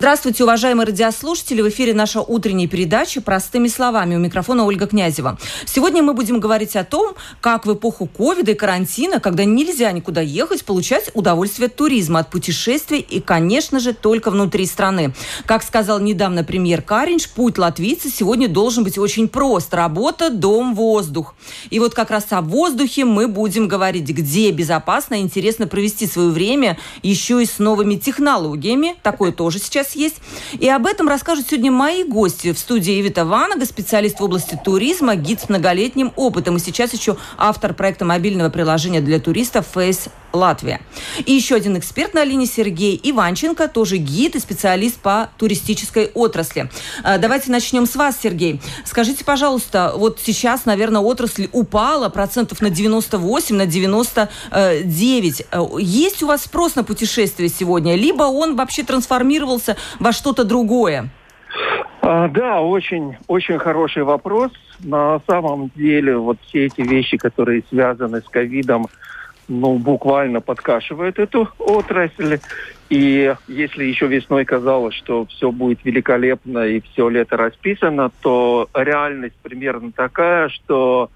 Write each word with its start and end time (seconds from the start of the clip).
Здравствуйте, 0.00 0.44
уважаемые 0.44 0.86
радиослушатели. 0.86 1.60
В 1.60 1.68
эфире 1.70 1.92
наша 1.92 2.20
утренняя 2.20 2.68
передача 2.68 3.20
«Простыми 3.20 3.66
словами». 3.66 4.14
У 4.14 4.20
микрофона 4.20 4.64
Ольга 4.64 4.86
Князева. 4.86 5.36
Сегодня 5.66 6.04
мы 6.04 6.14
будем 6.14 6.38
говорить 6.38 6.76
о 6.76 6.84
том, 6.84 7.14
как 7.40 7.66
в 7.66 7.74
эпоху 7.74 8.06
ковида 8.06 8.52
и 8.52 8.54
карантина, 8.54 9.18
когда 9.18 9.44
нельзя 9.44 9.90
никуда 9.90 10.20
ехать, 10.20 10.64
получать 10.64 11.10
удовольствие 11.14 11.66
от 11.66 11.74
туризма, 11.74 12.20
от 12.20 12.30
путешествий 12.30 13.00
и, 13.00 13.20
конечно 13.20 13.80
же, 13.80 13.92
только 13.92 14.30
внутри 14.30 14.66
страны. 14.66 15.14
Как 15.46 15.64
сказал 15.64 15.98
недавно 15.98 16.44
премьер 16.44 16.80
Каринч, 16.80 17.28
путь 17.30 17.58
латвийца 17.58 18.08
сегодня 18.08 18.46
должен 18.46 18.84
быть 18.84 18.98
очень 18.98 19.26
прост. 19.26 19.74
Работа, 19.74 20.30
дом, 20.30 20.76
воздух. 20.76 21.34
И 21.70 21.80
вот 21.80 21.94
как 21.94 22.12
раз 22.12 22.26
о 22.30 22.40
воздухе 22.40 23.04
мы 23.04 23.26
будем 23.26 23.66
говорить, 23.66 24.08
где 24.08 24.52
безопасно 24.52 25.16
и 25.16 25.22
интересно 25.22 25.66
провести 25.66 26.06
свое 26.06 26.30
время 26.30 26.78
еще 27.02 27.42
и 27.42 27.46
с 27.46 27.58
новыми 27.58 27.96
технологиями. 27.96 28.94
Такое 29.02 29.32
тоже 29.32 29.58
сейчас 29.58 29.87
сейчас 29.88 29.96
есть. 29.96 30.16
И 30.58 30.68
об 30.68 30.86
этом 30.86 31.08
расскажут 31.08 31.46
сегодня 31.48 31.70
мои 31.70 32.04
гости 32.04 32.52
в 32.52 32.58
студии 32.58 33.00
Эвита 33.00 33.24
Ванага, 33.24 33.64
специалист 33.64 34.20
в 34.20 34.24
области 34.24 34.58
туризма, 34.62 35.16
гид 35.16 35.40
с 35.40 35.48
многолетним 35.48 36.12
опытом. 36.16 36.56
И 36.56 36.60
сейчас 36.60 36.92
еще 36.92 37.16
автор 37.36 37.74
проекта 37.74 38.04
мобильного 38.04 38.50
приложения 38.50 39.00
для 39.00 39.20
туристов 39.20 39.66
Face 39.74 40.10
Латвия. 40.32 40.80
И 41.24 41.32
еще 41.32 41.54
один 41.54 41.78
эксперт 41.78 42.12
на 42.12 42.22
линии 42.22 42.44
Сергей 42.44 43.00
Иванченко, 43.02 43.68
тоже 43.68 43.96
гид 43.96 44.36
и 44.36 44.40
специалист 44.40 44.98
по 44.98 45.30
туристической 45.38 46.10
отрасли. 46.14 46.70
А, 47.02 47.18
давайте 47.18 47.50
начнем 47.50 47.86
с 47.86 47.96
вас, 47.96 48.16
Сергей. 48.22 48.60
Скажите, 48.84 49.24
пожалуйста, 49.24 49.94
вот 49.96 50.18
сейчас, 50.22 50.66
наверное, 50.66 51.00
отрасль 51.00 51.48
упала 51.52 52.10
процентов 52.10 52.60
на 52.60 52.68
98, 52.68 53.56
на 53.56 53.66
99. 53.66 55.42
Э, 55.50 55.66
есть 55.78 56.22
у 56.22 56.26
вас 56.26 56.42
спрос 56.42 56.74
на 56.74 56.84
путешествия 56.84 57.48
сегодня? 57.48 57.96
Либо 57.96 58.24
он 58.24 58.54
вообще 58.56 58.82
трансформировался 58.82 59.77
во 59.98 60.12
что-то 60.12 60.44
другое? 60.44 61.10
А, 62.02 62.28
да, 62.28 62.60
очень, 62.60 63.16
очень 63.26 63.58
хороший 63.58 64.02
вопрос. 64.02 64.52
На 64.80 65.20
самом 65.26 65.70
деле 65.74 66.16
вот 66.16 66.38
все 66.46 66.66
эти 66.66 66.80
вещи, 66.80 67.16
которые 67.16 67.64
связаны 67.68 68.20
с 68.20 68.28
ковидом, 68.28 68.86
ну, 69.48 69.78
буквально 69.78 70.40
подкашивает 70.40 71.18
эту 71.18 71.48
отрасль. 71.58 72.38
И 72.90 73.34
если 73.48 73.84
еще 73.84 74.06
весной 74.06 74.44
казалось, 74.44 74.94
что 74.94 75.26
все 75.26 75.50
будет 75.50 75.84
великолепно 75.84 76.60
и 76.60 76.80
все 76.80 77.08
лето 77.08 77.36
расписано, 77.36 78.10
то 78.22 78.68
реальность 78.74 79.36
примерно 79.42 79.92
такая, 79.92 80.48
что 80.48 81.10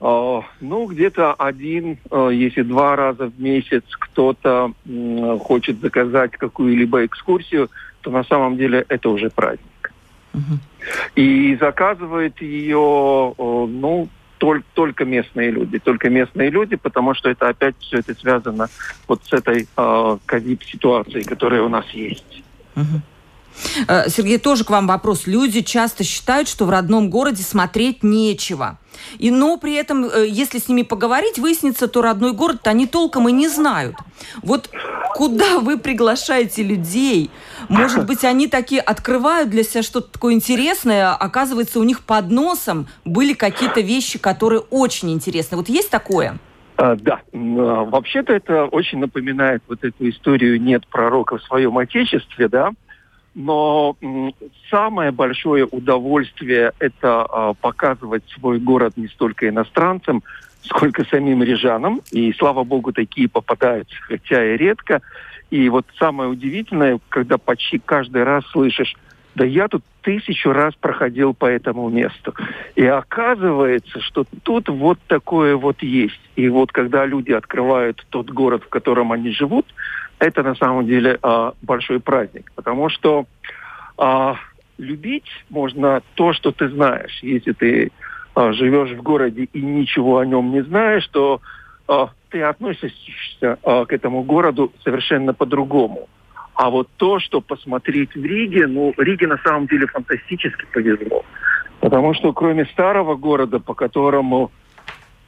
ну, 0.00 0.86
где-то 0.86 1.34
один, 1.34 1.98
э, 2.10 2.30
если 2.32 2.62
два 2.62 2.96
раза 2.96 3.26
в 3.26 3.40
месяц 3.40 3.82
кто-то 3.90 4.72
хочет 5.40 5.80
заказать 5.80 6.32
какую-либо 6.32 7.04
экскурсию, 7.04 7.68
то 8.00 8.10
на 8.10 8.24
самом 8.24 8.56
деле 8.56 8.84
это 8.88 9.10
уже 9.10 9.28
праздник. 9.28 9.92
Uh-huh. 10.32 10.58
И 11.16 11.56
заказывает 11.60 12.40
ее, 12.40 13.34
ну, 13.36 14.08
только, 14.40 14.66
только 14.72 15.04
местные 15.04 15.50
люди, 15.50 15.78
только 15.78 16.08
местные 16.08 16.48
люди, 16.48 16.76
потому 16.76 17.12
что 17.12 17.28
это 17.28 17.48
опять 17.48 17.74
все 17.78 17.98
это 17.98 18.14
связано 18.14 18.68
вот 19.06 19.22
с 19.24 19.32
этой 19.34 19.68
э, 19.76 20.18
ковид-ситуацией, 20.24 21.24
которая 21.24 21.62
у 21.62 21.68
нас 21.68 21.84
есть. 21.90 22.42
Угу. 22.74 23.02
Сергей, 24.08 24.38
тоже 24.38 24.64
к 24.64 24.70
вам 24.70 24.86
вопрос. 24.86 25.26
Люди 25.26 25.62
часто 25.62 26.04
считают, 26.04 26.48
что 26.48 26.64
в 26.64 26.70
родном 26.70 27.10
городе 27.10 27.42
смотреть 27.42 28.02
нечего. 28.02 28.78
И, 29.18 29.30
но 29.30 29.56
при 29.56 29.74
этом, 29.74 30.04
э, 30.04 30.26
если 30.28 30.58
с 30.58 30.68
ними 30.68 30.82
поговорить, 30.82 31.38
выяснится, 31.38 31.88
то 31.88 32.02
родной 32.02 32.32
город 32.32 32.66
они 32.66 32.86
толком 32.86 33.28
и 33.28 33.32
не 33.32 33.48
знают. 33.48 33.96
Вот 34.42 34.70
куда 35.14 35.58
вы 35.60 35.78
приглашаете 35.78 36.62
людей? 36.62 37.30
Может 37.68 38.06
быть, 38.06 38.24
они 38.24 38.46
такие 38.46 38.80
открывают 38.80 39.50
для 39.50 39.62
себя 39.62 39.82
что-то 39.82 40.12
такое 40.12 40.34
интересное, 40.34 41.12
оказывается, 41.12 41.80
у 41.80 41.84
них 41.84 42.00
под 42.00 42.30
носом 42.30 42.86
были 43.04 43.32
какие-то 43.32 43.80
вещи, 43.80 44.18
которые 44.18 44.60
очень 44.70 45.10
интересны. 45.10 45.56
Вот 45.56 45.68
есть 45.68 45.90
такое? 45.90 46.38
А, 46.76 46.96
да, 46.96 47.20
а, 47.32 47.36
вообще-то 47.84 48.32
это 48.32 48.64
очень 48.64 48.98
напоминает 48.98 49.62
вот 49.68 49.84
эту 49.84 50.08
историю 50.08 50.60
«нет 50.60 50.86
пророка 50.86 51.36
в 51.36 51.42
своем 51.42 51.76
отечестве», 51.78 52.48
да, 52.48 52.70
но 53.34 53.96
самое 54.70 55.12
большое 55.12 55.64
удовольствие 55.64 56.72
это 56.78 57.26
э, 57.28 57.54
показывать 57.60 58.24
свой 58.34 58.58
город 58.58 58.94
не 58.96 59.08
столько 59.08 59.48
иностранцам, 59.48 60.22
сколько 60.62 61.04
самим 61.04 61.42
рижанам. 61.42 62.00
И 62.10 62.32
слава 62.32 62.64
богу, 62.64 62.92
такие 62.92 63.28
попадаются, 63.28 63.94
хотя 64.00 64.54
и 64.54 64.56
редко. 64.56 65.00
И 65.50 65.68
вот 65.68 65.86
самое 65.98 66.30
удивительное, 66.30 67.00
когда 67.08 67.38
почти 67.38 67.78
каждый 67.78 68.24
раз 68.24 68.44
слышишь, 68.52 68.94
да 69.34 69.44
я 69.44 69.68
тут 69.68 69.84
тысячу 70.02 70.52
раз 70.52 70.74
проходил 70.74 71.34
по 71.34 71.46
этому 71.46 71.88
месту. 71.88 72.34
И 72.74 72.84
оказывается, 72.84 74.00
что 74.00 74.24
тут 74.42 74.68
вот 74.68 74.98
такое 75.06 75.56
вот 75.56 75.82
есть. 75.82 76.20
И 76.36 76.48
вот 76.48 76.72
когда 76.72 77.06
люди 77.06 77.32
открывают 77.32 78.04
тот 78.10 78.30
город, 78.30 78.64
в 78.64 78.68
котором 78.68 79.12
они 79.12 79.30
живут, 79.30 79.66
это 80.20 80.42
на 80.42 80.54
самом 80.54 80.86
деле 80.86 81.18
э, 81.20 81.52
большой 81.62 81.98
праздник, 81.98 82.52
потому 82.54 82.90
что 82.90 83.24
э, 83.98 84.34
любить 84.78 85.28
можно 85.48 86.02
то, 86.14 86.32
что 86.32 86.52
ты 86.52 86.68
знаешь. 86.68 87.18
Если 87.22 87.52
ты 87.52 87.90
э, 88.36 88.52
живешь 88.52 88.90
в 88.90 89.02
городе 89.02 89.44
и 89.44 89.62
ничего 89.62 90.18
о 90.18 90.26
нем 90.26 90.52
не 90.52 90.62
знаешь, 90.62 91.06
то 91.08 91.40
э, 91.88 92.06
ты 92.28 92.42
относишься 92.42 93.58
э, 93.62 93.84
к 93.86 93.92
этому 93.92 94.22
городу 94.22 94.72
совершенно 94.84 95.32
по-другому. 95.32 96.08
А 96.54 96.68
вот 96.68 96.88
то, 96.98 97.18
что 97.18 97.40
посмотреть 97.40 98.14
в 98.14 98.22
Риге, 98.22 98.66
ну, 98.66 98.92
Риге 98.98 99.26
на 99.26 99.38
самом 99.38 99.66
деле 99.66 99.86
фантастически 99.86 100.66
повезло. 100.72 101.24
Потому 101.80 102.12
что 102.12 102.34
кроме 102.34 102.66
старого 102.66 103.14
города, 103.14 103.58
по 103.58 103.72
которому, 103.72 104.52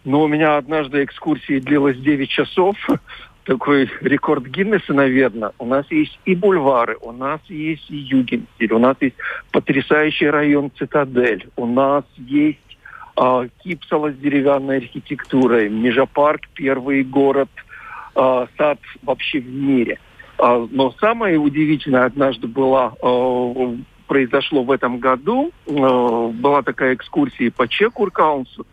ну, 0.04 0.20
у 0.20 0.28
меня 0.28 0.58
однажды 0.58 1.02
экскурсия 1.02 1.62
длилась 1.62 1.96
9 1.96 2.28
часов, 2.28 2.76
такой 3.44 3.90
рекорд 4.00 4.46
Гиннесса, 4.46 4.92
наверное. 4.92 5.52
У 5.58 5.66
нас 5.66 5.86
есть 5.90 6.18
и 6.24 6.34
бульвары, 6.34 6.96
у 7.00 7.12
нас 7.12 7.40
есть 7.48 7.90
и 7.90 7.96
Югенстиль, 7.96 8.72
у 8.72 8.78
нас 8.78 8.96
есть 9.00 9.16
потрясающий 9.50 10.28
район 10.28 10.70
Цитадель, 10.76 11.48
у 11.56 11.66
нас 11.66 12.04
есть 12.16 12.58
э, 13.20 13.48
Кипсала 13.62 14.12
с 14.12 14.16
деревянной 14.16 14.78
архитектурой, 14.78 15.68
Межапарк, 15.68 16.48
первый 16.54 17.02
город, 17.04 17.50
э, 18.14 18.46
сад 18.56 18.78
вообще 19.02 19.40
в 19.40 19.48
мире. 19.48 19.98
Э, 20.38 20.66
но 20.70 20.92
самое 21.00 21.38
удивительное 21.38 22.04
однажды 22.04 22.46
было, 22.46 22.94
э, 23.02 23.76
произошло 24.06 24.62
в 24.62 24.70
этом 24.70 24.98
году, 24.98 25.52
э, 25.66 25.70
была 25.70 26.62
такая 26.62 26.94
экскурсия 26.94 27.50
по 27.50 27.66
Чекуркаунсу, 27.66 28.66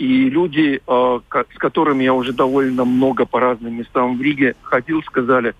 и 0.00 0.30
люди, 0.30 0.80
э, 0.86 1.20
с 1.54 1.58
которыми 1.58 2.04
я 2.04 2.14
уже 2.14 2.32
довольно 2.32 2.86
много 2.86 3.26
по 3.26 3.38
разным 3.38 3.74
местам 3.74 4.16
в 4.16 4.22
Риге 4.22 4.54
ходил, 4.62 5.02
сказали, 5.02 5.54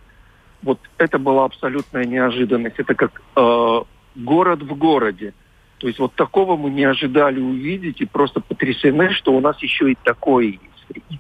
вот 0.63 0.79
это 0.97 1.19
была 1.19 1.45
абсолютная 1.45 2.07
неожиданность. 2.07 2.77
Это 2.79 2.95
как 2.95 3.21
э, 3.37 3.81
город 4.17 4.63
в 4.63 4.75
городе. 4.79 5.35
То 5.77 5.89
есть 5.89 5.99
вот 5.99 6.15
такого 6.15 6.57
мы 6.57 6.71
не 6.71 6.85
ожидали 6.85 7.39
увидеть 7.39 8.01
и 8.01 8.07
просто 8.07 8.41
потрясены, 8.41 9.11
что 9.11 9.35
у 9.35 9.41
нас 9.41 9.63
еще 9.63 9.93
и 9.93 9.99
такое 10.03 10.47
есть 10.47 11.13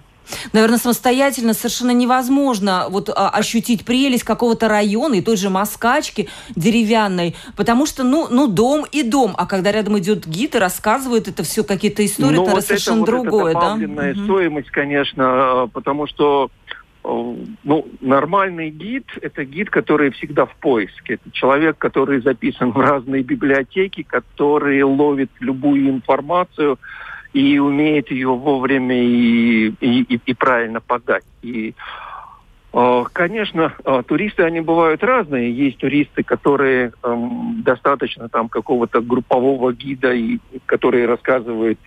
наверное, 0.52 0.78
самостоятельно 0.78 1.54
совершенно 1.54 1.92
невозможно 1.92 2.86
вот 2.88 3.08
а, 3.08 3.30
ощутить 3.30 3.84
прелесть 3.84 4.24
какого-то 4.24 4.68
района 4.68 5.14
и 5.14 5.20
той 5.20 5.36
же 5.36 5.50
москачки 5.50 6.28
деревянной, 6.56 7.34
потому 7.56 7.86
что, 7.86 8.04
ну, 8.04 8.28
ну, 8.30 8.46
дом 8.46 8.84
и 8.90 9.02
дом, 9.02 9.34
а 9.36 9.46
когда 9.46 9.72
рядом 9.72 9.98
идет 9.98 10.26
гид 10.26 10.54
и 10.54 10.58
рассказывает 10.58 11.28
это 11.28 11.42
все 11.42 11.64
какие-то 11.64 12.04
истории, 12.04 12.36
ну, 12.36 12.42
это 12.44 12.52
вот 12.52 12.64
совершенно 12.64 13.02
это, 13.02 13.06
другое, 13.06 13.54
вот 13.54 13.78
это 13.78 13.88
да? 13.88 14.24
стоимость, 14.24 14.70
конечно, 14.70 15.70
потому 15.72 16.06
что 16.06 16.50
э, 17.04 17.34
ну, 17.64 17.88
нормальный 18.00 18.70
гид– 18.70 19.06
это 19.22 19.44
гид, 19.44 19.70
который 19.70 20.10
всегда 20.12 20.46
в 20.46 20.54
поиске. 20.56 21.14
Это 21.14 21.30
человек, 21.32 21.78
который 21.78 22.20
записан 22.20 22.72
в 22.72 22.78
разные 22.78 23.22
библиотеки, 23.22 24.02
который 24.02 24.82
ловит 24.82 25.30
любую 25.40 25.88
информацию, 25.88 26.78
и 27.32 27.58
умеет 27.58 28.10
ее 28.10 28.28
вовремя 28.28 28.96
и, 28.96 29.68
и, 29.80 30.20
и, 30.24 30.34
правильно 30.34 30.80
подать. 30.80 31.24
И, 31.42 31.74
э, 32.72 33.04
конечно, 33.12 33.74
э, 33.84 34.02
туристы, 34.06 34.42
они 34.42 34.60
бывают 34.60 35.04
разные. 35.04 35.52
Есть 35.52 35.78
туристы, 35.78 36.22
которые 36.22 36.92
эм, 37.02 37.62
достаточно 37.62 38.28
там 38.28 38.48
какого-то 38.48 39.00
группового 39.00 39.72
гида, 39.72 40.12
и, 40.12 40.38
которые 40.66 41.06
рассказывают 41.06 41.78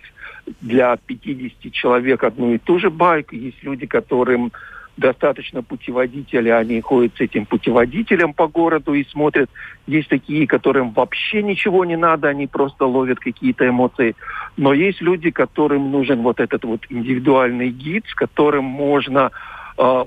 для 0.60 0.96
50 0.96 1.72
человек 1.72 2.24
одну 2.24 2.54
и 2.54 2.58
ту 2.58 2.78
же 2.78 2.90
байку. 2.90 3.34
Есть 3.34 3.62
люди, 3.62 3.86
которым 3.86 4.52
достаточно 4.96 5.62
путеводителя, 5.62 6.58
они 6.58 6.80
ходят 6.80 7.16
с 7.16 7.20
этим 7.20 7.46
путеводителем 7.46 8.32
по 8.32 8.46
городу 8.46 8.94
и 8.94 9.04
смотрят. 9.04 9.50
Есть 9.86 10.08
такие, 10.08 10.46
которым 10.46 10.92
вообще 10.92 11.42
ничего 11.42 11.84
не 11.84 11.96
надо, 11.96 12.28
они 12.28 12.46
просто 12.46 12.86
ловят 12.86 13.18
какие-то 13.18 13.68
эмоции. 13.68 14.14
Но 14.56 14.72
есть 14.72 15.00
люди, 15.00 15.30
которым 15.30 15.90
нужен 15.90 16.22
вот 16.22 16.40
этот 16.40 16.64
вот 16.64 16.80
индивидуальный 16.88 17.70
гид, 17.70 18.04
с 18.06 18.14
которым 18.14 18.64
можно 18.64 19.30
э, 19.76 20.04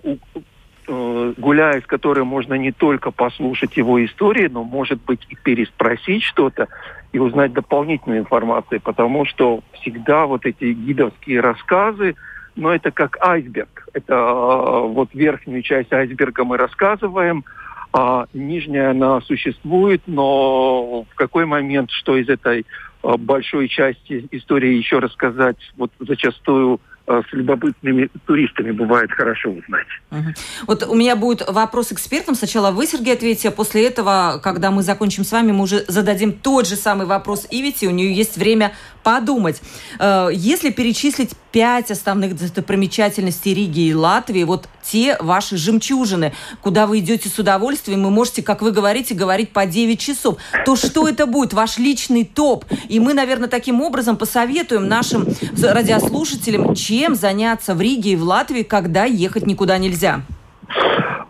э, 0.88 1.34
гуляя 1.38 1.82
с 1.82 1.86
которым 1.86 2.28
можно 2.28 2.54
не 2.54 2.72
только 2.72 3.12
послушать 3.12 3.76
его 3.78 4.04
истории, 4.04 4.48
но, 4.48 4.64
может 4.64 5.04
быть, 5.04 5.26
и 5.30 5.36
переспросить 5.36 6.24
что-то 6.24 6.68
и 7.12 7.20
узнать 7.20 7.54
дополнительную 7.54 8.22
информацию, 8.22 8.82
потому 8.82 9.26
что 9.26 9.62
всегда 9.74 10.26
вот 10.26 10.46
эти 10.46 10.74
гидовские 10.74 11.42
рассказы, 11.42 12.16
но 12.58 12.74
это 12.74 12.92
как 12.92 13.18
айсберг. 13.22 13.88
Это 13.94 14.14
э, 14.14 14.88
вот 14.88 15.10
верхнюю 15.14 15.62
часть 15.62 15.94
айсберга 15.94 16.44
мы 16.44 16.58
рассказываем, 16.58 17.46
а 17.94 18.26
нижняя 18.34 18.92
она 18.92 19.22
существует, 19.22 20.02
но 20.08 21.04
в 21.04 21.16
какой 21.16 21.46
момент, 21.46 21.92
что 21.92 22.18
из 22.18 22.28
этой 22.28 22.66
э, 23.04 23.18
большой 23.18 23.70
части 23.70 24.28
истории 24.32 24.74
еще 24.74 25.00
рассказать, 25.00 25.58
вот 25.78 25.92
зачастую 26.00 26.82
с 27.08 27.34
любопытными 27.34 28.10
туристами 28.26 28.72
бывает 28.72 29.12
хорошо 29.12 29.52
узнать. 29.52 29.88
Угу. 30.12 30.34
Вот 30.68 30.84
у 30.84 30.96
меня 30.96 31.16
будет 31.16 31.42
вопрос 31.48 31.94
экспертам. 31.94 32.36
Сначала 32.36 32.72
вы, 32.72 32.86
Сергей, 32.86 33.14
ответите, 33.14 33.48
а 33.50 33.52
после 33.52 33.88
этого, 33.88 34.42
когда 34.44 34.72
мы 34.72 34.84
закончим 34.84 35.24
с 35.24 35.32
вами, 35.32 35.54
мы 35.54 35.64
уже 35.64 35.86
зададим 35.88 36.34
тот 36.34 36.68
же 36.68 36.76
самый 36.76 37.08
вопрос 37.08 37.48
Ивите. 37.50 37.88
У 37.88 37.92
нее 37.92 38.14
есть 38.14 38.36
время 38.36 38.74
подумать. 39.04 39.62
Э, 40.00 40.28
если 40.34 40.70
перечислить 40.70 41.32
пять 41.54 41.92
основных 41.92 42.36
достопримечательностей 42.36 43.54
Риги 43.54 43.88
и 43.88 43.94
Латвии, 43.94 44.44
вот 44.44 44.68
те 44.84 45.18
ваши 45.20 45.56
жемчужины, 45.56 46.34
куда 46.62 46.88
вы 46.88 47.00
идете 47.00 47.30
с 47.30 47.40
удовольствием, 47.40 48.04
вы 48.04 48.10
можете, 48.10 48.44
как 48.44 48.62
вы 48.62 48.72
говорите, 48.72 49.16
говорить 49.16 49.52
по 49.52 49.66
9 49.66 50.00
часов, 50.00 50.38
то 50.66 50.76
что 50.76 51.08
это 51.08 51.26
будет? 51.26 51.54
Ваш 51.54 51.78
личный 51.78 52.26
топ. 52.26 52.66
И 52.90 53.00
мы, 53.00 53.14
наверное, 53.14 53.48
таким 53.48 53.82
образом 53.82 54.18
посоветуем 54.18 54.88
нашим 54.88 55.26
радиослушателям, 55.62 56.76
чем 56.76 56.97
заняться 57.16 57.76
в 57.76 57.82
Риге 57.82 58.12
и 58.12 58.16
в 58.16 58.24
Латвии, 58.24 58.64
когда 58.64 59.06
ехать 59.06 59.46
никуда 59.46 59.78
нельзя. 59.78 60.22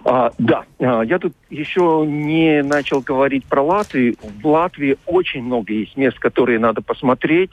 А, 0.06 0.31
да, 0.38 0.64
а, 0.80 1.02
я 1.02 1.19
тут 1.19 1.34
еще 1.50 2.06
не 2.08 2.64
начал 2.64 3.02
говорить 3.02 3.46
про 3.46 3.62
Латвию. 3.62 4.16
В 4.42 4.48
Латвии 4.48 4.98
очень 5.06 5.44
много 5.44 5.74
есть 5.74 5.98
мест, 5.98 6.18
которые 6.18 6.60
надо 6.60 6.81
посмотреть. 6.81 7.52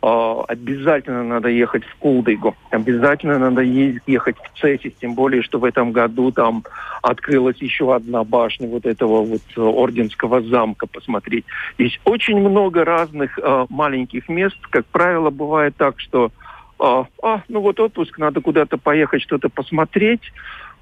А, 0.00 0.44
обязательно 0.46 1.24
надо 1.24 1.48
ехать 1.48 1.84
в 1.84 1.96
Кулдыгу, 1.96 2.54
обязательно 2.70 3.38
надо 3.38 3.62
ехать 3.62 4.36
в 4.36 4.60
Цесис, 4.60 4.92
тем 5.00 5.14
более, 5.14 5.42
что 5.42 5.58
в 5.58 5.64
этом 5.64 5.90
году 5.90 6.30
там 6.30 6.62
открылась 7.02 7.56
еще 7.56 7.92
одна 7.92 8.22
башня 8.22 8.68
вот 8.68 8.86
этого 8.86 9.24
вот 9.24 9.42
э, 9.56 9.60
орденского 9.60 10.42
замка 10.42 10.86
посмотреть. 10.86 11.46
Есть 11.78 12.00
очень 12.04 12.38
много 12.38 12.84
разных 12.84 13.40
э, 13.40 13.66
маленьких 13.70 14.28
мест. 14.28 14.56
Как 14.70 14.86
правило, 14.86 15.30
бывает 15.30 15.74
так, 15.76 15.98
что 15.98 16.30
а, 16.78 17.06
а, 17.22 17.42
ну 17.48 17.60
вот 17.60 17.80
отпуск, 17.80 18.18
надо 18.18 18.40
куда-то 18.40 18.78
поехать, 18.78 19.22
что-то 19.22 19.48
посмотреть. 19.48 20.32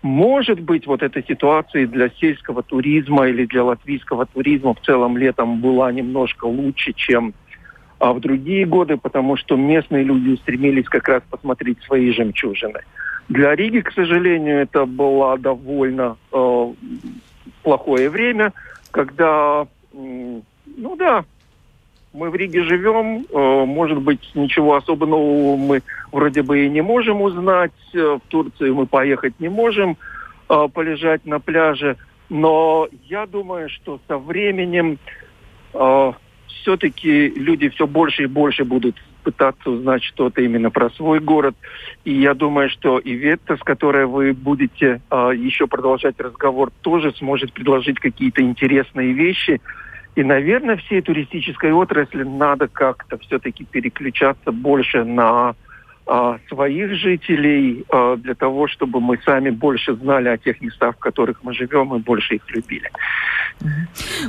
Может 0.02 0.60
быть, 0.60 0.86
вот 0.86 1.02
эта 1.02 1.22
ситуация 1.22 1.86
для 1.86 2.10
сельского 2.10 2.62
туризма 2.62 3.28
или 3.28 3.46
для 3.46 3.64
латвийского 3.64 4.26
туризма 4.26 4.74
в 4.74 4.80
целом 4.80 5.16
летом 5.16 5.60
была 5.60 5.90
немножко 5.90 6.44
лучше, 6.44 6.92
чем 6.92 7.34
а 7.98 8.12
в 8.12 8.20
другие 8.20 8.66
годы, 8.66 8.98
потому 8.98 9.36
что 9.36 9.56
местные 9.56 10.04
люди 10.04 10.36
стремились 10.36 10.84
как 10.84 11.08
раз 11.08 11.22
посмотреть 11.30 11.82
свои 11.82 12.12
жемчужины. 12.12 12.80
Для 13.28 13.56
Риги, 13.56 13.80
к 13.80 13.90
сожалению, 13.92 14.60
это 14.60 14.84
было 14.84 15.38
довольно 15.38 16.16
э, 16.30 16.72
плохое 17.62 18.10
время, 18.10 18.52
когда, 18.90 19.66
э, 19.94 20.40
ну 20.76 20.96
да, 20.96 21.24
мы 22.16 22.30
в 22.30 22.34
Риге 22.34 22.64
живем, 22.64 23.26
э, 23.30 23.64
может 23.64 24.00
быть, 24.00 24.30
ничего 24.34 24.74
особо 24.74 25.06
нового 25.06 25.56
мы 25.56 25.82
вроде 26.10 26.42
бы 26.42 26.64
и 26.64 26.70
не 26.70 26.82
можем 26.82 27.20
узнать. 27.22 27.72
Э, 27.94 28.18
в 28.18 28.28
Турцию 28.28 28.74
мы 28.74 28.86
поехать 28.86 29.38
не 29.38 29.48
можем, 29.48 29.96
э, 30.48 30.68
полежать 30.72 31.26
на 31.26 31.38
пляже. 31.40 31.96
Но 32.28 32.88
я 33.04 33.26
думаю, 33.26 33.68
что 33.68 34.00
со 34.08 34.18
временем 34.18 34.98
все-таки 36.48 37.28
люди 37.28 37.68
все 37.68 37.86
больше 37.86 38.24
и 38.24 38.26
больше 38.26 38.64
будут 38.64 38.96
пытаться 39.26 39.70
узнать 39.70 40.04
что-то 40.04 40.40
именно 40.40 40.70
про 40.70 40.88
свой 40.90 41.18
город. 41.18 41.56
И 42.04 42.12
я 42.12 42.32
думаю, 42.32 42.70
что 42.70 42.98
и 42.98 43.12
Ветта, 43.12 43.56
с 43.56 43.60
которой 43.60 44.06
вы 44.06 44.32
будете 44.32 45.00
э, 45.10 45.32
еще 45.36 45.66
продолжать 45.66 46.20
разговор, 46.20 46.70
тоже 46.82 47.12
сможет 47.18 47.52
предложить 47.52 47.98
какие-то 47.98 48.40
интересные 48.40 49.12
вещи, 49.12 49.60
и, 50.16 50.24
наверное, 50.24 50.78
всей 50.78 51.02
туристической 51.02 51.72
отрасли 51.72 52.22
надо 52.22 52.68
как-то 52.68 53.18
все-таки 53.18 53.66
переключаться 53.70 54.50
больше 54.50 55.04
на 55.04 55.54
а, 56.06 56.38
своих 56.48 56.94
жителей 56.94 57.84
а, 57.88 58.16
для 58.16 58.34
того, 58.34 58.68
чтобы 58.68 59.00
мы 59.00 59.18
сами 59.24 59.50
больше 59.50 59.96
знали 59.96 60.28
о 60.28 60.38
тех 60.38 60.60
местах, 60.60 60.94
в 60.96 60.98
которых 60.98 61.42
мы 61.42 61.52
живем, 61.52 61.94
и 61.96 61.98
больше 61.98 62.36
их 62.36 62.42
любили. 62.48 62.90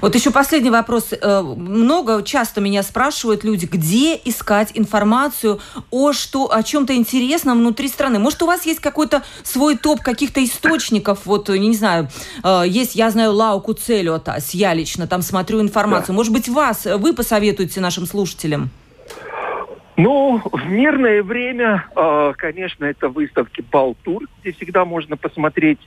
Вот 0.01 0.15
еще 0.15 0.31
последний 0.31 0.69
вопрос. 0.69 1.13
Э, 1.13 1.41
много, 1.41 2.23
часто 2.23 2.61
меня 2.61 2.81
спрашивают 2.81 3.43
люди, 3.43 3.65
где 3.65 4.15
искать 4.15 4.71
информацию 4.73 5.59
о, 5.91 6.13
что, 6.13 6.51
о 6.51 6.63
чем-то 6.63 6.95
интересном 6.95 7.59
внутри 7.59 7.89
страны. 7.89 8.19
Может, 8.19 8.41
у 8.41 8.47
вас 8.47 8.65
есть 8.65 8.79
какой-то 8.79 9.23
свой 9.43 9.77
топ 9.77 10.01
каких-то 10.01 10.43
источников? 10.43 11.25
Вот, 11.25 11.49
не 11.49 11.75
знаю, 11.75 12.09
э, 12.43 12.63
есть, 12.65 12.95
я 12.95 13.11
знаю, 13.11 13.33
Лауку 13.33 13.73
Целиотас, 13.73 14.55
я 14.55 14.73
лично 14.73 15.05
там 15.07 15.21
смотрю 15.21 15.61
информацию. 15.61 16.07
Да. 16.07 16.13
Может 16.13 16.33
быть, 16.33 16.49
вас, 16.49 16.85
вы 16.85 17.13
посоветуете 17.13 17.81
нашим 17.81 18.05
слушателям? 18.05 18.71
Ну, 19.97 20.39
в 20.43 20.69
мирное 20.69 21.23
время, 21.23 21.87
э, 21.95 22.33
конечно, 22.37 22.85
это 22.85 23.09
выставки 23.09 23.65
Балтур, 23.71 24.25
где 24.39 24.51
всегда 24.51 24.85
можно 24.85 25.17
посмотреть 25.17 25.79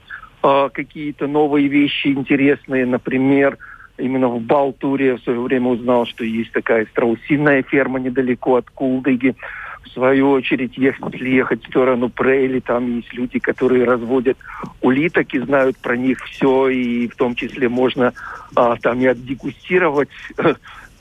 э, 0.43 0.69
какие-то 0.73 1.27
новые 1.27 1.69
вещи 1.69 2.07
интересные. 2.07 2.85
Например, 2.85 3.57
именно 3.97 4.27
в 4.27 4.41
Балтуре 4.41 5.07
я 5.07 5.15
в 5.15 5.21
свое 5.21 5.39
время 5.39 5.69
узнал, 5.69 6.05
что 6.05 6.25
есть 6.25 6.51
такая 6.51 6.87
страусиная 6.87 7.63
ферма 7.63 8.01
недалеко 8.01 8.57
от 8.57 8.69
Кулдыги. 8.69 9.33
В 9.85 9.89
свою 9.93 10.31
очередь, 10.31 10.77
если 10.77 11.29
ехать 11.29 11.63
в 11.63 11.69
сторону 11.69 12.09
Прейли, 12.09 12.59
там 12.59 12.97
есть 12.97 13.13
люди, 13.13 13.39
которые 13.39 13.85
разводят 13.85 14.37
улиток 14.81 15.33
и 15.33 15.39
знают 15.39 15.77
про 15.77 15.95
них 15.95 16.19
все, 16.25 16.67
и 16.67 17.07
в 17.07 17.15
том 17.15 17.33
числе 17.33 17.69
можно 17.69 18.13
а, 18.55 18.75
там 18.75 18.99
и 18.99 19.05
отдегустировать 19.05 20.09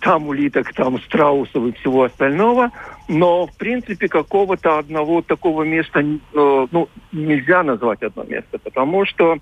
там 0.01 0.29
улиток, 0.29 0.73
там 0.75 1.01
страусов 1.01 1.65
и 1.65 1.73
всего 1.73 2.05
остального. 2.05 2.71
Но, 3.09 3.47
в 3.47 3.57
принципе, 3.57 4.09
какого-то 4.09 4.79
одного 4.79 5.23
такого 5.23 5.63
места 5.63 6.01
э, 6.01 6.67
ну, 6.71 6.89
нельзя 7.13 7.63
назвать 7.63 8.03
одно 8.03 8.25
место, 8.25 8.59
потому 8.59 9.05
что 9.05 9.39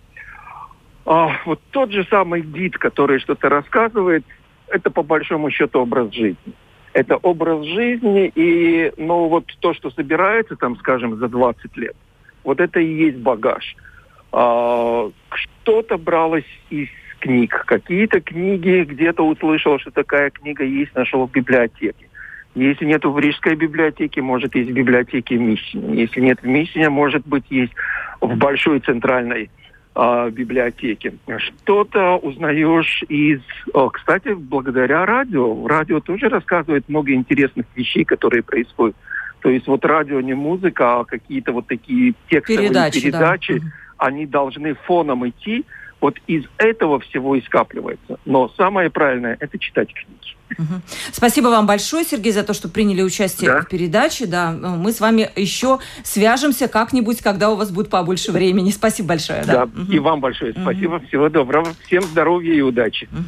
э, 1.06 1.26
вот 1.46 1.60
тот 1.70 1.92
же 1.92 2.06
самый 2.10 2.42
гид, 2.42 2.78
который 2.78 3.20
что-то 3.20 3.48
рассказывает, 3.48 4.24
это 4.68 4.90
по 4.90 5.02
большому 5.02 5.50
счету 5.50 5.80
образ 5.80 6.12
жизни. 6.12 6.54
Это 6.92 7.16
образ 7.16 7.64
жизни, 7.64 8.32
и 8.34 8.92
ну, 8.96 9.28
вот 9.28 9.44
то, 9.60 9.74
что 9.74 9.90
собирается 9.90 10.56
там, 10.56 10.76
скажем, 10.78 11.16
за 11.16 11.28
20 11.28 11.76
лет, 11.76 11.96
вот 12.44 12.60
это 12.60 12.80
и 12.80 12.92
есть 12.92 13.18
багаж. 13.18 13.76
А, 14.32 15.10
что-то 15.30 15.98
бралось 15.98 16.48
из 16.70 16.88
книг. 17.28 17.64
Какие-то 17.66 18.20
книги 18.20 18.84
где-то 18.84 19.22
услышал, 19.22 19.78
что 19.78 19.90
такая 19.90 20.30
книга 20.30 20.64
есть, 20.64 20.94
нашел 20.94 21.26
в 21.26 21.30
библиотеке. 21.30 22.08
Если 22.54 22.86
нет 22.86 23.04
в 23.04 23.18
Рижской 23.18 23.54
библиотеке, 23.54 24.22
может, 24.22 24.54
есть 24.54 24.70
в 24.70 24.72
библиотеке 24.72 25.36
Миссине. 25.36 26.00
Если 26.00 26.20
нет 26.20 26.38
в 26.42 26.46
Миссине, 26.46 26.88
может 26.88 27.26
быть, 27.26 27.44
есть 27.50 27.72
в 28.22 28.34
Большой 28.36 28.80
центральной 28.80 29.50
э, 29.94 30.30
библиотеке. 30.30 31.12
Что-то 31.36 32.16
узнаешь 32.16 33.04
из... 33.08 33.40
О, 33.74 33.90
кстати, 33.90 34.32
благодаря 34.34 35.04
радио. 35.04 35.66
Радио 35.66 36.00
тоже 36.00 36.30
рассказывает 36.30 36.88
много 36.88 37.12
интересных 37.12 37.66
вещей, 37.76 38.04
которые 38.04 38.42
происходят. 38.42 38.96
То 39.40 39.50
есть 39.50 39.68
вот 39.68 39.84
радио 39.84 40.20
не 40.20 40.34
музыка, 40.34 41.00
а 41.00 41.04
какие-то 41.04 41.52
вот 41.52 41.66
такие 41.66 42.14
текстовые 42.30 42.68
передачи, 42.68 43.02
передачи 43.02 43.58
да. 43.60 43.66
они 43.98 44.26
должны 44.26 44.74
фоном 44.86 45.28
идти, 45.28 45.64
вот 46.00 46.16
из 46.26 46.44
этого 46.58 47.00
всего 47.00 47.36
и 47.36 47.42
скапливается. 47.42 48.18
Но 48.24 48.48
самое 48.56 48.90
правильное– 48.90 49.36
это 49.40 49.58
читать 49.58 49.92
книги. 49.92 50.36
Угу. 50.58 50.80
Спасибо 51.12 51.48
вам 51.48 51.66
большое, 51.66 52.04
Сергей, 52.04 52.32
за 52.32 52.42
то, 52.42 52.54
что 52.54 52.68
приняли 52.68 53.02
участие 53.02 53.50
да. 53.50 53.60
в 53.60 53.68
передаче. 53.68 54.26
Да, 54.26 54.52
мы 54.52 54.92
с 54.92 55.00
вами 55.00 55.30
еще 55.36 55.78
свяжемся 56.04 56.68
как-нибудь, 56.68 57.20
когда 57.20 57.50
у 57.50 57.56
вас 57.56 57.70
будет 57.70 57.90
побольше 57.90 58.32
времени. 58.32 58.70
Спасибо 58.70 59.08
большое. 59.08 59.44
Да, 59.44 59.66
да. 59.66 59.82
Угу. 59.82 59.92
и 59.92 59.98
вам 59.98 60.20
большое 60.20 60.52
спасибо. 60.52 60.96
Угу. 60.96 61.06
Всего 61.06 61.28
доброго. 61.28 61.74
Всем 61.86 62.02
здоровья 62.02 62.54
и 62.54 62.60
удачи. 62.60 63.08
Угу. 63.12 63.22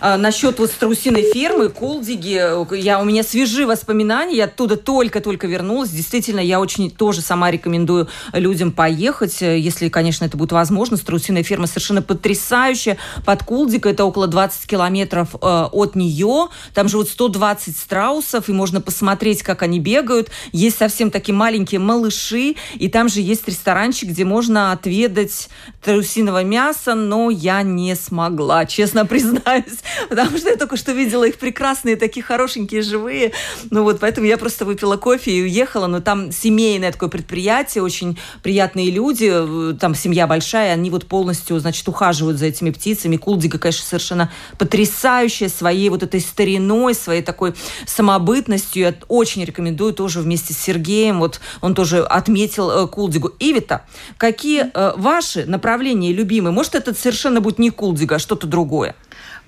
А, 0.00 0.16
насчет 0.16 0.58
вот 0.58 0.70
страусиной 0.70 1.30
фермы, 1.30 1.68
Кулдиги, 1.68 2.40
я, 2.76 3.00
у 3.00 3.04
меня 3.04 3.22
свежие 3.22 3.66
воспоминания, 3.66 4.36
я 4.36 4.44
оттуда 4.44 4.76
только-только 4.76 5.46
вернулась. 5.46 5.90
Действительно, 5.90 6.40
я 6.40 6.60
очень 6.60 6.90
тоже 6.90 7.20
сама 7.20 7.50
рекомендую 7.50 8.08
людям 8.32 8.72
поехать, 8.72 9.40
если, 9.40 9.88
конечно, 9.88 10.24
это 10.24 10.36
будет 10.36 10.52
возможно. 10.52 10.96
Страусиная 10.96 11.42
ферма 11.42 11.66
совершенно 11.66 12.00
потрясающая. 12.02 12.96
Под 13.26 13.42
Кулдик 13.44 13.86
это 13.86 14.04
около 14.04 14.26
20 14.26 14.66
километров 14.66 15.34
э, 15.34 15.38
от 15.72 15.94
нее. 15.96 16.48
Там 16.72 16.88
живут 16.88 17.08
120 17.08 17.76
страусов, 17.76 18.48
и 18.48 18.52
можно 18.52 18.80
посмотреть, 18.80 19.42
как 19.42 19.62
они 19.62 19.80
бегают. 19.80 20.30
Есть 20.52 20.78
совсем 20.78 21.10
такие 21.10 21.34
маленькие 21.34 21.78
малыши, 21.80 22.56
и 22.74 22.88
там 22.88 23.08
же 23.08 23.20
есть 23.20 23.46
ресторанчик, 23.46 24.08
где 24.08 24.24
можно 24.24 24.72
отведать 24.72 25.48
страусиного 25.82 26.42
мяса, 26.42 26.94
но 26.94 27.30
я 27.30 27.62
не 27.62 27.94
смогла, 27.96 28.64
честно 28.66 29.04
признаюсь, 29.10 29.80
потому 30.08 30.38
что 30.38 30.50
я 30.50 30.56
только 30.56 30.76
что 30.76 30.92
видела 30.92 31.24
их 31.24 31.36
прекрасные, 31.36 31.96
такие 31.96 32.22
хорошенькие, 32.22 32.82
живые. 32.82 33.32
Ну 33.70 33.84
вот, 33.84 34.00
поэтому 34.00 34.26
я 34.26 34.38
просто 34.38 34.64
выпила 34.64 34.96
кофе 34.96 35.32
и 35.32 35.42
уехала, 35.42 35.86
но 35.86 36.00
там 36.00 36.32
семейное 36.32 36.92
такое 36.92 37.08
предприятие, 37.08 37.82
очень 37.82 38.18
приятные 38.42 38.90
люди, 38.90 39.30
там 39.78 39.94
семья 39.94 40.26
большая, 40.26 40.72
они 40.72 40.90
вот 40.90 41.06
полностью, 41.06 41.58
значит, 41.58 41.86
ухаживают 41.88 42.38
за 42.38 42.46
этими 42.46 42.70
птицами. 42.70 43.16
Кулдига, 43.16 43.58
конечно, 43.58 43.84
совершенно 43.84 44.30
потрясающая 44.58 45.48
своей 45.48 45.88
вот 45.88 46.02
этой 46.02 46.20
стариной, 46.20 46.94
своей 46.94 47.22
такой 47.22 47.54
самобытностью. 47.86 48.82
Я 48.82 48.94
очень 49.08 49.44
рекомендую 49.44 49.92
тоже 49.92 50.20
вместе 50.20 50.54
с 50.54 50.58
Сергеем, 50.58 51.20
вот 51.20 51.40
он 51.60 51.74
тоже 51.74 52.02
отметил 52.02 52.70
э, 52.70 52.86
Кулдигу. 52.86 53.32
Ивита, 53.38 53.84
какие 54.16 54.70
э, 54.72 54.92
ваши 54.96 55.46
направления 55.46 56.12
любимые? 56.12 56.52
Может, 56.52 56.74
это 56.74 56.94
совершенно 56.94 57.40
будет 57.40 57.58
не 57.58 57.70
Кулдига, 57.70 58.16
а 58.16 58.18
что-то 58.18 58.46
другое? 58.46 58.94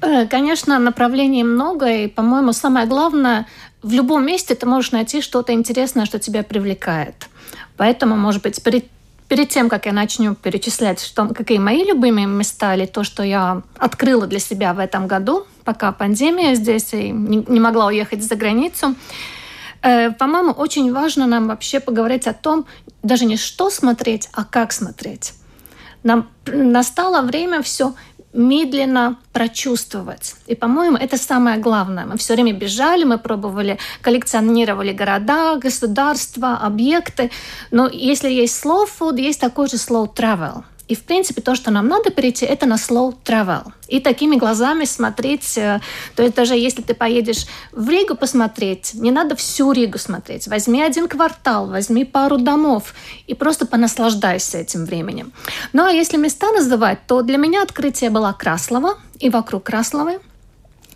Э, 0.02 0.26
конечно, 0.26 0.78
направлений 0.80 1.44
много, 1.44 1.86
и, 1.86 2.08
по-моему, 2.08 2.52
самое 2.52 2.86
главное, 2.86 3.46
в 3.82 3.92
любом 3.92 4.26
месте 4.26 4.54
ты 4.56 4.66
можешь 4.66 4.90
найти 4.90 5.22
что-то 5.22 5.52
интересное, 5.52 6.06
что 6.06 6.18
тебя 6.18 6.42
привлекает. 6.42 7.28
Поэтому, 7.76 8.16
может 8.16 8.42
быть, 8.42 8.60
перед, 8.62 8.86
перед 9.28 9.48
тем, 9.48 9.68
как 9.68 9.86
я 9.86 9.92
начну 9.92 10.34
перечислять, 10.34 11.00
что, 11.00 11.28
какие 11.28 11.58
мои 11.58 11.84
любимые 11.84 12.26
места 12.26 12.74
или 12.74 12.86
то, 12.86 13.04
что 13.04 13.22
я 13.22 13.62
открыла 13.78 14.26
для 14.26 14.40
себя 14.40 14.74
в 14.74 14.80
этом 14.80 15.06
году, 15.06 15.46
пока 15.64 15.92
пандемия 15.92 16.56
здесь 16.56 16.92
и 16.92 17.10
не, 17.10 17.44
не 17.46 17.60
могла 17.60 17.86
уехать 17.86 18.24
за 18.24 18.34
границу, 18.34 18.96
э, 19.82 20.10
по-моему, 20.10 20.50
очень 20.50 20.92
важно 20.92 21.28
нам 21.28 21.46
вообще 21.46 21.78
поговорить 21.78 22.26
о 22.26 22.32
том, 22.32 22.66
даже 23.04 23.24
не 23.24 23.36
что 23.36 23.70
смотреть, 23.70 24.28
а 24.32 24.44
как 24.44 24.72
смотреть. 24.72 25.34
Нам 26.02 26.28
настало 26.46 27.22
время 27.22 27.62
все 27.62 27.94
медленно 28.32 29.18
прочувствовать. 29.32 30.34
И, 30.46 30.54
по-моему, 30.54 30.96
это 30.96 31.16
самое 31.16 31.58
главное. 31.58 32.06
Мы 32.06 32.16
все 32.16 32.34
время 32.34 32.52
бежали, 32.52 33.04
мы 33.04 33.18
пробовали, 33.18 33.78
коллекционировали 34.00 34.92
города, 34.92 35.56
государства, 35.56 36.56
объекты. 36.56 37.30
Но 37.70 37.88
если 37.88 38.30
есть 38.30 38.64
slow 38.64 38.86
food, 38.86 39.20
есть 39.20 39.40
такой 39.40 39.68
же 39.68 39.76
slow 39.76 40.12
travel. 40.14 40.64
И, 40.88 40.94
в 40.94 41.04
принципе, 41.04 41.40
то, 41.40 41.54
что 41.54 41.70
нам 41.70 41.88
надо 41.88 42.10
перейти, 42.10 42.44
это 42.44 42.66
на 42.66 42.74
slow 42.74 43.14
travel. 43.24 43.72
И 43.88 44.00
такими 44.00 44.36
глазами 44.36 44.84
смотреть, 44.84 45.56
э, 45.56 45.80
то 46.16 46.22
есть 46.22 46.34
даже 46.34 46.54
если 46.54 46.82
ты 46.82 46.94
поедешь 46.94 47.46
в 47.72 47.88
Ригу 47.88 48.14
посмотреть, 48.14 48.94
не 48.94 49.10
надо 49.10 49.34
всю 49.36 49.72
Ригу 49.72 49.98
смотреть. 49.98 50.48
Возьми 50.48 50.82
один 50.82 51.08
квартал, 51.08 51.66
возьми 51.68 52.04
пару 52.04 52.38
домов 52.38 52.94
и 53.26 53.34
просто 53.34 53.66
понаслаждайся 53.66 54.58
этим 54.58 54.84
временем. 54.84 55.32
Ну 55.72 55.84
а 55.84 55.92
если 55.92 56.16
места 56.16 56.50
называть, 56.52 56.98
то 57.06 57.22
для 57.22 57.38
меня 57.38 57.62
открытие 57.62 58.10
было 58.10 58.34
Краслова 58.38 58.98
и 59.20 59.30
вокруг 59.30 59.64
Красловы. 59.64 60.18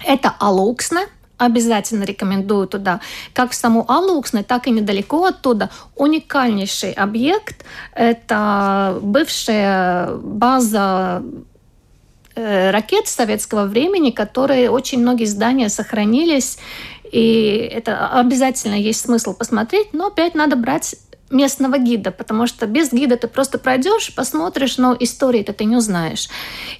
Это 0.04 0.34
Алуксне, 0.38 1.06
обязательно 1.38 2.04
рекомендую 2.04 2.66
туда. 2.66 3.00
Как 3.32 3.50
в 3.50 3.54
саму 3.54 3.84
Алуксны, 3.88 4.42
так 4.42 4.66
и 4.66 4.70
недалеко 4.70 5.24
оттуда. 5.24 5.70
Уникальнейший 5.94 6.92
объект. 6.92 7.64
Это 7.94 8.98
бывшая 9.02 10.16
база 10.16 11.22
э, 12.34 12.70
ракет 12.70 13.08
советского 13.08 13.66
времени, 13.66 14.10
которые 14.10 14.70
очень 14.70 15.00
многие 15.00 15.26
здания 15.26 15.68
сохранились. 15.68 16.58
И 17.12 17.70
это 17.72 18.08
обязательно 18.08 18.74
есть 18.74 19.00
смысл 19.00 19.34
посмотреть, 19.34 19.92
но 19.92 20.08
опять 20.08 20.34
надо 20.34 20.56
брать 20.56 20.96
местного 21.30 21.78
гида, 21.78 22.10
потому 22.10 22.46
что 22.46 22.66
без 22.66 22.92
гида 22.92 23.16
ты 23.16 23.28
просто 23.28 23.58
пройдешь, 23.58 24.14
посмотришь, 24.14 24.78
но 24.78 24.96
истории-то 24.98 25.52
ты 25.52 25.64
не 25.64 25.76
узнаешь. 25.76 26.28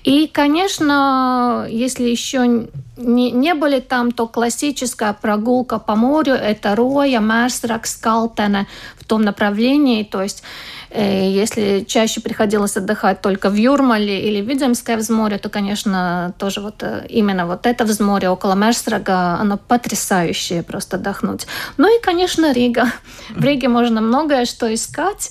И, 0.05 0.29
конечно, 0.29 1.67
если 1.69 2.05
еще 2.05 2.69
не, 2.97 3.31
не 3.31 3.55
были 3.55 3.81
там, 3.81 4.12
то 4.12 4.26
классическая 4.26 5.12
прогулка 5.12 5.79
по 5.79 5.97
морю– 5.97 6.33
это 6.35 6.75
Роя, 6.76 7.21
Мерсрак, 7.21 7.87
Скалтене 7.87 8.67
в 8.99 9.05
том 9.05 9.23
направлении, 9.23 10.05
то 10.05 10.23
есть 10.23 10.43
если 10.99 11.85
чаще 11.87 12.21
приходилось 12.21 12.76
отдыхать 12.76 13.21
только 13.21 13.50
в 13.50 13.55
Юрмале 13.55 14.29
или 14.29 14.41
в 14.41 14.49
Видземское 14.49 14.97
взморье, 14.97 15.38
то, 15.38 15.49
конечно, 15.49 16.35
тоже 16.38 16.61
вот 16.61 16.83
э, 16.83 17.07
именно 17.09 17.47
вот 17.47 17.67
это 17.67 17.85
взморье 17.85 18.31
около 18.31 18.55
Мерсрага, 18.55 19.35
оно 19.38 19.59
потрясающее 19.59 20.62
просто 20.62 20.97
отдохнуть. 20.97 21.47
Ну 21.76 21.95
и, 21.95 22.00
конечно, 22.00 22.53
Рига. 22.53 22.93
В 23.31 23.45
Риге 23.45 23.69
можно 23.69 24.00
многое 24.00 24.47
что 24.47 24.73
искать. 24.73 25.31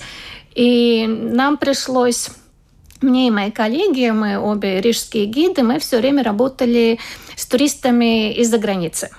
И 0.54 1.06
нам 1.08 1.58
пришлось 1.58 2.30
мне 3.02 3.28
и 3.28 3.32
мои 3.32 3.52
коллеги, 3.52 4.10
мы 4.10 4.40
обе 4.40 4.82
рижские 4.82 5.26
гиды, 5.26 5.64
мы 5.64 5.80
все 5.80 5.98
время 5.98 6.24
работали 6.24 7.00
с 7.36 7.46
туристами 7.46 8.34
из-за 8.34 8.58
границы. 8.58 9.10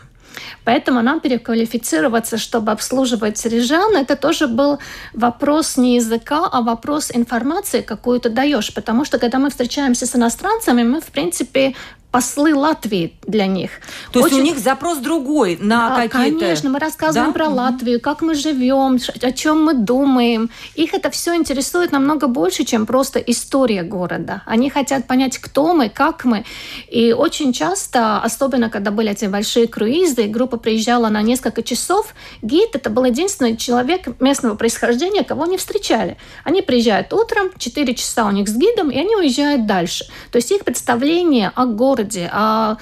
Поэтому 0.66 1.00
нам 1.00 1.20
переквалифицироваться, 1.20 2.38
чтобы 2.38 2.72
обслуживать 2.72 3.46
рижан, 3.46 3.96
это 3.96 4.16
тоже 4.16 4.48
был 4.48 4.78
вопрос 5.14 5.76
не 5.76 5.94
языка, 5.94 6.48
а 6.52 6.60
вопрос 6.60 7.12
информации, 7.14 7.82
какую 7.82 8.18
ты 8.18 8.30
даешь. 8.30 8.74
Потому 8.74 9.04
что 9.04 9.18
когда 9.18 9.38
мы 9.38 9.48
встречаемся 9.48 10.06
с 10.06 10.16
иностранцами, 10.16 10.82
мы, 10.82 11.00
в 11.00 11.06
принципе, 11.06 11.74
послы 12.10 12.54
Латвии 12.54 13.18
для 13.26 13.46
них. 13.46 13.70
То 14.10 14.20
Очень... 14.20 14.36
есть 14.36 14.40
у 14.40 14.52
них 14.54 14.58
запрос 14.58 14.98
другой 14.98 15.58
на 15.60 15.90
да, 15.90 16.08
какие-то... 16.08 16.40
Конечно, 16.40 16.70
мы 16.70 16.78
рассказываем 16.78 17.32
да? 17.32 17.38
про 17.38 17.46
угу. 17.48 17.56
Латвию, 17.56 18.00
как 18.00 18.22
мы 18.22 18.34
живем, 18.34 18.98
о 19.22 19.32
чем 19.32 19.64
мы 19.64 19.74
думаем. 19.74 20.48
Их 20.74 20.94
это 20.94 21.10
все 21.10 21.34
интересует 21.34 21.92
намного 21.92 22.26
больше, 22.26 22.64
чем 22.64 22.86
просто 22.86 23.18
история 23.18 23.82
города. 23.82 24.42
Они 24.46 24.70
хотят 24.70 25.06
понять, 25.06 25.36
кто 25.36 25.74
мы, 25.74 25.90
как 25.90 26.24
мы. 26.24 26.46
И 26.88 27.12
очень 27.12 27.52
часто, 27.52 28.18
особенно 28.22 28.70
когда 28.70 28.90
были 28.90 29.10
эти 29.10 29.26
большие 29.26 29.68
круизы, 29.68 30.24
группа 30.24 30.56
приезжала 30.56 31.08
на 31.08 31.20
несколько 31.20 31.62
часов, 31.62 32.14
гид 32.40 32.74
это 32.74 32.88
был 32.88 33.04
единственный 33.04 33.58
человек 33.58 34.20
местного 34.20 34.54
происхождения, 34.54 35.22
кого 35.22 35.42
они 35.42 35.58
встречали. 35.58 36.16
Они 36.44 36.62
приезжают 36.62 37.12
утром, 37.12 37.50
4 37.58 37.94
часа 37.94 38.26
у 38.26 38.30
них 38.30 38.48
с 38.48 38.56
гидом, 38.56 38.90
и 38.90 38.98
они 38.98 39.16
уезжают 39.16 39.66
дальше. 39.66 40.06
То 40.30 40.36
есть 40.36 40.50
их 40.50 40.64
представление 40.64 41.52
о 41.54 41.66
городе 41.66 41.95
городе, 41.96 42.28
о 42.32 42.76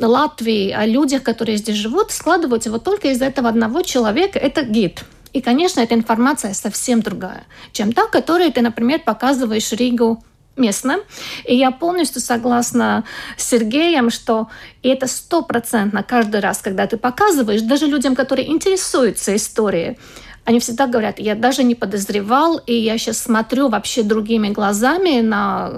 Латвии, 0.00 0.70
о 0.70 0.86
людях, 0.86 1.22
которые 1.22 1.58
здесь 1.58 1.76
живут, 1.76 2.10
складываются 2.10 2.70
вот 2.70 2.84
только 2.84 3.08
из 3.08 3.22
этого 3.22 3.48
одного 3.48 3.82
человека. 3.82 4.38
Это 4.38 4.62
гид. 4.62 5.04
И, 5.32 5.40
конечно, 5.40 5.80
эта 5.80 5.94
информация 5.94 6.54
совсем 6.54 7.00
другая, 7.00 7.44
чем 7.72 7.92
та, 7.92 8.06
которую 8.06 8.52
ты, 8.52 8.62
например, 8.62 9.00
показываешь 9.00 9.72
Ригу 9.72 10.22
местным. 10.56 11.00
И 11.44 11.54
я 11.54 11.70
полностью 11.70 12.22
согласна 12.22 13.04
с 13.36 13.48
Сергеем, 13.48 14.10
что 14.10 14.48
это 14.82 15.06
стопроцентно 15.06 16.02
каждый 16.02 16.40
раз, 16.40 16.62
когда 16.62 16.86
ты 16.86 16.96
показываешь, 16.96 17.62
даже 17.62 17.86
людям, 17.86 18.14
которые 18.14 18.50
интересуются 18.50 19.36
историей, 19.36 19.98
они 20.46 20.60
всегда 20.60 20.86
говорят, 20.86 21.18
я 21.18 21.34
даже 21.34 21.64
не 21.64 21.74
подозревал, 21.74 22.58
и 22.66 22.72
я 22.72 22.98
сейчас 22.98 23.18
смотрю 23.18 23.68
вообще 23.68 24.04
другими 24.04 24.48
глазами 24.50 25.20
на 25.20 25.72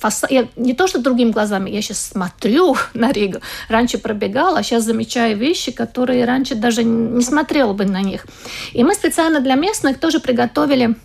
фасад. 0.00 0.30
Я, 0.30 0.48
не 0.56 0.72
то, 0.72 0.86
что 0.86 0.98
другими 0.98 1.30
глазами, 1.30 1.68
я 1.68 1.82
сейчас 1.82 2.00
смотрю 2.00 2.74
на 2.94 3.12
Ригу. 3.12 3.40
Раньше 3.68 3.98
пробегала, 3.98 4.62
сейчас 4.62 4.84
замечаю 4.84 5.36
вещи, 5.36 5.72
которые 5.72 6.24
раньше 6.24 6.54
даже 6.54 6.84
не 6.84 7.22
смотрела 7.22 7.74
бы 7.74 7.84
на 7.84 8.00
них. 8.00 8.26
И 8.72 8.82
мы 8.82 8.94
специально 8.94 9.40
для 9.40 9.56
местных 9.56 10.00
тоже 10.00 10.20
приготовили 10.20 10.96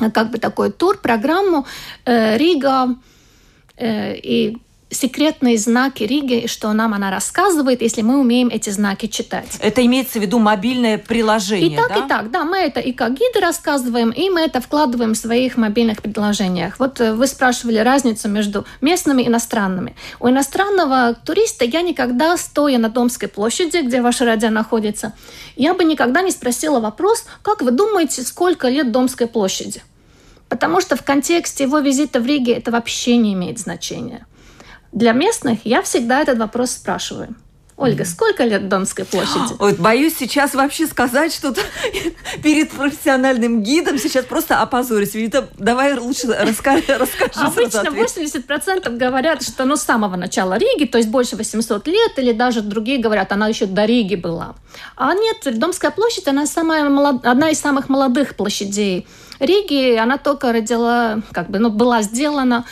э, 0.00 0.10
как 0.12 0.30
бы 0.30 0.38
такой 0.38 0.70
тур, 0.70 0.98
программу 0.98 1.66
э, 2.04 2.38
Рига 2.38 2.94
э, 3.76 4.14
и 4.18 4.56
секретные 4.90 5.58
знаки 5.58 6.04
Риги, 6.04 6.46
что 6.46 6.72
нам 6.72 6.94
она 6.94 7.10
рассказывает, 7.10 7.82
если 7.82 8.02
мы 8.02 8.20
умеем 8.20 8.48
эти 8.48 8.70
знаки 8.70 9.06
читать. 9.06 9.58
Это 9.60 9.84
имеется 9.84 10.18
в 10.18 10.22
виду 10.22 10.38
мобильное 10.38 10.96
приложение, 10.96 11.72
И 11.72 11.76
так, 11.76 11.88
да? 11.88 11.96
и 11.96 12.08
так, 12.08 12.30
да. 12.30 12.44
Мы 12.44 12.58
это 12.58 12.80
и 12.80 12.92
как 12.92 13.14
гиды 13.14 13.40
рассказываем, 13.40 14.10
и 14.10 14.30
мы 14.30 14.42
это 14.42 14.60
вкладываем 14.60 15.14
в 15.14 15.16
своих 15.16 15.56
мобильных 15.56 16.02
приложениях. 16.02 16.78
Вот 16.78 17.00
э, 17.00 17.12
вы 17.12 17.26
спрашивали 17.26 17.78
разницу 17.78 18.28
между 18.28 18.64
местными 18.80 19.22
и 19.22 19.26
иностранными. 19.26 19.96
У 20.20 20.28
иностранного 20.28 21.14
туриста 21.14 21.64
я 21.64 21.82
никогда, 21.82 22.36
стоя 22.36 22.78
на 22.78 22.88
Домской 22.88 23.28
площади, 23.28 23.78
где 23.78 24.00
ваше 24.00 24.24
радио 24.24 24.50
находится, 24.50 25.14
я 25.56 25.74
бы 25.74 25.82
никогда 25.84 26.22
не 26.22 26.30
спросила 26.30 26.78
вопрос, 26.78 27.24
как 27.42 27.60
вы 27.60 27.72
думаете, 27.72 28.22
сколько 28.22 28.68
лет 28.68 28.92
Домской 28.92 29.26
площади? 29.26 29.82
Потому 30.48 30.80
что 30.80 30.94
в 30.94 31.02
контексте 31.02 31.64
его 31.64 31.80
визита 31.80 32.20
в 32.20 32.26
Риге 32.26 32.52
это 32.52 32.70
вообще 32.70 33.16
не 33.16 33.32
имеет 33.32 33.58
значения. 33.58 34.26
Для 34.96 35.12
местных 35.12 35.58
я 35.66 35.82
всегда 35.82 36.22
этот 36.22 36.38
вопрос 36.38 36.70
спрашиваю. 36.70 37.36
Ольга, 37.76 38.06
сколько 38.06 38.44
лет 38.44 38.70
Донской 38.70 39.04
площади? 39.04 39.52
Вот 39.58 39.76
боюсь 39.76 40.16
сейчас 40.16 40.54
вообще 40.54 40.86
сказать 40.86 41.34
что-то 41.34 41.60
перед 42.42 42.70
профессиональным 42.70 43.62
гидом. 43.62 43.98
Сейчас 43.98 44.24
просто 44.24 44.62
опозорюсь. 44.62 45.12
Вита, 45.12 45.48
давай 45.58 45.98
лучше 45.98 46.28
расскажи. 46.40 46.96
расскажи 46.98 47.46
Обычно 47.46 47.90
80% 47.90 48.96
говорят, 48.96 49.42
что 49.42 49.66
ну, 49.66 49.76
с 49.76 49.82
самого 49.82 50.16
начала 50.16 50.56
Риги, 50.56 50.86
то 50.86 50.96
есть 50.96 51.10
больше 51.10 51.36
800 51.36 51.86
лет, 51.88 52.12
или 52.18 52.32
даже 52.32 52.62
другие 52.62 52.96
говорят, 52.96 53.32
она 53.32 53.48
еще 53.48 53.66
до 53.66 53.84
Риги 53.84 54.14
была. 54.14 54.54
А 54.96 55.12
нет, 55.12 55.58
Домская 55.58 55.90
площадь, 55.90 56.26
она 56.26 56.46
самая 56.46 56.88
молод... 56.88 57.26
одна 57.26 57.50
из 57.50 57.60
самых 57.60 57.90
молодых 57.90 58.34
площадей 58.34 59.06
Риги. 59.40 59.96
Она 59.96 60.16
только 60.16 60.52
родила, 60.52 61.20
как 61.32 61.50
бы, 61.50 61.58
ну, 61.58 61.68
была 61.68 62.00
сделана 62.00 62.64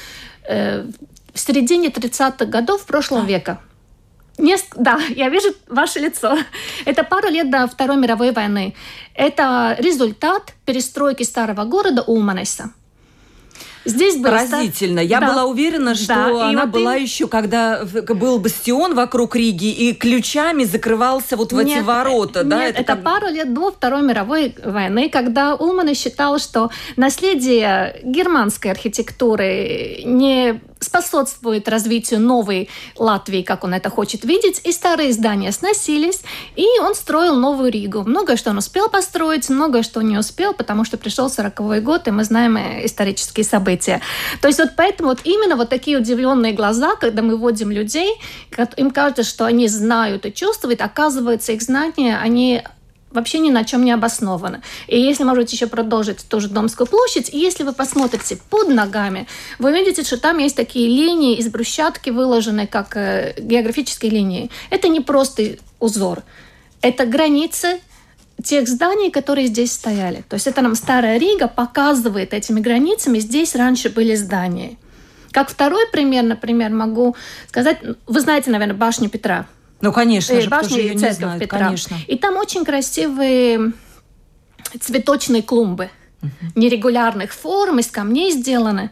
э, 0.49 0.87
в 1.35 1.39
середине 1.39 1.89
30-х 1.89 2.47
годов 2.47 2.87
прошлого 2.87 3.25
века. 3.27 3.61
Неск... 4.39 4.77
Да, 4.77 4.99
я 5.11 5.29
вижу 5.29 5.49
ваше 5.69 6.01
лицо. 6.01 6.37
Это 6.85 7.05
пару 7.05 7.29
лет 7.29 7.51
до 7.51 7.67
Второй 7.67 7.97
мировой 7.97 8.33
войны. 8.33 8.75
Это 9.15 9.77
результат 9.79 10.55
перестройки 10.65 11.23
старого 11.23 11.65
города 11.65 12.03
Улманеса. 12.03 12.71
Здесь 13.85 14.17
было 14.17 14.31
поразительно. 14.31 15.01
Я 15.01 15.21
да. 15.21 15.31
была 15.31 15.45
уверена, 15.45 15.95
что 15.95 16.07
да. 16.07 16.49
она 16.49 16.63
вот 16.63 16.71
была 16.71 16.97
им... 16.97 17.03
еще, 17.03 17.29
когда 17.29 17.85
был 17.85 18.39
бастион 18.39 18.95
вокруг 18.95 19.37
Риги 19.37 19.71
и 19.71 19.93
ключами 19.93 20.65
закрывался 20.65 21.37
вот 21.37 21.53
в 21.53 21.63
нет, 21.63 21.79
эти 21.79 21.85
ворота. 21.85 22.41
Нет, 22.41 22.49
да? 22.49 22.65
это, 22.65 22.81
это 22.81 22.95
как... 22.95 23.05
пару 23.05 23.29
лет 23.29 23.53
до 23.53 23.71
Второй 23.71 24.03
мировой 24.03 24.57
войны, 24.65 25.11
когда 25.11 25.55
Улман 25.55 25.95
считал, 25.95 26.39
что 26.39 26.71
наследие 26.97 28.01
германской 28.03 28.71
архитектуры 28.71 30.01
не 30.05 30.61
способствует 30.85 31.69
развитию 31.69 32.21
новой 32.21 32.69
Латвии, 32.97 33.43
как 33.43 33.65
он 33.65 33.75
это 33.75 33.91
хочет 33.91 34.25
видеть, 34.25 34.61
и 34.65 34.73
старые 34.73 35.13
здания 35.13 35.51
сносились, 35.53 36.23
и 36.57 36.67
он 36.81 36.95
строил 36.95 37.37
новую 37.37 37.71
Ригу. 37.73 38.05
Многое, 38.05 38.37
что 38.37 38.51
он 38.51 38.59
успел 38.59 38.89
построить, 38.89 39.49
многое, 39.49 39.83
что 39.83 40.01
не 40.03 40.17
успел, 40.19 40.55
потому 40.55 40.85
что 40.85 40.97
пришел 40.97 41.27
40-й 41.27 41.81
год, 41.81 42.07
и 42.07 42.11
мы 42.11 42.25
знаем 42.25 42.57
э, 42.57 42.87
исторические 42.87 43.45
события. 43.45 44.01
То 44.41 44.49
есть 44.49 44.61
вот 44.61 44.71
поэтому 44.77 45.11
вот 45.11 45.21
именно 45.25 45.57
вот 45.57 45.69
такие 45.69 45.99
удивленные 45.99 46.53
глаза, 46.53 46.97
когда 46.97 47.23
мы 47.23 47.37
вводим 47.37 47.71
людей, 47.71 48.15
им 48.77 48.91
кажется, 48.91 49.25
что 49.25 49.45
они 49.45 49.69
знают 49.69 50.27
и 50.27 50.33
чувствуют, 50.33 50.81
оказывается, 50.81 51.53
их 51.53 51.63
знания, 51.63 52.19
они 52.19 52.63
вообще 53.15 53.39
ни 53.39 53.51
на 53.51 53.65
чем 53.65 53.85
не 53.85 53.93
обоснованы. 53.93 54.61
И 54.89 55.01
если 55.01 55.25
можете 55.25 55.57
еще 55.57 55.67
продолжить 55.67 56.19
ту 56.29 56.41
же 56.41 56.49
Домскую 56.49 56.87
площадь, 56.87 57.31
и 57.33 57.39
если 57.39 57.63
вы 57.65 57.73
посмотрите 57.73 58.39
под 58.51 58.69
ногами, 58.69 59.27
вы 59.59 59.71
увидите, 59.71 60.03
что 60.03 60.19
там 60.19 60.39
есть 60.39 60.57
такие 60.57 60.89
линии 60.89 61.37
из 61.37 61.49
брусчатки, 61.49 62.11
выложенные 62.11 62.67
как 62.67 62.97
э, 62.97 63.35
географические 63.39 64.11
линии. 64.11 64.51
Это 64.71 64.89
не 64.89 65.01
просто 65.01 65.57
узор, 65.79 66.23
это 66.83 67.07
границы 67.07 67.81
тех 68.43 68.69
зданий, 68.69 69.11
которые 69.11 69.47
здесь 69.47 69.73
стояли. 69.73 70.25
То 70.29 70.35
есть 70.35 70.47
это 70.47 70.61
нам 70.61 70.75
Старая 70.75 71.19
Рига 71.19 71.49
показывает 71.49 72.35
этими 72.35 72.61
границами, 72.61 73.19
здесь 73.21 73.55
раньше 73.55 73.91
были 73.91 74.15
здания. 74.15 74.77
Как 75.31 75.51
второй 75.51 75.87
пример, 75.91 76.23
например, 76.25 76.71
могу 76.71 77.17
сказать, 77.49 77.79
вы 78.07 78.21
знаете, 78.21 78.51
наверное, 78.51 78.77
башню 78.77 79.09
Петра. 79.09 79.47
Ну, 79.81 79.93
конечно 79.93 80.41
же, 80.41 80.49
башня 80.49 80.79
и 80.79 80.99
церковь 80.99 81.19
знает, 81.19 81.41
Петра. 81.41 81.59
Конечно. 81.59 81.97
И 82.07 82.17
там 82.17 82.37
очень 82.37 82.65
красивые 82.65 83.73
цветочные 84.81 85.43
клумбы 85.43 85.91
угу. 86.23 86.31
нерегулярных 86.55 87.33
форм, 87.33 87.79
из 87.79 87.89
камней 87.89 88.33
сделаны. 88.33 88.91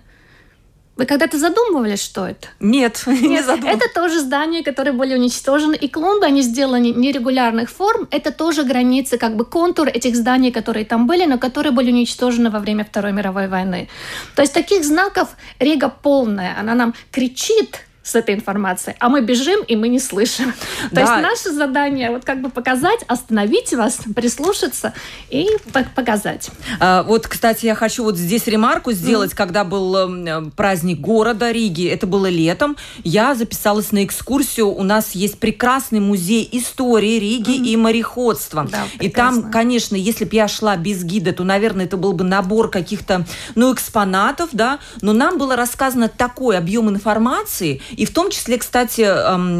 Вы 0.94 1.06
когда-то 1.06 1.38
задумывались, 1.38 2.02
что 2.02 2.26
это? 2.26 2.48
Нет, 2.60 3.02
Нет 3.06 3.22
не 3.22 3.42
задумывалась. 3.42 3.82
Это 3.82 3.94
тоже 3.94 4.20
здания, 4.20 4.62
которые 4.62 4.92
были 4.92 5.14
уничтожены. 5.14 5.74
И 5.74 5.88
клумбы, 5.88 6.26
они 6.26 6.42
сделаны 6.42 6.90
нерегулярных 6.90 7.70
форм. 7.70 8.08
Это 8.10 8.30
тоже 8.30 8.62
границы, 8.64 9.16
как 9.16 9.36
бы 9.36 9.46
контур 9.46 9.88
этих 9.88 10.14
зданий, 10.14 10.52
которые 10.52 10.84
там 10.84 11.06
были, 11.06 11.24
но 11.24 11.38
которые 11.38 11.72
были 11.72 11.90
уничтожены 11.90 12.50
во 12.50 12.58
время 12.58 12.84
Второй 12.84 13.12
мировой 13.12 13.48
войны. 13.48 13.88
То 14.36 14.42
есть 14.42 14.52
таких 14.52 14.84
знаков 14.84 15.30
Рига 15.58 15.88
полная. 15.88 16.58
Она 16.60 16.74
нам 16.74 16.94
кричит, 17.10 17.86
с 18.02 18.14
этой 18.14 18.34
информацией, 18.34 18.96
а 18.98 19.08
мы 19.08 19.20
бежим, 19.20 19.62
и 19.62 19.76
мы 19.76 19.88
не 19.88 19.98
слышим. 19.98 20.52
Да. 20.90 20.96
То 20.96 21.00
есть 21.00 21.22
наше 21.22 21.52
задание 21.52 22.10
вот 22.10 22.24
как 22.24 22.42
бы 22.42 22.50
показать, 22.50 23.00
остановить 23.06 23.72
вас, 23.72 24.00
прислушаться 24.14 24.92
и 25.30 25.48
показать. 25.94 26.50
А, 26.80 27.02
вот, 27.04 27.28
кстати, 27.28 27.66
я 27.66 27.74
хочу 27.74 28.02
вот 28.02 28.16
здесь 28.16 28.46
ремарку 28.46 28.92
сделать, 28.92 29.32
mm. 29.32 29.36
когда 29.36 29.64
был 29.64 29.96
эм, 29.96 30.50
праздник 30.50 31.00
города 31.00 31.52
Риги, 31.52 31.86
это 31.86 32.06
было 32.06 32.26
летом, 32.26 32.76
я 33.04 33.34
записалась 33.34 33.92
на 33.92 34.04
экскурсию, 34.04 34.68
у 34.68 34.82
нас 34.82 35.12
есть 35.12 35.38
прекрасный 35.38 36.00
музей 36.00 36.48
истории 36.52 37.18
Риги 37.18 37.60
mm. 37.60 37.66
и 37.66 37.76
мореходства. 37.76 38.66
Да, 38.70 38.84
и 38.98 39.08
там, 39.08 39.50
конечно, 39.50 39.94
если 39.94 40.24
бы 40.24 40.34
я 40.34 40.48
шла 40.48 40.76
без 40.76 41.04
гида, 41.04 41.32
то, 41.32 41.44
наверное, 41.44 41.84
это 41.84 41.96
был 41.96 42.12
бы 42.12 42.24
набор 42.24 42.70
каких-то, 42.70 43.24
ну, 43.54 43.72
экспонатов, 43.72 44.50
да, 44.52 44.80
но 45.00 45.12
нам 45.12 45.38
было 45.38 45.56
рассказано 45.56 46.08
такой 46.08 46.58
объем 46.58 46.88
информации, 46.88 47.80
и 47.96 48.04
в 48.04 48.12
том 48.12 48.30
числе, 48.30 48.58
кстати, 48.58 49.02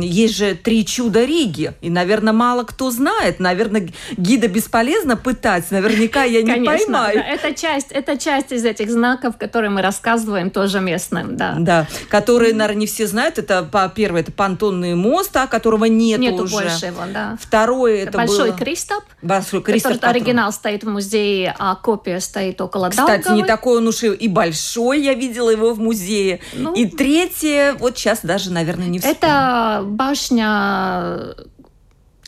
есть 0.05 0.37
же 0.37 0.55
три 0.55 0.85
чуда 0.85 1.25
Риги. 1.25 1.73
И, 1.81 1.91
наверное, 1.91 2.33
мало 2.33 2.65
кто 2.65 2.91
знает. 2.91 3.41
Наверное, 3.41 3.91
гида 4.17 4.49
бесполезно 4.49 5.17
пытать. 5.17 5.71
Наверняка 5.71 6.25
я 6.25 6.43
не 6.43 6.53
Конечно, 6.53 6.77
поймаю. 6.77 7.19
Да. 7.19 7.25
Это, 7.25 7.55
часть, 7.55 7.93
это 7.93 8.17
часть 8.17 8.53
из 8.53 8.65
этих 8.65 8.91
знаков, 8.91 9.37
которые 9.37 9.71
мы 9.71 9.83
рассказываем 9.83 10.51
тоже 10.51 10.81
местным. 10.81 11.37
Да, 11.37 11.57
да 11.59 11.87
которые, 12.09 12.55
наверное, 12.55 12.81
не 12.81 12.87
все 12.87 13.07
знают. 13.07 13.39
Это, 13.39 13.69
первое, 13.95 14.23
это 14.23 14.33
понтонный 14.33 14.95
мост, 14.95 15.37
а, 15.37 15.47
которого 15.47 15.87
нет 15.87 16.21
Нету 16.21 16.45
уже. 16.45 16.55
больше 16.55 16.87
его, 16.87 17.03
да. 17.13 17.37
Второе, 17.41 18.05
это 18.05 18.19
Большой 18.19 18.51
было... 18.51 18.59
Кристоп. 18.59 19.05
Большой 19.23 19.63
Кристоп. 19.63 19.95
Который, 19.95 20.21
оригинал 20.21 20.53
стоит 20.53 20.85
в 20.85 20.89
музее, 20.89 21.55
а 21.59 21.75
копия 21.75 22.21
стоит 22.21 22.61
около 22.61 22.91
Кстати, 22.91 23.25
Даугавы. 23.25 23.37
не 23.37 23.45
такой 23.45 23.79
он 23.79 23.89
уж 23.89 24.03
и 24.03 24.29
большой. 24.29 25.03
Я 25.03 25.15
видела 25.15 25.51
его 25.51 25.73
в 25.75 25.81
музее. 25.81 26.41
Ну, 26.55 26.75
и 26.75 26.87
третье, 26.87 27.75
вот 27.79 27.97
сейчас 27.97 28.22
даже, 28.23 28.51
наверное, 28.51 28.89
не 28.89 28.99
вспомню. 28.99 29.19
Это 29.19 29.83
башня 29.87 31.35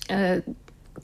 э, 0.09 0.41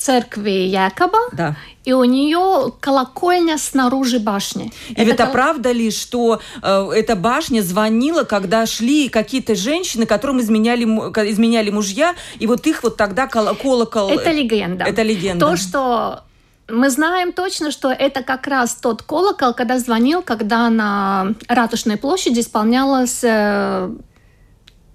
церкви 0.01 0.51
Якоба, 0.51 1.19
да. 1.33 1.57
и 1.85 1.93
у 1.93 2.05
нее 2.05 2.73
колокольня 2.81 3.59
снаружи 3.59 4.19
башни. 4.19 4.73
И 4.89 4.95
это, 4.95 5.11
это 5.13 5.25
кол... 5.25 5.33
правда 5.33 5.73
ли, 5.73 5.91
что 5.91 6.41
э, 6.63 6.91
эта 6.95 7.17
башня 7.17 7.63
звонила, 7.63 8.25
когда 8.25 8.67
шли 8.67 9.09
какие-то 9.09 9.55
женщины, 9.55 10.07
которым 10.07 10.41
изменяли, 10.41 10.85
изменяли 10.85 11.71
мужья, 11.71 12.15
и 12.39 12.47
вот 12.47 12.67
их 12.67 12.83
вот 12.83 12.97
тогда 12.97 13.27
колокол... 13.27 14.11
Это 14.11 14.31
легенда. 14.31 14.85
Это 14.85 15.03
легенда. 15.03 15.47
То, 15.47 15.57
что 15.57 16.25
мы 16.69 16.89
знаем 16.91 17.33
точно, 17.33 17.71
что 17.71 17.91
это 17.91 18.23
как 18.23 18.47
раз 18.47 18.75
тот 18.77 19.03
колокол, 19.03 19.55
когда 19.55 19.79
звонил, 19.79 20.23
когда 20.23 20.71
на 20.71 21.35
Ратушной 21.49 21.97
площади 21.97 22.41
исполнялась 22.41 23.23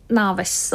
Навес, 0.10 0.74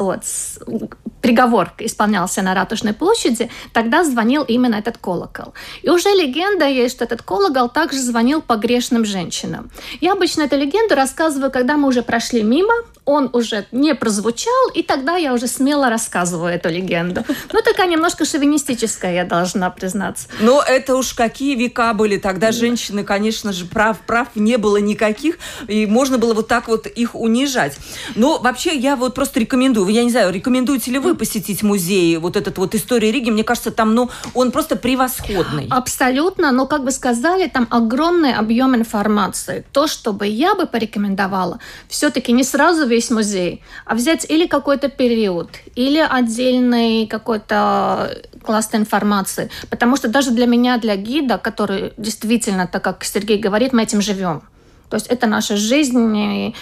приговор 1.21 1.73
исполнялся 1.79 2.43
на 2.43 2.55
Ратушной 2.55 2.93
площади, 2.93 3.51
тогда 3.73 4.05
звонил 4.05 4.43
именно 4.43 4.75
этот 4.75 4.99
колокол. 4.99 5.55
И 5.83 5.90
уже 5.90 6.09
легенда 6.09 6.66
есть, 6.66 6.97
что 6.97 7.05
этот 7.05 7.23
колокол 7.23 7.69
также 7.69 8.01
звонил 8.01 8.43
по 8.43 8.57
грешным 8.57 9.05
женщинам. 9.05 9.71
Я 10.01 10.12
обычно 10.12 10.43
эту 10.43 10.57
легенду 10.57 10.95
рассказываю, 10.95 11.51
когда 11.51 11.77
мы 11.77 11.88
уже 11.88 12.03
прошли 12.03 12.43
мимо, 12.43 12.73
он 13.11 13.31
уже 13.33 13.66
не 13.73 13.94
прозвучал, 13.94 14.70
и 14.75 14.83
тогда 14.83 15.16
я 15.16 15.35
уже 15.35 15.46
смело 15.46 15.90
рассказываю 15.90 16.53
эту 16.53 16.68
легенду. 16.68 17.25
Ну, 17.53 17.61
такая 17.62 17.88
немножко 17.88 18.25
шовинистическая, 18.25 19.12
я 19.14 19.25
должна 19.25 19.70
признаться. 19.70 20.29
Но 20.40 20.62
это 20.62 20.96
уж 20.96 21.12
какие 21.14 21.57
века 21.57 21.92
были. 21.94 22.16
Тогда 22.16 22.53
женщины, 22.53 23.05
конечно 23.05 23.53
же, 23.53 23.66
прав, 23.66 23.99
прав 24.07 24.29
не 24.35 24.57
было 24.59 24.77
никаких, 24.77 25.38
и 25.66 25.87
можно 25.87 26.18
было 26.18 26.35
вот 26.35 26.49
так 26.49 26.68
вот 26.68 26.87
их 26.87 27.14
унижать. 27.14 27.77
Но 28.14 28.38
вообще 28.38 28.77
я 28.77 28.96
вот 28.96 29.14
просто 29.14 29.40
рекомендую, 29.40 29.88
я 29.88 30.05
не 30.05 30.11
знаю, 30.11 30.33
рекомендуете 30.33 30.90
ли 30.92 30.99
вы 30.99 31.14
посетить 31.14 31.62
музей, 31.62 32.16
вот 32.18 32.37
этот 32.37 32.59
вот 32.59 32.75
«История 32.75 33.11
Риги», 33.11 33.31
мне 33.31 33.44
кажется, 33.44 33.70
там, 33.70 33.94
ну, 33.94 34.11
он 34.35 34.53
просто 34.53 34.77
превосходный. 34.77 35.66
Абсолютно, 35.70 36.53
но, 36.53 36.66
как 36.66 36.85
бы 36.85 36.90
сказали, 36.90 37.49
там 37.49 37.66
огромный 37.70 38.35
объем 38.35 38.75
информации. 38.77 39.64
То, 39.73 39.87
что 39.87 40.12
бы 40.12 40.27
я 40.27 40.55
бы 40.55 40.66
порекомендовала, 40.66 41.59
все-таки 41.88 42.33
не 42.33 42.44
сразу 42.44 42.87
весь 42.87 43.00
музей, 43.09 43.63
а 43.87 43.95
взять 43.95 44.29
или 44.29 44.47
какой-то 44.47 44.91
период, 44.91 45.49
или 45.77 45.99
отдельный 45.99 47.07
какой-то 47.07 48.19
класс 48.45 48.69
информации. 48.73 49.49
Потому 49.71 49.97
что 49.97 50.09
даже 50.09 50.33
для 50.33 50.45
меня, 50.47 50.77
для 50.77 50.97
гида, 50.97 51.39
который 51.39 51.93
действительно, 51.97 52.67
так 52.67 52.85
как 52.85 53.05
Сергей 53.05 53.39
говорит, 53.39 53.73
мы 53.73 53.85
этим 53.85 54.03
живем. 54.03 54.43
То 54.91 54.97
есть 54.97 55.07
это 55.07 55.27
наша 55.27 55.57
жизнь, 55.57 56.17
и 56.17 56.55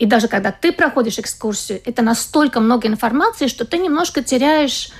и 0.00 0.06
даже 0.06 0.28
когда 0.28 0.50
ты 0.50 0.72
проходишь 0.72 1.18
экскурсию, 1.18 1.82
это 1.84 2.00
настолько 2.00 2.58
много 2.60 2.88
информации, 2.88 3.48
что 3.48 3.66
ты 3.66 3.76
немножко 3.76 4.22
теряешь 4.22 4.92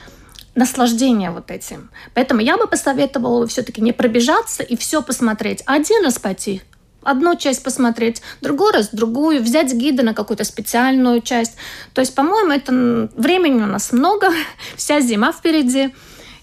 наслаждение 0.55 1.31
вот 1.31 1.51
этим. 1.51 1.91
Поэтому 2.13 2.43
я 2.43 2.59
бы 2.59 2.67
посоветовала 2.67 3.47
все-таки 3.47 3.81
не 3.81 3.93
пробежаться 3.93 4.63
и 4.63 4.77
все 4.77 5.01
посмотреть. 5.01 5.63
Один 5.65 6.05
раз 6.05 6.19
пойти 6.19 6.61
одну 7.03 7.37
часть 7.37 7.63
посмотреть, 7.63 8.23
другой 8.41 8.73
раз 8.73 8.91
другую, 8.93 9.43
взять 9.43 9.73
гида 9.73 10.03
на 10.03 10.15
какую-то 10.15 10.45
специальную 10.45 11.21
часть. 11.21 11.57
То 11.95 12.01
есть, 12.01 12.15
по-моему, 12.15 12.53
это 12.53 13.09
времени 13.17 13.63
у 13.63 13.67
нас 13.67 13.93
много, 13.93 14.31
вся 14.77 15.01
зима 15.01 15.33
впереди. 15.33 15.95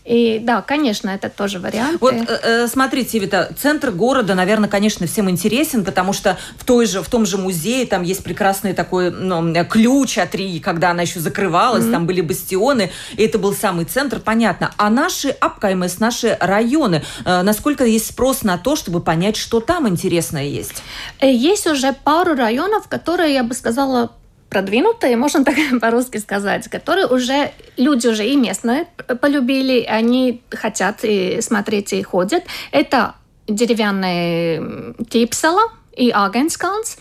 И 0.08 0.40
да, 0.42 0.62
конечно, 0.62 1.10
это 1.10 1.30
тоже 1.30 1.60
вариант. 1.60 2.00
Вот 2.00 2.14
э, 2.14 2.26
э, 2.28 2.68
смотрите, 2.68 3.20
Вита, 3.20 3.50
центр 3.58 3.92
города, 3.92 4.36
наверное, 4.36 4.70
конечно, 4.70 5.06
всем 5.06 5.30
интересен, 5.30 5.84
потому 5.84 6.14
что 6.14 6.38
в, 6.58 6.64
той 6.64 6.86
же, 6.86 7.04
в 7.04 7.10
том 7.10 7.26
же 7.26 7.38
музее 7.38 7.86
там 7.86 8.04
есть 8.04 8.24
прекрасный 8.24 8.72
такой 8.72 9.12
ну, 9.12 9.54
ключ 9.66 10.18
от 10.18 10.34
Рии, 10.34 10.60
когда 10.60 10.92
она 10.92 11.02
еще 11.02 11.20
закрывалась, 11.20 11.84
mm-hmm. 11.84 11.92
там 11.92 12.08
были 12.08 12.22
бастионы, 12.22 12.90
и 13.18 13.24
это 13.24 13.38
был 13.38 13.54
самый 13.54 13.84
центр, 13.84 14.22
понятно. 14.22 14.72
А 14.78 14.90
наши 14.90 15.28
Апкаймес, 15.28 16.00
наши 16.00 16.38
районы, 16.40 17.04
э, 17.26 17.42
насколько 17.42 17.84
есть 17.84 18.08
спрос 18.08 18.44
на 18.44 18.58
то, 18.58 18.78
чтобы 18.78 19.02
понять, 19.02 19.36
что 19.36 19.60
там 19.60 19.90
интересное 19.90 20.46
есть? 20.46 20.84
Есть 21.22 21.68
уже 21.68 21.92
пару 21.92 22.34
районов, 22.34 22.88
которые, 22.88 23.34
я 23.34 23.44
бы 23.44 23.54
сказала, 23.54 24.12
продвинутые, 24.58 25.18
можно 25.18 25.46
так 25.46 25.56
по-русски 25.82 26.18
сказать, 26.18 26.68
которые 26.68 27.06
уже 27.06 27.52
люди 27.78 28.08
уже 28.08 28.26
и 28.26 28.36
местные 28.36 28.88
полюбили, 29.22 29.84
они 29.84 30.42
хотят 30.50 31.00
и 31.04 31.42
смотреть 31.42 31.94
и 31.94 32.02
ходят. 32.02 32.44
Это 32.72 33.14
деревянные 33.48 34.96
Типсала 35.10 35.62
и 35.96 36.10
Агенсканс. 36.10 36.98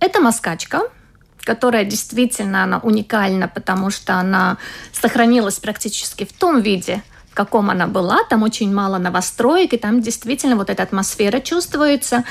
Это 0.00 0.20
москачка, 0.20 0.80
которая 1.40 1.84
действительно 1.84 2.64
она 2.64 2.78
уникальна, 2.78 3.46
потому 3.46 3.90
что 3.90 4.14
она 4.14 4.56
сохранилась 4.92 5.58
практически 5.58 6.24
в 6.24 6.32
том 6.32 6.62
виде, 6.62 7.02
в 7.30 7.34
каком 7.34 7.68
она 7.68 7.88
была. 7.88 8.24
Там 8.30 8.42
очень 8.42 8.72
мало 8.72 8.96
новостроек, 8.96 9.74
и 9.74 9.76
там 9.76 10.00
действительно 10.00 10.56
вот 10.56 10.70
эта 10.70 10.82
атмосфера 10.82 11.40
чувствуется. 11.40 12.24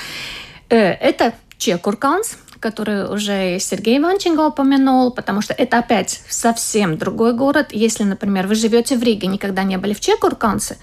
Э, 0.70 0.94
это 0.94 1.34
Чекурканс, 1.60 2.38
который 2.60 3.10
уже 3.10 3.58
Сергей 3.60 3.98
Иванченко 3.98 4.48
упомянул, 4.48 5.12
потому 5.12 5.42
что 5.42 5.54
это 5.54 5.80
опять 5.80 6.22
совсем 6.30 6.98
другой 6.98 7.34
город. 7.34 7.68
Если, 7.72 8.04
например, 8.04 8.48
вы 8.48 8.56
живете 8.56 8.98
в 8.98 9.04
Риге, 9.04 9.28
никогда 9.28 9.64
не 9.64 9.78
были 9.78 9.94
в 9.94 10.00
Чекурканце, 10.00 10.78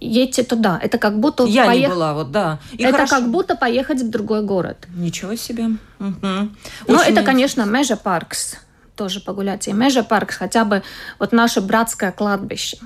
едьте 0.00 0.42
туда. 0.42 0.78
Это 0.82 0.98
как 0.98 1.18
будто 1.18 1.44
я 1.44 1.66
поех... 1.66 1.88
не 1.88 1.94
была, 1.94 2.14
вот 2.14 2.30
да. 2.30 2.58
И 2.72 2.82
это 2.82 2.92
хорошо. 2.92 3.16
как 3.16 3.30
будто 3.30 3.56
поехать 3.56 4.02
в 4.02 4.10
другой 4.10 4.42
город. 4.42 4.86
Ничего 4.94 5.34
себе. 5.36 5.66
Угу. 5.98 6.48
Ну 6.88 6.98
это, 6.98 7.22
конечно, 7.22 7.64
Межа 7.64 7.96
Паркс 7.96 8.56
тоже 8.96 9.20
погулять. 9.20 9.68
И 9.68 9.72
Межа 9.72 10.02
Паркс 10.02 10.36
хотя 10.36 10.64
бы 10.64 10.82
вот 11.18 11.32
наше 11.32 11.60
братское 11.60 12.12
кладбище. 12.12 12.78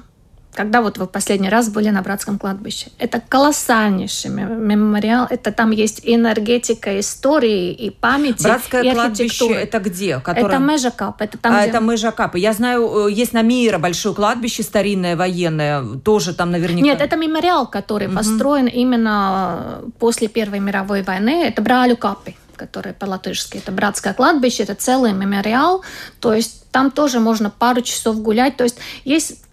Когда 0.55 0.83
вот 0.83 0.99
вы 0.99 1.07
последний 1.07 1.49
раз 1.49 1.69
были 1.69 1.88
на 1.90 2.01
братском 2.03 2.38
кладбище? 2.38 2.87
Это 2.99 3.21
колоссальнейший 3.21 4.31
мемориал. 4.31 5.27
Это 5.29 5.51
там 5.51 5.73
есть 5.73 6.01
энергетика 6.05 7.01
истории 7.01 7.73
и 7.73 7.90
памяти, 7.90 8.45
Братское 8.45 8.83
и 8.83 8.93
кладбище 8.93 9.53
это 9.53 9.81
где? 9.81 10.21
Которое... 10.21 10.47
Это 10.47 10.59
Межакап. 10.59 11.21
Это, 11.21 11.38
там, 11.38 11.55
а, 11.55 11.62
где... 11.62 11.71
это 11.71 11.81
Межакап. 11.81 12.37
Я 12.37 12.53
знаю, 12.53 13.09
э, 13.09 13.12
есть 13.12 13.33
на 13.33 13.43
Мира 13.43 13.79
большое 13.79 14.14
кладбище 14.14 14.62
старинное, 14.62 15.17
военное. 15.17 15.83
Тоже 16.05 16.35
там 16.35 16.53
наверняка... 16.53 16.85
Нет, 16.85 17.01
это 17.01 17.17
мемориал, 17.17 17.67
который 17.67 18.07
угу. 18.07 18.17
построен 18.17 18.67
именно 18.67 19.83
после 19.99 20.29
Первой 20.29 20.61
мировой 20.61 21.03
войны. 21.03 21.45
Это 21.45 21.62
Бралю 21.62 21.97
Капи 21.97 22.37
которые 22.55 22.95
по-латышски. 22.95 23.59
Это 23.59 23.73
братское 23.73 24.14
кладбище, 24.14 24.62
это 24.62 24.77
целый 24.77 25.12
мемориал. 25.12 25.83
То 26.21 26.33
есть 26.33 26.71
там 26.71 26.93
тоже 26.93 27.19
можно 27.19 27.51
пару 27.51 27.83
часов 27.83 28.23
гулять. 28.23 28.57
То 28.57 28.62
есть 28.62 28.79
есть 29.05 29.43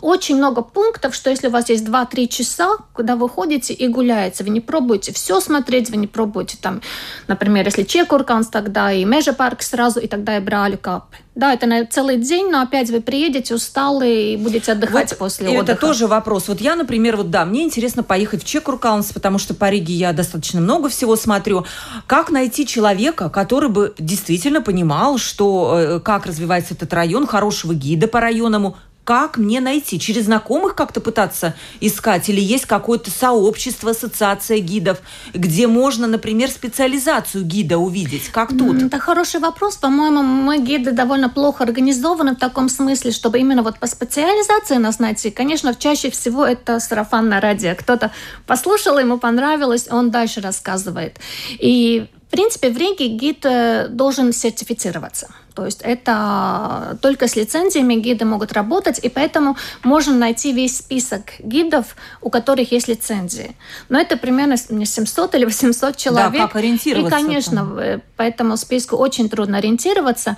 очень 0.00 0.36
много 0.36 0.62
пунктов, 0.62 1.14
что 1.14 1.30
если 1.30 1.48
у 1.48 1.50
вас 1.50 1.68
есть 1.68 1.84
2-3 1.84 2.28
часа, 2.28 2.76
куда 2.92 3.16
вы 3.16 3.28
ходите 3.28 3.72
и 3.74 3.88
гуляете, 3.88 4.44
вы 4.44 4.50
не 4.50 4.60
пробуете 4.60 5.12
все 5.12 5.40
смотреть, 5.40 5.90
вы 5.90 5.96
не 5.96 6.06
пробуете 6.06 6.56
там, 6.60 6.80
например, 7.26 7.64
если 7.64 7.82
Чекурканс, 7.82 8.48
тогда 8.48 8.92
и 8.92 9.04
Межа 9.04 9.32
парк 9.32 9.62
сразу, 9.62 10.00
и 10.00 10.06
тогда 10.06 10.36
и 10.36 10.40
Бралю 10.40 10.78
капы. 10.78 11.16
Да, 11.36 11.54
это 11.54 11.66
на 11.66 11.86
целый 11.86 12.18
день, 12.18 12.50
но 12.50 12.60
опять 12.60 12.90
вы 12.90 13.00
приедете 13.00 13.54
усталые 13.54 14.34
и 14.34 14.36
будете 14.36 14.72
отдыхать 14.72 15.10
вот 15.10 15.18
после 15.18 15.54
и 15.54 15.56
отдыха. 15.56 15.72
Это 15.72 15.80
тоже 15.80 16.06
вопрос. 16.06 16.48
Вот 16.48 16.60
я, 16.60 16.74
например, 16.76 17.16
вот 17.16 17.30
да, 17.30 17.44
мне 17.44 17.62
интересно 17.62 18.02
поехать 18.02 18.42
в 18.42 18.46
Чекуркаунс, 18.46 19.12
потому 19.12 19.38
что 19.38 19.54
по 19.54 19.70
Риге 19.70 19.94
я 19.94 20.12
достаточно 20.12 20.60
много 20.60 20.88
всего 20.88 21.16
смотрю. 21.16 21.64
Как 22.06 22.30
найти 22.30 22.66
человека, 22.66 23.30
который 23.30 23.70
бы 23.70 23.94
действительно 23.98 24.60
понимал, 24.60 25.18
что 25.18 25.78
э, 25.78 26.00
как 26.00 26.26
развивается 26.26 26.74
этот 26.74 26.92
район, 26.92 27.26
хорошего 27.26 27.74
гида 27.74 28.08
по 28.08 28.20
районному, 28.20 28.76
как 29.10 29.38
мне 29.38 29.58
найти? 29.58 29.98
Через 29.98 30.26
знакомых 30.26 30.76
как-то 30.76 31.00
пытаться 31.00 31.56
искать? 31.80 32.28
Или 32.28 32.40
есть 32.40 32.66
какое-то 32.66 33.10
сообщество, 33.10 33.90
ассоциация 33.90 34.60
гидов, 34.60 35.00
где 35.34 35.66
можно, 35.66 36.06
например, 36.06 36.48
специализацию 36.48 37.42
гида 37.42 37.78
увидеть? 37.78 38.28
Как 38.28 38.50
тут? 38.50 38.80
Это 38.80 39.00
хороший 39.00 39.40
вопрос. 39.40 39.74
По-моему, 39.78 40.22
мы 40.22 40.60
гиды 40.60 40.92
довольно 40.92 41.28
плохо 41.28 41.64
организованы 41.64 42.36
в 42.36 42.38
таком 42.38 42.68
смысле, 42.68 43.10
чтобы 43.10 43.40
именно 43.40 43.64
вот 43.64 43.80
по 43.80 43.88
специализации 43.88 44.76
нас 44.76 45.00
найти. 45.00 45.32
Конечно, 45.32 45.74
чаще 45.74 46.12
всего 46.12 46.46
это 46.46 46.78
сарафанное 46.78 47.40
радио. 47.40 47.74
Кто-то 47.76 48.12
послушал, 48.46 49.00
ему 49.00 49.18
понравилось, 49.18 49.88
он 49.90 50.12
дальше 50.12 50.40
рассказывает. 50.40 51.18
И 51.58 52.06
в 52.30 52.32
принципе, 52.32 52.70
в 52.70 52.78
Риге 52.78 53.08
гид 53.08 53.44
э, 53.44 53.88
должен 53.88 54.32
сертифицироваться. 54.32 55.30
То 55.52 55.64
есть 55.64 55.82
это 55.82 56.96
только 57.02 57.26
с 57.26 57.34
лицензиями 57.34 57.94
гиды 57.94 58.24
могут 58.24 58.52
работать, 58.52 59.00
и 59.02 59.08
поэтому 59.08 59.56
можно 59.82 60.14
найти 60.14 60.52
весь 60.52 60.78
список 60.78 61.22
гидов, 61.40 61.96
у 62.20 62.30
которых 62.30 62.70
есть 62.70 62.86
лицензии. 62.86 63.56
Но 63.88 63.98
это 63.98 64.16
примерно 64.16 64.56
700 64.56 65.34
или 65.34 65.44
800 65.44 65.96
человек. 65.96 66.32
Да, 66.32 66.38
как 66.46 66.54
ориентироваться? 66.54 67.18
И, 67.18 67.20
конечно, 67.20 67.56
там? 67.56 68.02
по 68.16 68.22
этому 68.22 68.56
списку 68.56 68.94
очень 68.94 69.28
трудно 69.28 69.58
ориентироваться. 69.58 70.36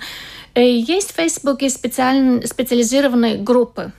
Э, 0.55 0.63
есть 0.63 1.11
в 1.11 1.15
Фейсбуке 1.17 1.69
специализированные 1.69 3.37
группы 3.37 3.91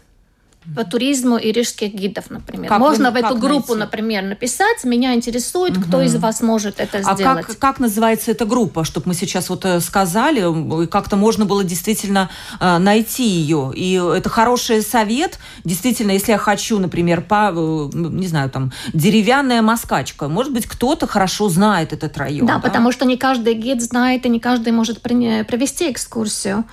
по 0.74 0.84
туризму 0.84 1.36
и 1.36 1.52
рижских 1.52 1.92
гидов, 1.92 2.30
например. 2.30 2.68
Как 2.68 2.78
Можно 2.78 3.10
вы, 3.10 3.20
в 3.20 3.24
эту 3.24 3.36
группу, 3.36 3.74
найти? 3.74 3.80
например, 3.80 4.22
написать. 4.22 4.84
Меня 4.84 5.14
интересует, 5.14 5.76
угу. 5.76 5.86
кто 5.86 6.00
из 6.02 6.16
вас 6.16 6.40
может 6.40 6.80
это 6.80 6.98
а 6.98 7.14
сделать. 7.14 7.46
Как, 7.46 7.58
как 7.58 7.80
называется 7.80 8.30
эта 8.30 8.46
группа, 8.46 8.84
чтобы 8.84 9.08
мы 9.08 9.14
сейчас 9.14 9.50
вот 9.50 9.64
э, 9.64 9.80
сказали, 9.80 10.86
как-то 10.86 11.16
можно 11.16 11.44
было 11.44 11.64
действительно 11.64 12.30
э, 12.60 12.78
найти 12.78 13.24
ее. 13.24 13.72
И 13.74 13.94
это 13.94 14.28
хороший 14.28 14.82
совет. 14.82 15.38
Действительно, 15.64 16.12
если 16.12 16.32
я 16.32 16.38
хочу, 16.38 16.78
например, 16.78 17.20
по, 17.20 17.52
э, 17.54 17.90
не 17.94 18.26
знаю, 18.26 18.48
там, 18.48 18.72
деревянная 18.94 19.60
москачка, 19.60 20.28
может 20.28 20.52
быть, 20.52 20.66
кто-то 20.66 21.06
хорошо 21.06 21.48
знает 21.50 21.92
этот 21.92 22.16
район. 22.16 22.46
Да, 22.46 22.54
да, 22.54 22.60
потому 22.60 22.90
что 22.90 23.04
не 23.04 23.18
каждый 23.18 23.54
гид 23.54 23.82
знает, 23.82 24.24
и 24.24 24.28
не 24.30 24.40
каждый 24.40 24.72
может 24.72 25.02
провести 25.02 25.90
экскурсию. 25.90 26.64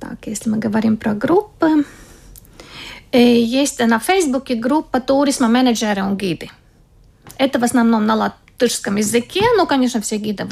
Так, 0.00 0.26
если 0.26 0.50
мы 0.50 0.58
говорим 0.58 0.96
про 0.96 1.14
группы, 1.14 1.84
есть 3.12 3.78
на 3.78 3.98
Фейсбуке 3.98 4.54
группа 4.54 5.00
туризма 5.00 5.48
менеджеры 5.48 6.02
и 6.02 6.14
гиды. 6.14 6.50
Это 7.38 7.58
в 7.58 7.64
основном 7.64 8.06
на 8.06 8.14
латышском 8.14 8.96
языке. 8.96 9.42
Ну, 9.56 9.66
конечно, 9.66 10.00
все 10.00 10.16
гиды 10.16 10.46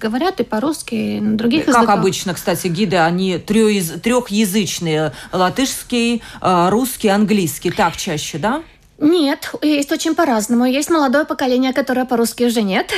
говорят 0.00 0.40
и 0.40 0.44
по-русски, 0.44 0.94
и 0.94 1.20
на 1.20 1.36
других 1.36 1.66
как 1.66 1.68
языках. 1.68 1.86
Как 1.86 1.98
обычно, 1.98 2.34
кстати, 2.34 2.68
гиды, 2.68 2.96
они 2.96 3.38
трехязычные. 3.38 5.12
Латышский, 5.32 6.22
русский, 6.40 7.08
английский. 7.08 7.70
Так 7.70 7.96
чаще, 7.96 8.38
да? 8.38 8.62
Нет, 8.98 9.54
есть 9.62 9.90
очень 9.92 10.14
по-разному. 10.14 10.66
Есть 10.66 10.90
молодое 10.90 11.24
поколение, 11.24 11.72
которое 11.72 12.04
по-русски 12.04 12.44
уже 12.44 12.60
нет. 12.60 12.92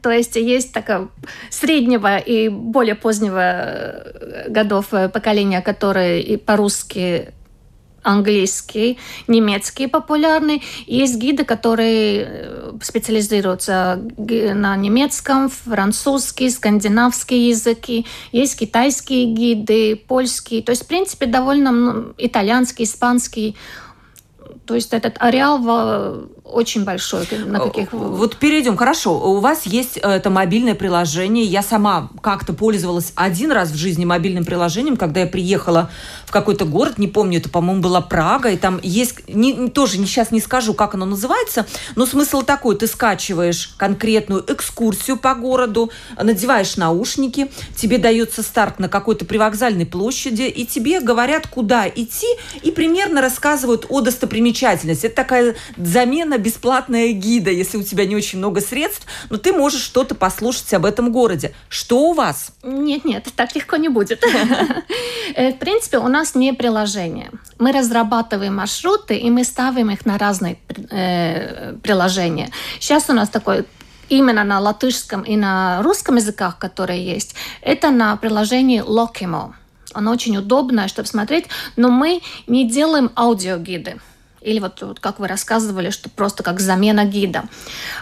То 0.00 0.10
есть 0.10 0.36
есть 0.36 0.72
такое 0.72 1.08
среднего 1.50 2.16
и 2.16 2.48
более 2.48 2.94
позднего 2.94 4.04
годов 4.46 4.86
поколения, 5.12 5.60
которое 5.60 6.20
и 6.20 6.36
по-русски 6.36 7.32
английский, 8.02 8.98
немецкий 9.28 9.86
популярный. 9.86 10.62
Есть 10.86 11.16
гиды, 11.16 11.44
которые 11.44 12.26
э, 12.26 12.72
специализируются 12.82 14.00
на 14.18 14.76
немецком, 14.76 15.48
французский, 15.48 16.50
скандинавский 16.50 17.48
языки. 17.50 18.06
Есть 18.32 18.58
китайские 18.58 19.26
гиды, 19.26 19.96
польские. 19.96 20.62
То 20.62 20.70
есть, 20.70 20.84
в 20.84 20.86
принципе, 20.86 21.26
довольно 21.26 22.12
итальянский, 22.18 22.84
испанский. 22.84 23.56
То 24.72 24.76
есть 24.76 24.94
этот 24.94 25.16
ареал 25.18 26.30
очень 26.44 26.84
большой. 26.84 27.28
На 27.46 27.60
каких... 27.60 27.92
Вот 27.92 28.36
перейдем. 28.36 28.76
Хорошо, 28.76 29.18
у 29.18 29.40
вас 29.40 29.66
есть 29.66 29.98
э, 29.98 30.00
это 30.00 30.30
мобильное 30.30 30.74
приложение. 30.74 31.44
Я 31.44 31.62
сама 31.62 32.08
как-то 32.22 32.52
пользовалась 32.52 33.12
один 33.14 33.52
раз 33.52 33.70
в 33.70 33.76
жизни 33.76 34.04
мобильным 34.04 34.44
приложением, 34.44 34.96
когда 34.96 35.20
я 35.20 35.26
приехала 35.26 35.90
в 36.26 36.32
какой-то 36.32 36.64
город, 36.64 36.98
не 36.98 37.06
помню, 37.08 37.38
это, 37.38 37.48
по-моему, 37.48 37.82
была 37.82 38.00
Прага, 38.00 38.50
и 38.50 38.56
там 38.56 38.80
есть, 38.82 39.28
не, 39.28 39.68
тоже 39.68 39.96
сейчас 39.98 40.30
не 40.30 40.40
скажу, 40.40 40.74
как 40.74 40.94
оно 40.94 41.04
называется, 41.04 41.66
но 41.94 42.06
смысл 42.06 42.42
такой, 42.42 42.76
ты 42.76 42.86
скачиваешь 42.86 43.74
конкретную 43.76 44.44
экскурсию 44.48 45.18
по 45.18 45.34
городу, 45.34 45.90
надеваешь 46.20 46.76
наушники, 46.76 47.50
тебе 47.76 47.98
дается 47.98 48.42
старт 48.42 48.78
на 48.78 48.88
какой-то 48.88 49.24
привокзальной 49.24 49.86
площади, 49.86 50.42
и 50.42 50.66
тебе 50.66 51.00
говорят, 51.00 51.46
куда 51.46 51.88
идти, 51.88 52.26
и 52.62 52.70
примерно 52.70 53.20
рассказывают 53.20 53.86
о 53.88 54.00
достопримечательностях 54.00 54.61
достопримечательность. 54.62 55.04
Это 55.04 55.14
такая 55.14 55.54
замена 55.76 56.38
бесплатная 56.38 57.12
гида, 57.12 57.50
если 57.50 57.78
у 57.78 57.82
тебя 57.82 58.06
не 58.06 58.16
очень 58.16 58.38
много 58.38 58.60
средств, 58.60 59.06
но 59.30 59.36
ты 59.36 59.52
можешь 59.52 59.82
что-то 59.82 60.14
послушать 60.14 60.72
об 60.74 60.84
этом 60.84 61.12
городе. 61.12 61.52
Что 61.68 62.10
у 62.10 62.12
вас? 62.12 62.52
Нет, 62.62 63.04
нет, 63.04 63.26
так 63.34 63.54
легко 63.54 63.76
не 63.76 63.88
будет. 63.88 64.22
Э, 65.34 65.52
в 65.52 65.58
принципе, 65.58 65.98
у 65.98 66.08
нас 66.08 66.34
не 66.34 66.52
приложение. 66.52 67.30
Мы 67.58 67.72
разрабатываем 67.72 68.56
маршруты, 68.56 69.16
и 69.16 69.30
мы 69.30 69.44
ставим 69.44 69.90
их 69.90 70.04
на 70.04 70.18
разные 70.18 70.58
э, 70.90 71.74
приложения. 71.82 72.50
Сейчас 72.80 73.08
у 73.08 73.12
нас 73.14 73.28
такой 73.28 73.64
именно 74.10 74.44
на 74.44 74.60
латышском 74.60 75.22
и 75.22 75.36
на 75.36 75.82
русском 75.82 76.16
языках, 76.16 76.58
которые 76.58 77.02
есть, 77.02 77.34
это 77.62 77.90
на 77.90 78.16
приложении 78.16 78.82
Lokimo. 78.82 79.54
Оно 79.94 80.10
очень 80.10 80.36
удобное, 80.36 80.88
чтобы 80.88 81.08
смотреть, 81.08 81.46
но 81.76 81.88
мы 81.88 82.20
не 82.46 82.68
делаем 82.68 83.10
аудиогиды 83.14 84.00
или 84.44 84.58
вот, 84.60 84.82
вот 84.82 85.00
как 85.00 85.18
вы 85.18 85.28
рассказывали, 85.28 85.90
что 85.90 86.10
просто 86.10 86.42
как 86.42 86.60
замена 86.60 87.04
гида. 87.04 87.44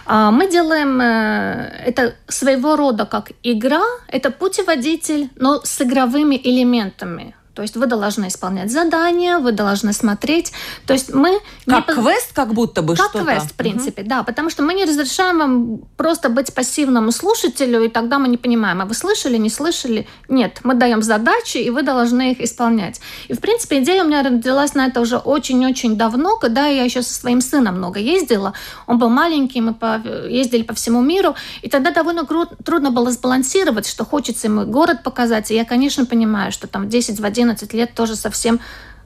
А, 0.05 0.31
мы 0.31 0.49
делаем 0.49 1.01
э, 1.01 1.83
это 1.85 2.15
своего 2.27 2.75
рода 2.75 3.05
как 3.05 3.31
игра, 3.43 3.83
это 4.07 4.31
путеводитель, 4.31 5.29
но 5.35 5.61
с 5.63 5.81
игровыми 5.81 6.39
элементами. 6.43 7.35
То 7.53 7.61
есть 7.61 7.75
вы 7.75 7.85
должны 7.85 8.29
исполнять 8.29 8.71
задания, 8.71 9.37
вы 9.37 9.51
должны 9.51 9.91
смотреть. 9.91 10.53
То 10.85 10.93
есть 10.93 11.13
мы... 11.13 11.39
Как 11.65 11.89
не... 11.89 11.95
квест 11.95 12.31
как 12.33 12.53
будто 12.53 12.81
бы 12.81 12.95
Как 12.95 13.09
что-то. 13.09 13.25
квест, 13.25 13.51
в 13.51 13.53
принципе, 13.55 14.03
угу. 14.03 14.09
да. 14.09 14.23
Потому 14.23 14.49
что 14.49 14.63
мы 14.63 14.73
не 14.73 14.85
разрешаем 14.85 15.39
вам 15.39 15.77
просто 15.97 16.29
быть 16.29 16.53
пассивному 16.53 17.11
слушателю, 17.11 17.83
и 17.83 17.89
тогда 17.89 18.19
мы 18.19 18.29
не 18.29 18.37
понимаем, 18.37 18.81
а 18.81 18.85
вы 18.85 18.93
слышали, 18.93 19.37
не 19.37 19.49
слышали? 19.49 20.07
Нет, 20.29 20.61
мы 20.63 20.75
даем 20.75 21.01
задачи, 21.01 21.57
и 21.57 21.69
вы 21.69 21.83
должны 21.83 22.31
их 22.31 22.39
исполнять. 22.39 23.01
И, 23.27 23.33
в 23.33 23.39
принципе, 23.41 23.81
идея 23.83 24.03
у 24.03 24.07
меня 24.07 24.23
родилась 24.23 24.73
на 24.73 24.87
это 24.87 25.01
уже 25.01 25.17
очень-очень 25.17 25.97
давно, 25.97 26.37
когда 26.37 26.67
я 26.67 26.83
еще 26.83 27.01
со 27.01 27.13
своим 27.13 27.41
сыном 27.41 27.77
много 27.77 27.99
ездила. 27.99 28.53
Он 28.87 28.97
был 28.97 29.09
маленький, 29.09 29.59
мы 29.59 29.73
по... 29.73 30.01
ездили 30.29 30.63
по 30.63 30.73
всему 30.73 31.01
миру, 31.01 31.35
и 31.61 31.69
тогда 31.69 31.91
довольно 31.91 32.25
трудно 32.25 32.91
было 32.91 33.11
сбалансировать, 33.11 33.87
что 33.87 34.05
хочется 34.05 34.47
ему 34.47 34.65
город 34.65 35.03
показать. 35.03 35.51
И 35.51 35.55
я, 35.55 35.65
конечно, 35.65 36.05
понимаю, 36.05 36.53
что 36.53 36.67
там 36.67 36.87
10 36.87 37.19
в 37.19 37.25
11 37.25 37.40
11 37.41 37.73
лет 37.73 37.93
тоже 37.93 38.15
совсем 38.15 38.59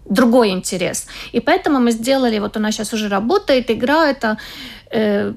другой 0.06 0.50
интерес. 0.50 1.08
И 1.34 1.40
поэтому 1.40 1.80
мы 1.80 1.92
сделали, 1.92 2.40
вот 2.40 2.58
у 2.58 2.60
нас 2.60 2.76
сейчас 2.76 2.94
уже 2.94 3.10
работает 3.10 3.72
игра, 3.72 4.08
это 4.08 4.38
э, 4.92 5.34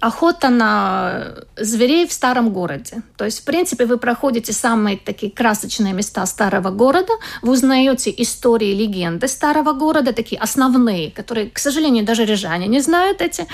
охота 0.00 0.48
на 0.48 1.24
зверей 1.56 2.06
в 2.06 2.12
старом 2.12 2.50
городе. 2.50 3.02
То 3.16 3.24
есть, 3.24 3.40
в 3.40 3.44
принципе, 3.44 3.84
вы 3.84 3.98
проходите 3.98 4.52
самые 4.52 4.96
такие 4.96 5.30
красочные 5.30 5.92
места 5.92 6.26
старого 6.26 6.70
города, 6.70 7.12
вы 7.42 7.52
узнаете 7.52 8.14
истории, 8.16 8.74
легенды 8.74 9.28
старого 9.28 9.72
города, 9.72 10.12
такие 10.12 10.40
основные, 10.40 11.10
которые, 11.10 11.50
к 11.50 11.58
сожалению, 11.58 12.04
даже 12.04 12.24
рижане 12.24 12.68
не 12.68 12.80
знают 12.80 13.20
эти 13.20 13.46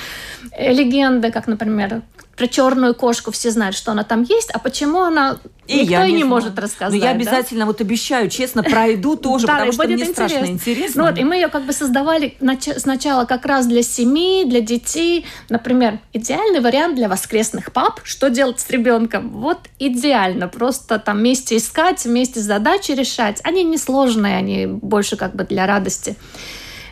э, 0.53 0.73
легенды, 0.73 1.33
как, 1.33 1.49
например, 1.49 2.03
про 2.37 2.47
черную 2.47 2.95
кошку 2.95 3.31
все 3.31 3.51
знают, 3.51 3.77
что 3.77 3.93
она 3.93 4.05
там 4.05 4.23
есть, 4.23 4.51
а 4.51 4.59
почему 4.59 5.03
она 5.03 5.39
и 5.67 5.81
Никто 5.81 5.93
я 5.93 6.07
не, 6.07 6.15
не 6.15 6.25
может 6.25 6.59
рассказать. 6.59 6.99
Но 6.99 7.05
я 7.05 7.13
обязательно 7.13 7.61
да? 7.61 7.67
вот 7.67 7.81
обещаю, 7.81 8.29
честно, 8.29 8.63
пройду 8.63 9.17
тоже, 9.17 9.47
потому 9.47 9.73
что 9.73 9.87
мне 9.87 10.05
страшно 10.05 10.47
интересно. 10.47 11.03
Ну 11.03 11.09
вот, 11.09 11.19
и 11.19 11.25
мы 11.25 11.37
ее 11.37 11.49
как 11.49 11.65
бы 11.65 11.73
создавали 11.73 12.37
сначала 12.77 13.25
как 13.25 13.47
раз 13.47 13.67
для 13.67 13.83
семьи, 13.83 14.45
для 14.45 14.61
детей. 14.61 15.25
Например, 15.49 16.01
идеальный 16.13 16.61
вариант 16.61 16.97
для 16.97 17.09
воскресных 17.09 17.73
пап. 17.73 18.01
Что 18.05 18.29
делать 18.29 18.61
с 18.61 18.69
ребенком? 18.69 19.31
Вот 19.31 19.61
идеально. 19.79 20.49
Просто 20.49 20.99
там 20.99 21.19
вместе 21.19 21.57
искать, 21.57 22.05
вместе 22.05 22.41
задачи 22.41 22.93
решать. 22.93 23.41
Они 23.43 23.65
несложные, 23.65 24.37
они 24.37 24.67
больше 24.67 25.17
как 25.17 25.35
бы 25.35 25.45
для 25.45 25.67
радости. 25.67 26.17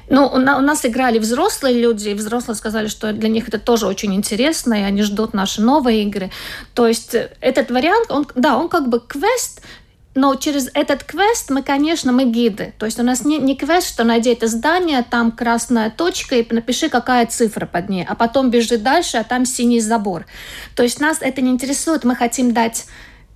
Ну, 0.08 0.26
у 0.26 0.38
нас 0.38 0.84
играли 0.84 1.18
взрослые 1.18 1.80
люди, 1.80 2.10
и 2.10 2.14
взрослые 2.14 2.56
сказали, 2.56 2.88
что 2.88 3.12
для 3.12 3.28
них 3.28 3.48
это 3.48 3.58
тоже 3.58 3.86
очень 3.86 4.14
интересно, 4.14 4.74
и 4.74 4.82
они 4.82 5.02
ждут 5.02 5.32
наши 5.32 5.62
новые 5.62 6.02
игры. 6.02 6.30
То 6.74 6.86
есть 6.86 7.14
э, 7.14 7.30
этот 7.40 7.70
вариант, 7.70 8.10
он, 8.10 8.26
да, 8.34 8.56
он 8.58 8.68
как 8.68 8.88
бы 8.88 9.00
квест, 9.00 9.62
но 10.14 10.34
через 10.34 10.68
этот 10.74 11.04
квест 11.04 11.50
мы, 11.50 11.62
конечно, 11.62 12.12
мы 12.12 12.24
гиды. 12.24 12.74
То 12.78 12.86
есть 12.86 13.00
у 13.00 13.02
нас 13.02 13.24
не, 13.24 13.38
не 13.38 13.56
квест, 13.56 13.88
что 13.88 14.04
найди 14.04 14.30
это 14.30 14.46
здание, 14.46 15.02
там 15.08 15.32
красная 15.32 15.90
точка 15.90 16.36
и 16.36 16.54
напиши, 16.54 16.90
какая 16.90 17.26
цифра 17.26 17.66
под 17.66 17.88
ней, 17.88 18.04
а 18.06 18.14
потом 18.14 18.50
бежи 18.50 18.76
дальше, 18.76 19.16
а 19.16 19.24
там 19.24 19.46
синий 19.46 19.80
забор. 19.80 20.26
То 20.76 20.82
есть 20.82 21.00
нас 21.00 21.18
это 21.20 21.40
не 21.40 21.50
интересует, 21.50 22.04
мы 22.04 22.14
хотим 22.14 22.52
дать 22.52 22.86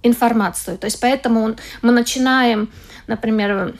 информацию. 0.02 0.76
То 0.76 0.84
есть 0.86 1.00
поэтому 1.00 1.56
мы 1.80 1.92
начинаем, 1.92 2.70
например, 3.06 3.74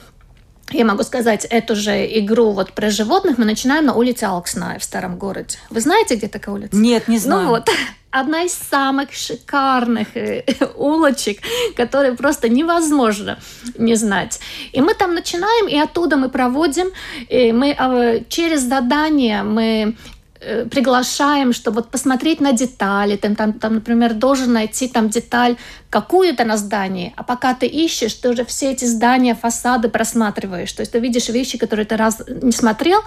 я 0.71 0.85
могу 0.85 1.03
сказать, 1.03 1.45
эту 1.45 1.75
же 1.75 2.05
игру 2.19 2.51
вот 2.51 2.73
про 2.73 2.89
животных 2.89 3.37
мы 3.37 3.45
начинаем 3.45 3.85
на 3.85 3.93
улице 3.93 4.25
Алксная 4.25 4.79
в 4.79 4.83
старом 4.83 5.17
городе. 5.17 5.57
Вы 5.69 5.81
знаете, 5.81 6.15
где 6.15 6.27
такая 6.27 6.55
улица? 6.55 6.75
Нет, 6.75 7.07
не 7.07 7.17
знаю. 7.17 7.43
Ну 7.43 7.49
вот, 7.49 7.69
одна 8.11 8.43
из 8.43 8.53
самых 8.53 9.13
шикарных 9.13 10.15
э, 10.15 10.43
улочек, 10.75 11.39
которые 11.75 12.13
просто 12.13 12.49
невозможно 12.49 13.39
не 13.77 13.95
знать. 13.95 14.39
И 14.73 14.81
мы 14.81 14.93
там 14.93 15.13
начинаем, 15.13 15.67
и 15.67 15.77
оттуда 15.77 16.17
мы 16.17 16.29
проводим, 16.29 16.87
и 17.29 17.51
мы 17.51 17.75
а, 17.77 18.19
через 18.29 18.61
задание 18.61 19.43
мы 19.43 19.95
Э, 19.95 20.16
приглашаем, 20.39 21.53
чтобы 21.53 21.77
вот 21.77 21.89
посмотреть 21.89 22.41
на 22.41 22.51
детали, 22.51 23.15
там, 23.15 23.35
там, 23.35 23.53
там, 23.53 23.75
например, 23.75 24.13
должен 24.13 24.53
найти 24.53 24.87
там 24.87 25.09
деталь 25.09 25.55
какую-то 25.89 26.43
на 26.43 26.57
здании, 26.57 27.13
а 27.15 27.23
пока 27.23 27.53
ты 27.53 27.65
ищешь, 27.65 28.13
ты 28.13 28.29
уже 28.29 28.45
все 28.45 28.71
эти 28.71 28.85
здания, 28.85 29.35
фасады 29.35 29.89
просматриваешь, 29.89 30.71
то 30.73 30.81
есть 30.81 30.91
ты 30.91 30.99
видишь 30.99 31.29
вещи, 31.29 31.57
которые 31.57 31.85
ты 31.85 31.97
раз 31.97 32.21
не 32.27 32.51
смотрел, 32.51 32.99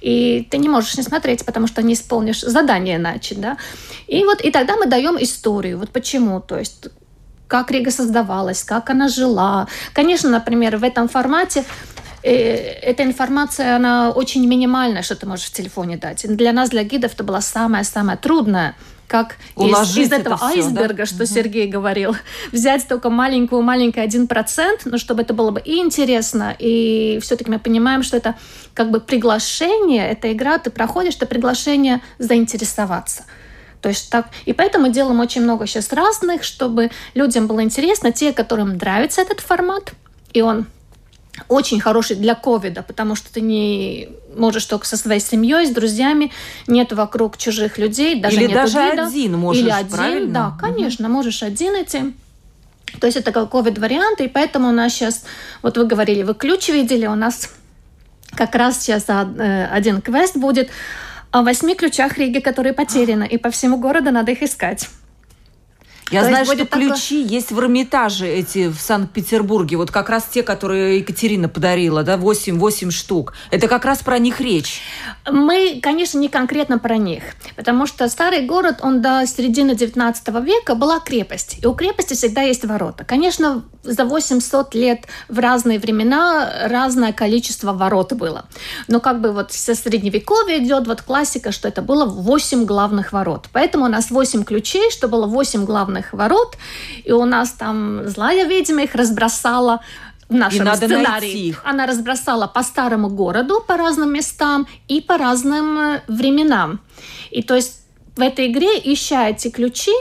и 0.00 0.46
ты 0.50 0.58
не 0.58 0.68
можешь 0.68 0.96
не 0.96 1.02
смотреть, 1.02 1.44
потому 1.44 1.66
что 1.66 1.82
не 1.82 1.92
исполнишь 1.92 2.40
задание 2.40 2.96
иначе, 2.96 3.34
да, 3.34 3.56
и 4.06 4.24
вот, 4.24 4.40
и 4.40 4.50
тогда 4.50 4.76
мы 4.76 4.86
даем 4.86 5.16
историю, 5.20 5.78
вот 5.78 5.90
почему, 5.90 6.40
то 6.40 6.58
есть 6.58 6.88
как 7.48 7.70
Рига 7.70 7.90
создавалась, 7.90 8.62
как 8.62 8.90
она 8.90 9.08
жила. 9.08 9.68
Конечно, 9.94 10.28
например, 10.28 10.76
в 10.76 10.84
этом 10.84 11.08
формате 11.08 11.64
Э, 12.07 12.07
эта 12.22 13.02
информация, 13.04 13.76
она 13.76 14.10
очень 14.10 14.46
минимальная, 14.46 15.02
что 15.02 15.14
ты 15.14 15.26
можешь 15.26 15.46
в 15.46 15.52
телефоне 15.52 15.96
дать. 15.96 16.24
И 16.24 16.28
для 16.28 16.52
нас, 16.52 16.70
для 16.70 16.82
гидов, 16.82 17.14
это 17.14 17.24
было 17.24 17.40
самое-самое 17.40 18.18
трудное 18.18 18.74
как 19.08 19.36
из, 19.56 19.96
из 19.96 20.12
этого 20.12 20.34
это 20.34 20.44
айсберга, 20.44 20.94
да? 20.94 21.06
что 21.06 21.24
угу. 21.24 21.26
Сергей 21.26 21.66
говорил, 21.66 22.14
взять 22.52 22.86
только 22.86 23.10
маленькую, 23.10 23.62
маленький 23.62 24.00
один 24.00 24.28
процент, 24.28 24.82
но 24.84 24.98
чтобы 24.98 25.22
это 25.22 25.34
было 25.34 25.50
бы 25.50 25.60
и 25.60 25.78
интересно, 25.78 26.54
и 26.58 27.18
все-таки 27.22 27.50
мы 27.50 27.58
понимаем, 27.58 28.02
что 28.02 28.18
это 28.18 28.36
как 28.74 28.90
бы 28.90 29.00
приглашение, 29.00 30.08
эта 30.08 30.30
игра, 30.32 30.58
ты 30.58 30.70
проходишь, 30.70 31.16
это 31.16 31.26
приглашение 31.26 32.02
заинтересоваться. 32.18 33.24
То 33.80 33.88
есть 33.88 34.10
так, 34.10 34.28
и 34.44 34.52
поэтому 34.52 34.88
делаем 34.88 35.20
очень 35.20 35.42
много 35.42 35.66
сейчас 35.66 35.92
разных, 35.92 36.44
чтобы 36.44 36.90
людям 37.14 37.46
было 37.46 37.62
интересно, 37.62 38.12
те, 38.12 38.32
которым 38.32 38.76
нравится 38.76 39.22
этот 39.22 39.40
формат, 39.40 39.92
и 40.32 40.42
он 40.42 40.66
очень 41.48 41.80
хороший 41.80 42.16
для 42.16 42.34
ковида, 42.34 42.82
потому 42.82 43.14
что 43.14 43.32
ты 43.32 43.40
не 43.40 44.08
можешь 44.36 44.64
только 44.66 44.86
со 44.86 44.96
своей 44.96 45.20
семьей, 45.20 45.66
с 45.66 45.70
друзьями, 45.70 46.32
нет 46.66 46.92
вокруг 46.92 47.36
чужих 47.36 47.78
людей, 47.78 48.20
даже 48.20 48.36
Или 48.36 48.46
нет 48.46 48.54
даже 48.54 48.90
гида. 48.90 49.06
один 49.06 49.38
можешь, 49.38 49.62
Или 49.62 49.70
один, 49.70 49.90
правильно? 49.90 50.32
да, 50.32 50.56
конечно, 50.58 51.06
угу. 51.06 51.14
можешь 51.14 51.42
один 51.42 51.74
идти. 51.74 52.14
То 53.00 53.06
есть 53.06 53.18
это 53.18 53.32
как 53.32 53.50
ковид-вариант, 53.50 54.20
и 54.20 54.28
поэтому 54.28 54.68
у 54.68 54.72
нас 54.72 54.92
сейчас, 54.92 55.24
вот 55.62 55.76
вы 55.76 55.86
говорили, 55.86 56.22
вы 56.22 56.34
ключ 56.34 56.68
видели, 56.68 57.06
у 57.06 57.14
нас 57.14 57.50
как 58.34 58.54
раз 58.54 58.80
сейчас 58.80 59.04
э, 59.08 59.68
один 59.70 60.00
квест 60.00 60.36
будет 60.36 60.70
о 61.30 61.42
восьми 61.42 61.74
ключах 61.74 62.16
Риги, 62.18 62.38
которые 62.40 62.72
потеряны, 62.72 63.26
и 63.26 63.36
по 63.36 63.50
всему 63.50 63.78
городу 63.78 64.10
надо 64.10 64.32
их 64.32 64.42
искать. 64.42 64.88
Я 66.10 66.22
То 66.22 66.28
знаю, 66.28 66.44
что 66.46 66.66
ключи 66.66 67.22
такое... 67.22 67.34
есть 67.34 67.52
в 67.52 67.60
Эрмитаже 67.60 68.26
эти 68.26 68.68
в 68.68 68.80
Санкт-Петербурге. 68.80 69.76
Вот 69.76 69.90
как 69.90 70.08
раз 70.08 70.24
те, 70.24 70.42
которые 70.42 70.98
Екатерина 70.98 71.48
подарила, 71.48 72.02
да, 72.02 72.16
8, 72.16 72.58
8 72.58 72.90
штук. 72.90 73.34
Это 73.50 73.68
как 73.68 73.84
раз 73.84 73.98
про 73.98 74.18
них 74.18 74.40
речь. 74.40 74.80
Мы, 75.30 75.80
конечно, 75.82 76.18
не 76.18 76.28
конкретно 76.28 76.78
про 76.78 76.96
них. 76.96 77.22
Потому 77.56 77.86
что 77.86 78.08
старый 78.08 78.46
город, 78.46 78.78
он 78.82 79.02
до 79.02 79.26
середины 79.26 79.74
19 79.74 80.28
века 80.44 80.74
была 80.74 81.00
крепость. 81.00 81.58
И 81.62 81.66
у 81.66 81.74
крепости 81.74 82.14
всегда 82.14 82.42
есть 82.42 82.64
ворота. 82.64 83.04
Конечно, 83.04 83.64
за 83.82 84.04
800 84.04 84.74
лет 84.74 85.06
в 85.28 85.38
разные 85.38 85.78
времена 85.78 86.50
разное 86.64 87.12
количество 87.12 87.72
ворот 87.72 88.12
было. 88.12 88.46
Но 88.86 89.00
как 89.00 89.20
бы 89.20 89.32
вот 89.32 89.52
со 89.52 89.74
средневековья 89.74 90.58
идет 90.58 90.86
вот 90.86 91.02
классика, 91.02 91.52
что 91.52 91.68
это 91.68 91.82
было 91.82 92.04
8 92.04 92.64
главных 92.64 93.12
ворот. 93.12 93.48
Поэтому 93.52 93.86
у 93.86 93.88
нас 93.88 94.10
8 94.10 94.44
ключей, 94.44 94.90
что 94.90 95.08
было 95.08 95.26
8 95.26 95.64
главных 95.64 95.97
ворот. 96.12 96.56
И 97.04 97.12
у 97.12 97.24
нас 97.24 97.52
там 97.52 98.08
злая 98.08 98.46
ведьма 98.46 98.82
их 98.82 98.94
разбросала 98.94 99.80
в 100.28 100.34
нашем 100.34 100.62
и 100.62 100.64
надо 100.64 100.86
сценарии. 100.86 101.26
Найти 101.26 101.48
их. 101.48 101.62
Она 101.64 101.86
разбросала 101.86 102.46
по 102.46 102.62
старому 102.62 103.08
городу, 103.08 103.64
по 103.66 103.76
разным 103.76 104.12
местам 104.12 104.66
и 104.88 105.00
по 105.00 105.16
разным 105.16 105.78
э, 105.78 106.02
временам. 106.08 106.80
И 107.30 107.42
то 107.42 107.54
есть 107.54 107.80
в 108.16 108.20
этой 108.20 108.50
игре, 108.50 108.68
ища 108.84 109.28
эти 109.28 109.48
ключи, 109.48 109.92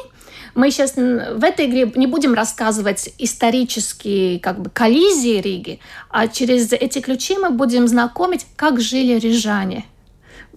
Мы 0.55 0.71
сейчас 0.71 0.95
в 0.95 1.43
этой 1.43 1.67
игре 1.67 1.91
не 1.95 2.07
будем 2.07 2.33
рассказывать 2.33 3.13
исторические 3.19 4.39
как 4.39 4.59
бы 4.59 4.71
коллизии 4.71 5.39
Риги, 5.39 5.79
а 6.09 6.27
через 6.27 6.73
эти 6.73 6.99
ключи 6.99 7.37
мы 7.37 7.51
будем 7.51 7.87
знакомить, 7.87 8.47
как 8.55 8.81
жили 8.81 9.19
рижане 9.19 9.85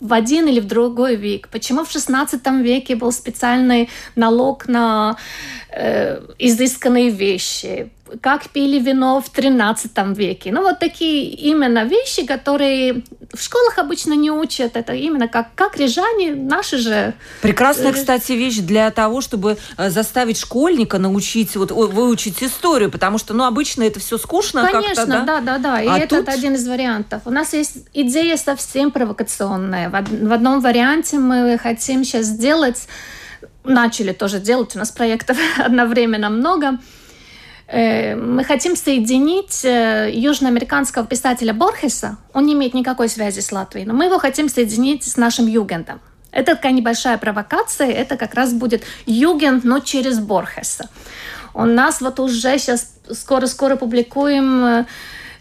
в 0.00 0.12
один 0.12 0.48
или 0.48 0.60
в 0.60 0.66
другой 0.66 1.16
век. 1.16 1.48
Почему 1.48 1.84
в 1.84 1.94
XVI 1.94 2.62
веке 2.62 2.96
был 2.96 3.12
специальный 3.12 3.88
налог 4.16 4.68
на 4.68 5.16
э, 5.70 6.20
изысканные 6.38 7.10
вещи? 7.10 7.90
Как 8.20 8.49
пили 8.51 8.79
вино 8.79 9.20
в 9.20 9.31
13 9.31 9.92
веке. 10.16 10.53
Ну, 10.53 10.62
вот 10.62 10.79
такие 10.79 11.25
именно 11.25 11.85
вещи, 11.85 12.27
которые 12.27 13.03
в 13.33 13.42
школах 13.42 13.79
обычно 13.79 14.14
не 14.14 14.31
учат. 14.31 14.77
Это 14.77 14.92
именно 14.92 15.29
как, 15.29 15.49
как 15.55 15.77
рижане, 15.77 16.35
наши 16.35 16.79
же. 16.79 17.14
Прекрасная, 17.42 17.92
кстати, 17.92 18.33
вещь 18.33 18.59
для 18.59 18.90
того, 18.90 19.20
чтобы 19.20 19.59
э, 19.77 19.90
заставить 19.90 20.38
школьника 20.38 20.99
научить, 20.99 21.57
вот, 21.57 21.70
выучить 21.70 22.42
историю, 22.42 22.90
потому 22.90 23.18
что, 23.18 23.35
ну, 23.35 23.44
обычно 23.44 23.85
это 23.85 24.01
все 24.01 24.18
скучно 24.18 24.68
Конечно, 24.70 25.07
да? 25.07 25.25
да, 25.25 25.40
да, 25.40 25.59
да. 25.59 25.83
И 25.83 25.87
а 25.87 25.99
это 25.99 26.16
тут... 26.16 26.29
один 26.29 26.55
из 26.55 26.66
вариантов. 26.66 27.23
У 27.25 27.31
нас 27.31 27.53
есть 27.53 27.77
идея 27.92 28.37
совсем 28.37 28.90
провокационная. 28.90 29.90
В 29.90 30.33
одном 30.33 30.61
варианте 30.61 31.18
мы 31.18 31.59
хотим 31.59 32.05
сейчас 32.05 32.27
сделать, 32.27 32.88
начали 33.64 34.12
тоже 34.12 34.40
делать, 34.40 34.75
у 34.75 34.79
нас 34.79 34.90
проектов 34.90 35.37
одновременно 35.59 36.31
много, 36.31 36.79
Э, 36.79 36.99
мы 37.72 38.42
хотим 38.44 38.74
соединить 38.74 39.64
э, 39.64 40.11
южноамериканского 40.12 41.06
писателя 41.06 41.52
Борхеса. 41.52 42.16
Он 42.33 42.46
не 42.46 42.54
имеет 42.54 42.74
никакой 42.74 43.09
связи 43.09 43.40
с 43.40 43.52
Латвией, 43.52 43.87
но 43.87 43.94
мы 43.94 44.06
его 44.06 44.18
хотим 44.18 44.48
соединить 44.48 45.04
с 45.04 45.16
нашим 45.16 45.46
югендом. 45.46 46.00
Это 46.33 46.56
такая 46.56 46.72
небольшая 46.72 47.16
провокация. 47.18 47.88
Это 47.88 48.16
как 48.16 48.35
раз 48.35 48.52
будет 48.52 48.83
югенд, 49.06 49.64
но 49.64 49.78
через 49.78 50.18
Борхеса. 50.18 50.88
У 51.54 51.64
нас 51.64 52.00
вот 52.00 52.18
уже 52.18 52.59
сейчас 52.59 52.94
скоро-скоро 53.09 53.76
публикуем 53.76 54.64
э, 54.64 54.87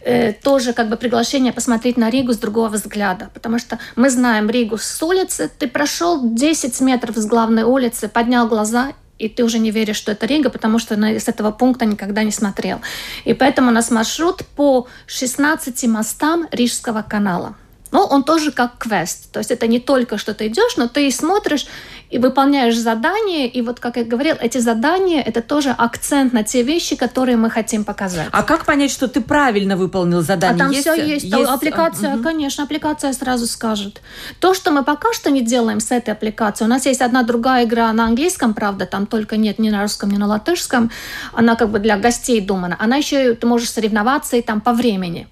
э, 0.02 0.34
тоже 0.34 0.74
как 0.74 0.89
бы 0.89 0.98
приглашение 0.98 1.54
посмотреть 1.54 1.98
на 1.98 2.12
Ригу 2.12 2.34
с 2.34 2.38
другого 2.38 2.70
взгляда. 2.70 3.30
Потому 3.34 3.58
что 3.58 3.80
мы 3.96 4.12
знаем 4.12 4.52
Ригу 4.52 4.78
с 4.78 5.02
улицы. 5.02 5.50
Ты 5.58 5.68
прошел 5.68 6.34
10 6.34 6.80
метров 6.82 7.15
с 7.15 7.26
главной 7.26 7.63
улицы, 7.63 8.08
поднял 8.08 8.48
глаза 8.48 8.94
и 9.20 9.30
ты 9.30 9.44
уже 9.44 9.60
не 9.60 9.72
веришь, 9.72 9.98
что 9.98 10.12
это 10.12 10.26
Рига, 10.26 10.50
потому 10.50 10.80
что 10.80 10.96
с 10.96 11.28
этого 11.28 11.52
пункта 11.52 11.86
никогда 11.86 12.24
не 12.24 12.32
смотрел. 12.32 12.80
И 13.26 13.34
поэтому 13.34 13.70
у 13.70 13.74
нас 13.74 13.92
маршрут 13.92 14.46
по 14.56 14.88
16 15.08 15.84
мостам 15.88 16.48
Рижского 16.52 17.02
канала. 17.02 17.56
Но 17.92 18.06
он 18.06 18.24
тоже 18.24 18.52
как 18.52 18.78
квест. 18.78 19.32
То 19.32 19.40
есть 19.40 19.52
это 19.52 19.68
не 19.68 19.80
только, 19.80 20.18
что 20.18 20.34
ты 20.34 20.48
идешь, 20.48 20.78
но 20.78 20.88
ты 20.88 21.08
и 21.08 21.12
смотришь, 21.12 21.68
и 22.10 22.17
выполняешь 22.17 22.78
задания. 22.78 23.48
И 23.48 23.62
вот, 23.62 23.80
как 23.80 23.98
я 23.98 24.04
говорил, 24.04 24.36
эти 24.39 24.58
задания– 24.58 25.22
это 25.26 25.41
тоже 25.41 25.69
акцент 25.69 26.34
на 26.34 26.43
те 26.43 26.63
вещи, 26.63 26.95
которые 26.95 27.38
мы 27.38 27.50
хотим 27.50 27.84
показать. 27.84 28.28
А 28.32 28.43
как 28.43 28.65
понять, 28.65 28.91
что 28.91 29.08
ты 29.08 29.22
правильно 29.22 29.78
выполнил 29.78 30.22
задание? 30.22 30.56
А 30.56 30.60
там 30.60 30.72
есть, 30.72 30.88
все 30.88 30.95
есть. 30.95 31.26
есть... 31.26 31.50
Аппликация, 31.50 32.15
угу. 32.15 32.24
конечно, 32.24 32.63
аппликация 32.63 33.13
сразу 33.13 33.45
скажет. 33.45 34.02
То, 34.39 34.54
что 34.54 34.72
мы 34.72 34.84
пока 34.84 35.13
что 35.13 35.30
не 35.30 35.41
делаем 35.41 35.80
с 35.80 35.91
этой 35.91 36.12
аппликацией, 36.12 36.67
у 36.67 36.69
нас 36.69 36.86
есть 36.86 37.02
одна 37.02 37.24
другая 37.24 37.65
игра 37.65 37.91
на 37.93 38.06
английском, 38.06 38.54
правда, 38.54 38.86
там 38.86 39.06
только 39.06 39.38
нет 39.38 39.60
ни 39.60 39.69
на 39.69 39.82
русском, 39.82 40.10
ни 40.10 40.17
на 40.17 40.28
латышском. 40.28 40.91
Она 41.34 41.56
как 41.56 41.69
бы 41.69 41.80
для 41.80 41.98
гостей 41.98 42.41
думана. 42.41 42.76
Она 42.80 42.98
еще, 42.98 43.36
ты 43.36 43.45
можешь 43.45 43.69
соревноваться 43.69 44.36
и 44.36 44.41
там 44.41 44.62
по 44.62 44.74
времени. 44.74 45.28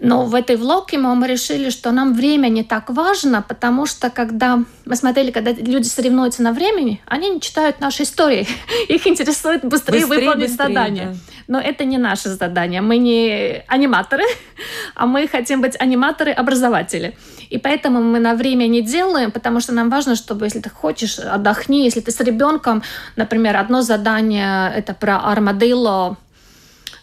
Но 0.00 0.24
в 0.26 0.34
этой 0.34 0.56
влоге 0.56 0.98
мы 0.98 1.26
решили, 1.26 1.70
что 1.70 1.90
нам 1.90 2.14
время 2.14 2.48
не 2.48 2.62
так 2.62 2.90
важно, 2.90 3.42
потому 3.42 3.86
что 3.86 4.10
когда 4.10 4.62
мы 4.84 4.96
смотрели, 4.96 5.30
когда 5.30 5.52
люди 5.52 5.86
соревнуются 5.86 6.42
на 6.42 6.52
времени, 6.52 7.02
они 7.06 7.30
не 7.30 7.40
читают 7.40 7.80
наши 7.80 8.04
истории. 8.04 8.46
Их 8.88 9.06
интересует 9.06 9.64
быстрее, 9.64 10.00
быстрее 10.00 10.20
выполнить 10.20 10.50
быстрее, 10.50 10.68
задание. 10.68 11.06
Да. 11.06 11.14
Но 11.48 11.60
это 11.60 11.84
не 11.84 11.98
наше 11.98 12.28
задание. 12.28 12.80
Мы 12.80 12.98
не 12.98 13.64
аниматоры, 13.66 14.24
а 14.94 15.06
мы 15.06 15.26
хотим 15.26 15.60
быть 15.60 15.74
аниматоры-образователи. 15.80 17.16
И 17.50 17.58
поэтому 17.58 18.02
мы 18.02 18.20
на 18.20 18.34
время 18.34 18.66
не 18.66 18.82
делаем, 18.82 19.30
потому 19.30 19.60
что 19.60 19.72
нам 19.72 19.90
важно, 19.90 20.14
чтобы, 20.14 20.46
если 20.46 20.60
ты 20.60 20.70
хочешь, 20.70 21.18
отдохни. 21.18 21.84
Если 21.84 22.00
ты 22.00 22.10
с 22.10 22.20
ребенком, 22.20 22.82
например, 23.16 23.56
одно 23.56 23.82
задание 23.82 24.72
это 24.76 24.94
про 24.94 25.18
армадило, 25.18 26.18
Э, 26.27 26.27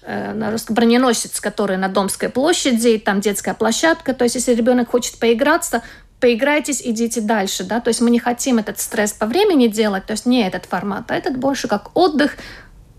на 0.08 0.52
русском 0.52 0.76
броненосец, 0.76 1.40
который 1.40 1.78
на 1.78 1.88
Домской 1.88 2.30
площади, 2.30 2.98
там 2.98 3.22
детская 3.22 3.54
площадка. 3.54 4.14
То 4.14 4.24
есть, 4.24 4.36
если 4.36 4.54
ребенок 4.54 4.92
хочет 4.92 5.18
поиграться, 5.18 5.82
поиграйтесь, 6.20 6.82
идите 6.84 7.22
дальше, 7.22 7.64
да, 7.64 7.82
то 7.82 7.90
есть 7.90 8.02
мы 8.02 8.10
не 8.10 8.20
хотим 8.20 8.58
этот 8.58 8.80
стресс 8.80 9.12
по 9.12 9.26
времени 9.26 9.68
делать, 9.68 10.06
то 10.06 10.12
есть 10.12 10.26
не 10.26 10.48
этот 10.48 10.66
формат, 10.66 11.12
а 11.12 11.16
этот 11.16 11.38
больше 11.38 11.68
как 11.68 11.96
отдых, 11.96 12.38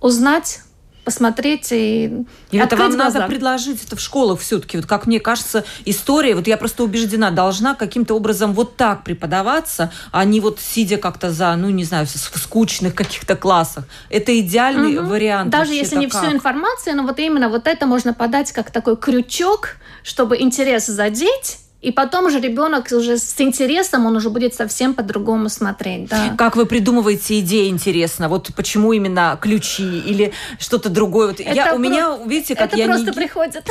узнать 0.01 0.61
посмотреть 1.07 1.69
и 1.71 2.25
И 2.51 2.59
это 2.59 2.75
вам 2.77 2.91
глаза. 2.91 3.21
надо 3.21 3.29
предложить 3.29 3.83
это 3.85 3.95
в 3.95 4.01
школах 4.01 4.41
все-таки. 4.41 4.77
Вот 4.77 4.87
как 4.87 5.07
мне 5.07 5.21
кажется, 5.21 5.65
история, 5.85 6.35
вот 6.35 6.49
я 6.49 6.57
просто 6.57 6.83
убеждена, 6.83 7.31
должна 7.31 7.77
каким-то 7.77 8.15
образом 8.15 8.53
вот 8.53 8.77
так 8.77 9.05
преподаваться, 9.05 9.93
а 10.11 10.25
не 10.25 10.41
вот 10.41 10.59
сидя 10.59 10.97
как-то 10.97 11.31
за, 11.31 11.55
ну 11.55 11.71
не 11.71 11.85
знаю, 11.85 12.07
в 12.07 12.11
скучных 12.11 12.97
каких-то 12.97 13.37
классах. 13.37 13.85
Это 14.11 14.37
идеальный 14.41 14.99
угу. 14.99 15.11
вариант. 15.11 15.51
Даже 15.51 15.75
если 15.75 15.97
не 15.97 16.09
как? 16.09 16.21
всю 16.21 16.33
информацию, 16.33 16.97
но 16.97 17.05
вот 17.05 17.21
именно 17.21 17.49
вот 17.49 17.69
это 17.69 17.87
можно 17.87 18.13
подать 18.13 18.51
как 18.51 18.73
такой 18.73 18.97
крючок, 18.97 19.77
чтобы 20.03 20.37
интерес 20.43 20.87
задеть 20.87 21.59
и 21.87 21.93
потом 21.93 22.25
уже 22.25 22.41
ребенок 22.41 22.89
уже 22.91 23.17
с 23.17 23.41
интересом, 23.41 24.07
он 24.07 24.17
уже 24.17 24.29
будет 24.29 24.55
совсем 24.55 24.93
по-другому 24.93 25.49
смотреть. 25.49 26.09
Да. 26.09 26.35
Как 26.37 26.57
вы 26.57 26.67
придумываете 26.67 27.39
идеи, 27.39 27.69
интересно? 27.69 28.29
Вот 28.29 28.51
почему 28.57 28.93
именно 28.93 29.39
ключи 29.41 30.01
или 30.01 30.33
что-то 30.59 30.89
другое? 30.89 31.29
Вот 31.29 31.39
я, 31.39 31.67
про... 31.67 31.77
у 31.77 31.79
меня, 31.79 32.19
видите, 32.27 32.57
как 32.57 32.71
это 32.71 32.77
я 32.77 32.87
просто 32.87 33.07
не... 33.07 33.13
приходит. 33.13 33.71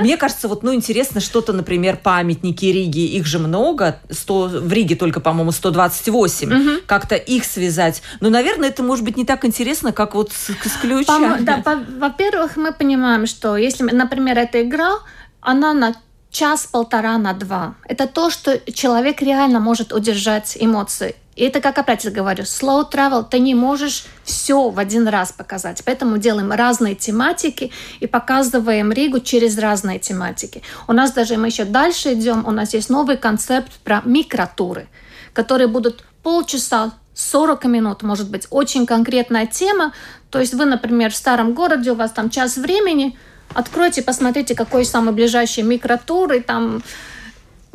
Мне 0.00 0.16
кажется, 0.16 0.48
вот, 0.48 0.64
ну, 0.64 0.74
интересно 0.74 1.20
что-то, 1.20 1.52
например, 1.52 1.96
памятники 1.96 2.64
Риги, 2.64 3.06
их 3.06 3.24
же 3.24 3.38
много, 3.38 4.00
100, 4.10 4.48
в 4.62 4.72
Риге 4.72 4.96
только, 4.96 5.20
по-моему, 5.20 5.52
128. 5.52 6.48
Угу. 6.48 6.70
Как-то 6.86 7.14
их 7.14 7.44
связать. 7.44 8.02
Но, 8.18 8.30
наверное, 8.30 8.70
это 8.70 8.82
может 8.82 9.04
быть 9.04 9.16
не 9.16 9.24
так 9.24 9.44
интересно, 9.44 9.92
как 9.92 10.16
вот 10.16 10.32
с, 10.32 10.48
с 10.48 10.76
ключами. 10.82 11.44
Да, 11.44 11.62
во-первых, 12.00 12.56
мы 12.56 12.72
понимаем, 12.72 13.26
что 13.28 13.56
если, 13.56 13.84
например, 13.84 14.40
эта 14.40 14.60
игра, 14.60 14.94
она 15.40 15.72
на 15.72 15.94
час-полтора 16.34 17.16
на 17.16 17.32
два. 17.32 17.76
Это 17.88 18.08
то, 18.08 18.28
что 18.28 18.58
человек 18.72 19.22
реально 19.22 19.60
может 19.60 19.92
удержать 19.92 20.56
эмоции. 20.60 21.14
И 21.36 21.44
это, 21.44 21.60
как 21.60 21.78
опять 21.78 22.04
я 22.04 22.10
говорю, 22.10 22.42
slow 22.42 22.90
travel, 22.90 23.24
ты 23.28 23.38
не 23.38 23.54
можешь 23.54 24.06
все 24.24 24.68
в 24.68 24.78
один 24.80 25.06
раз 25.06 25.32
показать. 25.32 25.82
Поэтому 25.84 26.18
делаем 26.18 26.50
разные 26.52 26.96
тематики 26.96 27.70
и 28.00 28.06
показываем 28.08 28.92
Ригу 28.92 29.20
через 29.20 29.58
разные 29.58 30.00
тематики. 30.00 30.62
У 30.88 30.92
нас 30.92 31.12
даже 31.12 31.36
мы 31.36 31.46
еще 31.46 31.64
дальше 31.64 32.14
идем, 32.14 32.44
у 32.46 32.50
нас 32.50 32.74
есть 32.74 32.90
новый 32.90 33.16
концепт 33.16 33.72
про 33.84 34.02
микротуры, 34.04 34.88
которые 35.32 35.68
будут 35.68 36.04
полчаса 36.24 36.92
40 37.14 37.64
минут, 37.66 38.02
может 38.02 38.28
быть, 38.28 38.48
очень 38.50 38.86
конкретная 38.86 39.46
тема. 39.46 39.92
То 40.30 40.40
есть 40.40 40.54
вы, 40.54 40.64
например, 40.64 41.12
в 41.12 41.16
старом 41.16 41.54
городе, 41.54 41.92
у 41.92 41.94
вас 41.94 42.10
там 42.10 42.28
час 42.28 42.56
времени– 42.56 43.16
Откройте, 43.52 44.02
посмотрите, 44.02 44.54
какой 44.54 44.84
самый 44.84 45.12
ближайший 45.12 45.62
микротур, 45.62 46.32
и 46.32 46.40
там 46.40 46.82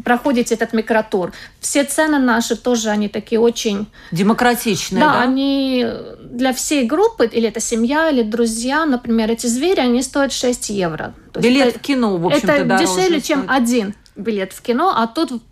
проходите 0.03 0.55
этот 0.55 0.73
микротур. 0.73 1.34
Все 1.60 1.84
цены 1.84 2.19
наши 2.19 2.55
тоже, 2.55 2.89
они 2.89 3.10
такие 3.10 3.39
очень... 3.39 3.88
Демократичные, 4.12 5.01
да? 5.01 5.13
Да, 5.13 5.21
они 5.21 5.86
для 6.23 6.53
всей 6.53 6.86
группы, 6.86 7.25
или 7.25 7.47
это 7.47 7.60
семья, 7.60 8.10
или 8.10 8.23
друзья, 8.23 8.86
например, 8.86 9.32
эти 9.32 9.47
звери, 9.47 9.79
они 9.79 10.01
стоят 10.01 10.32
6 10.32 10.69
евро. 10.69 11.13
То 11.34 11.39
билет 11.41 11.67
это, 11.67 11.79
в 11.79 11.82
кино, 11.82 12.17
в 12.17 12.25
общем-то, 12.25 12.53
Это 12.53 12.77
дешевле, 12.77 13.21
чем 13.21 13.45
один 13.47 13.93
билет 14.15 14.53
в 14.53 14.62
кино, 14.62 14.93
а 14.95 15.08
тут 15.08 15.43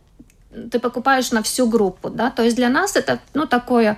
ты 0.72 0.80
покупаешь 0.80 1.32
на 1.32 1.44
всю 1.44 1.68
группу, 1.68 2.10
да, 2.10 2.32
то 2.32 2.44
есть 2.44 2.56
для 2.56 2.70
нас 2.70 2.96
это, 2.96 3.20
ну, 3.34 3.46
такое 3.46 3.98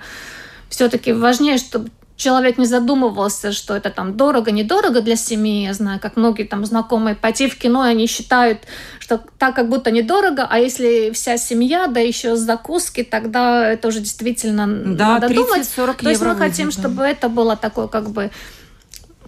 все-таки 0.68 1.12
важнее, 1.12 1.58
чтобы 1.58 1.90
человек 2.20 2.58
не 2.58 2.66
задумывался, 2.66 3.50
что 3.50 3.74
это 3.74 3.90
там 3.90 4.16
дорого, 4.16 4.50
недорого 4.50 5.00
для 5.00 5.16
семьи. 5.16 5.64
Я 5.64 5.74
знаю, 5.74 5.98
как 6.00 6.16
многие 6.16 6.44
там 6.44 6.64
знакомые 6.66 7.16
пойти 7.16 7.48
в 7.48 7.56
кино, 7.56 7.80
они 7.80 8.06
считают, 8.06 8.58
что 8.98 9.20
так 9.38 9.56
как 9.56 9.68
будто 9.68 9.90
недорого, 9.90 10.46
а 10.48 10.58
если 10.58 11.10
вся 11.12 11.38
семья, 11.38 11.86
да 11.86 12.00
еще 12.00 12.36
с 12.36 12.40
закуски, 12.40 13.02
тогда 13.02 13.66
это 13.66 13.88
уже 13.88 14.00
действительно 14.00 14.66
да, 14.66 15.14
надо 15.14 15.28
30, 15.28 15.44
думать. 15.44 15.68
40 15.68 15.96
То 15.96 16.10
есть 16.10 16.22
мы 16.22 16.36
хотим, 16.36 16.66
да. 16.66 16.72
чтобы 16.72 17.02
это 17.04 17.28
было 17.28 17.56
такое 17.56 17.88
как 17.88 18.10
бы 18.10 18.30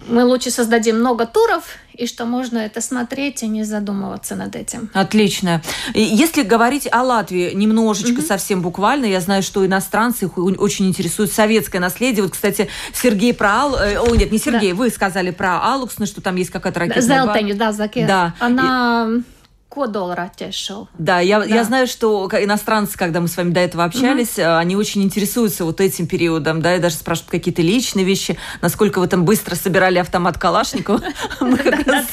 мы 0.07 0.25
лучше 0.25 0.51
создадим 0.51 0.99
много 0.99 1.25
туров, 1.25 1.63
и 1.93 2.07
что 2.07 2.25
можно 2.25 2.57
это 2.57 2.81
смотреть 2.81 3.43
и 3.43 3.47
не 3.47 3.63
задумываться 3.63 4.35
над 4.35 4.55
этим. 4.55 4.89
Отлично. 4.93 5.61
Если 5.93 6.41
говорить 6.41 6.87
о 6.91 7.03
Латвии 7.03 7.53
немножечко, 7.53 8.21
mm-hmm. 8.21 8.27
совсем 8.27 8.61
буквально, 8.61 9.05
я 9.05 9.21
знаю, 9.21 9.43
что 9.43 9.65
иностранцы 9.65 10.25
их 10.25 10.37
очень 10.37 10.87
интересует 10.87 11.31
советское 11.31 11.79
наследие. 11.79 12.23
Вот, 12.23 12.31
кстати, 12.31 12.67
Сергей 12.93 13.33
про 13.33 13.49
Ал... 13.49 13.75
Э, 13.75 13.99
о, 13.99 14.15
нет, 14.15 14.31
не 14.31 14.39
Сергей, 14.39 14.71
да. 14.71 14.77
вы 14.77 14.89
сказали 14.89 15.31
про 15.31 15.61
Алуксны, 15.61 16.05
что 16.05 16.21
там 16.21 16.35
есть 16.35 16.49
какая-то 16.49 16.79
ракетная 16.79 17.03
Зелтень, 17.03 17.55
да, 17.55 17.71
Заке. 17.71 18.07
Да. 18.07 18.33
Она... 18.39 19.07
И 19.19 19.32
Кодолара 19.73 20.31
шел. 20.51 20.87
Да, 20.99 21.19
я, 21.19 21.39
да. 21.39 21.45
я 21.45 21.63
знаю, 21.63 21.87
что 21.87 22.29
иностранцы, 22.31 22.95
когда 22.95 23.21
мы 23.21 23.27
с 23.27 23.35
вами 23.35 23.49
до 23.49 23.59
этого 23.59 23.83
общались, 23.83 24.37
mm-hmm. 24.37 24.59
они 24.59 24.75
очень 24.75 25.01
интересуются 25.01 25.65
вот 25.65 25.81
этим 25.81 26.05
периодом, 26.05 26.61
да, 26.61 26.75
и 26.75 26.79
даже 26.79 26.95
спрашивают 26.95 27.31
какие-то 27.31 27.63
личные 27.63 28.05
вещи, 28.05 28.37
насколько 28.61 28.99
вы 28.99 29.07
там 29.07 29.25
быстро 29.25 29.55
собирали 29.55 29.97
автомат 29.97 30.37
Калашникова. 30.37 31.01
Мы 31.39 31.57
как 31.57 31.87
раз 31.87 32.05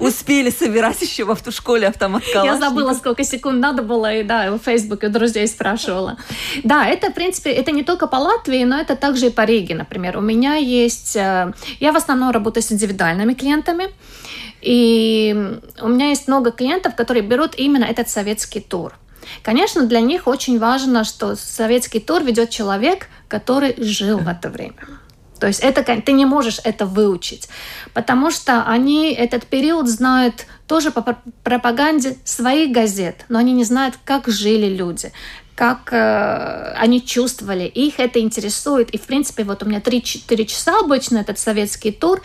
успели 0.00 0.50
собирать 0.50 1.00
еще 1.00 1.24
в 1.24 1.30
автошколе 1.30 1.86
автомат 1.86 2.24
Калашникова. 2.24 2.60
Я 2.60 2.68
забыла, 2.68 2.94
сколько 2.94 3.22
секунд 3.22 3.60
надо 3.60 3.82
было, 3.82 4.12
и 4.12 4.24
да, 4.24 4.50
в 4.50 4.58
Фейсбуке 4.58 5.08
друзей 5.08 5.46
спрашивала. 5.46 6.16
Да, 6.64 6.88
это, 6.88 7.10
в 7.10 7.14
принципе, 7.14 7.50
это 7.52 7.70
не 7.70 7.84
только 7.84 8.08
по 8.08 8.16
Латвии, 8.16 8.64
но 8.64 8.80
это 8.80 8.96
также 8.96 9.26
и 9.26 9.30
по 9.30 9.44
Риге, 9.44 9.76
например. 9.76 10.18
У 10.18 10.20
меня 10.20 10.56
есть... 10.56 11.14
Э, 11.14 11.52
я 11.78 11.92
в 11.92 11.96
основном 11.96 12.30
работаю 12.30 12.64
с 12.64 12.72
индивидуальными 12.72 13.34
клиентами, 13.34 13.90
и 14.60 15.58
у 15.80 15.88
меня 15.88 16.08
есть 16.08 16.28
много 16.28 16.50
клиентов, 16.50 16.94
которые 16.94 17.22
берут 17.22 17.54
именно 17.56 17.84
этот 17.84 18.08
советский 18.08 18.60
тур. 18.60 18.94
Конечно, 19.42 19.86
для 19.86 20.00
них 20.00 20.26
очень 20.26 20.58
важно, 20.58 21.04
что 21.04 21.36
советский 21.36 22.00
тур 22.00 22.22
ведет 22.22 22.50
человек, 22.50 23.08
который 23.28 23.74
жил 23.78 24.18
в 24.18 24.28
это 24.28 24.48
время. 24.48 24.76
То 25.38 25.46
есть 25.46 25.60
это, 25.60 25.82
ты 25.82 26.12
не 26.12 26.26
можешь 26.26 26.60
это 26.64 26.84
выучить, 26.84 27.48
потому 27.94 28.30
что 28.30 28.64
они 28.64 29.10
этот 29.12 29.46
период 29.46 29.88
знают 29.88 30.46
тоже 30.66 30.90
по 30.90 31.16
пропаганде 31.42 32.18
своих 32.24 32.72
газет, 32.72 33.24
но 33.30 33.38
они 33.38 33.52
не 33.54 33.64
знают, 33.64 33.98
как 34.04 34.28
жили 34.28 34.66
люди, 34.66 35.12
как 35.60 35.92
э, 35.92 36.72
они 36.78 37.04
чувствовали, 37.04 37.64
их 37.64 38.00
это 38.00 38.18
интересует. 38.18 38.88
И, 38.94 38.96
в 38.96 39.02
принципе, 39.02 39.44
вот 39.44 39.62
у 39.62 39.66
меня 39.66 39.80
3-4 39.80 40.46
часа 40.46 40.78
обычно 40.80 41.18
этот 41.18 41.38
советский 41.38 41.92
тур, 41.92 42.22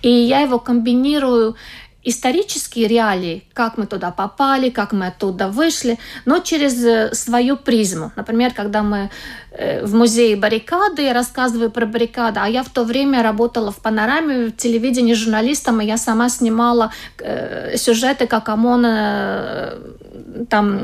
и 0.00 0.08
я 0.08 0.40
его 0.40 0.58
комбинирую 0.58 1.56
исторические 2.02 2.88
реалии, 2.88 3.44
как 3.52 3.76
мы 3.76 3.86
туда 3.86 4.10
попали, 4.10 4.70
как 4.70 4.92
мы 4.92 5.08
оттуда 5.08 5.48
вышли, 5.48 5.98
но 6.24 6.38
через 6.38 6.82
э, 6.84 7.14
свою 7.14 7.56
призму. 7.56 8.10
Например, 8.16 8.52
когда 8.54 8.82
мы 8.82 9.10
э, 9.50 9.84
в 9.84 9.94
музее 9.94 10.36
баррикады, 10.36 11.02
я 11.02 11.12
рассказываю 11.12 11.70
про 11.70 11.84
баррикады, 11.86 12.40
а 12.40 12.48
я 12.48 12.62
в 12.62 12.70
то 12.70 12.84
время 12.84 13.22
работала 13.22 13.70
в 13.70 13.80
панораме, 13.82 14.46
в 14.46 14.56
телевидении 14.56 15.14
журналистом, 15.14 15.80
и 15.80 15.86
я 15.86 15.98
сама 15.98 16.30
снимала 16.30 16.90
э, 17.18 17.76
сюжеты, 17.76 18.26
как 18.26 18.48
ОМОН 18.48 20.46
там 20.48 20.82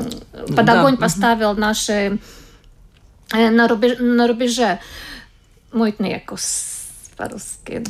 под 0.55 0.65
да. 0.65 0.79
огонь 0.79 0.97
поставил 0.97 1.55
наши 1.55 2.19
на, 3.31 3.67
рубеж, 3.67 3.97
на 3.99 4.27
рубеже 4.27 4.79
мытникус 5.71 6.77
по-русски. 7.17 7.83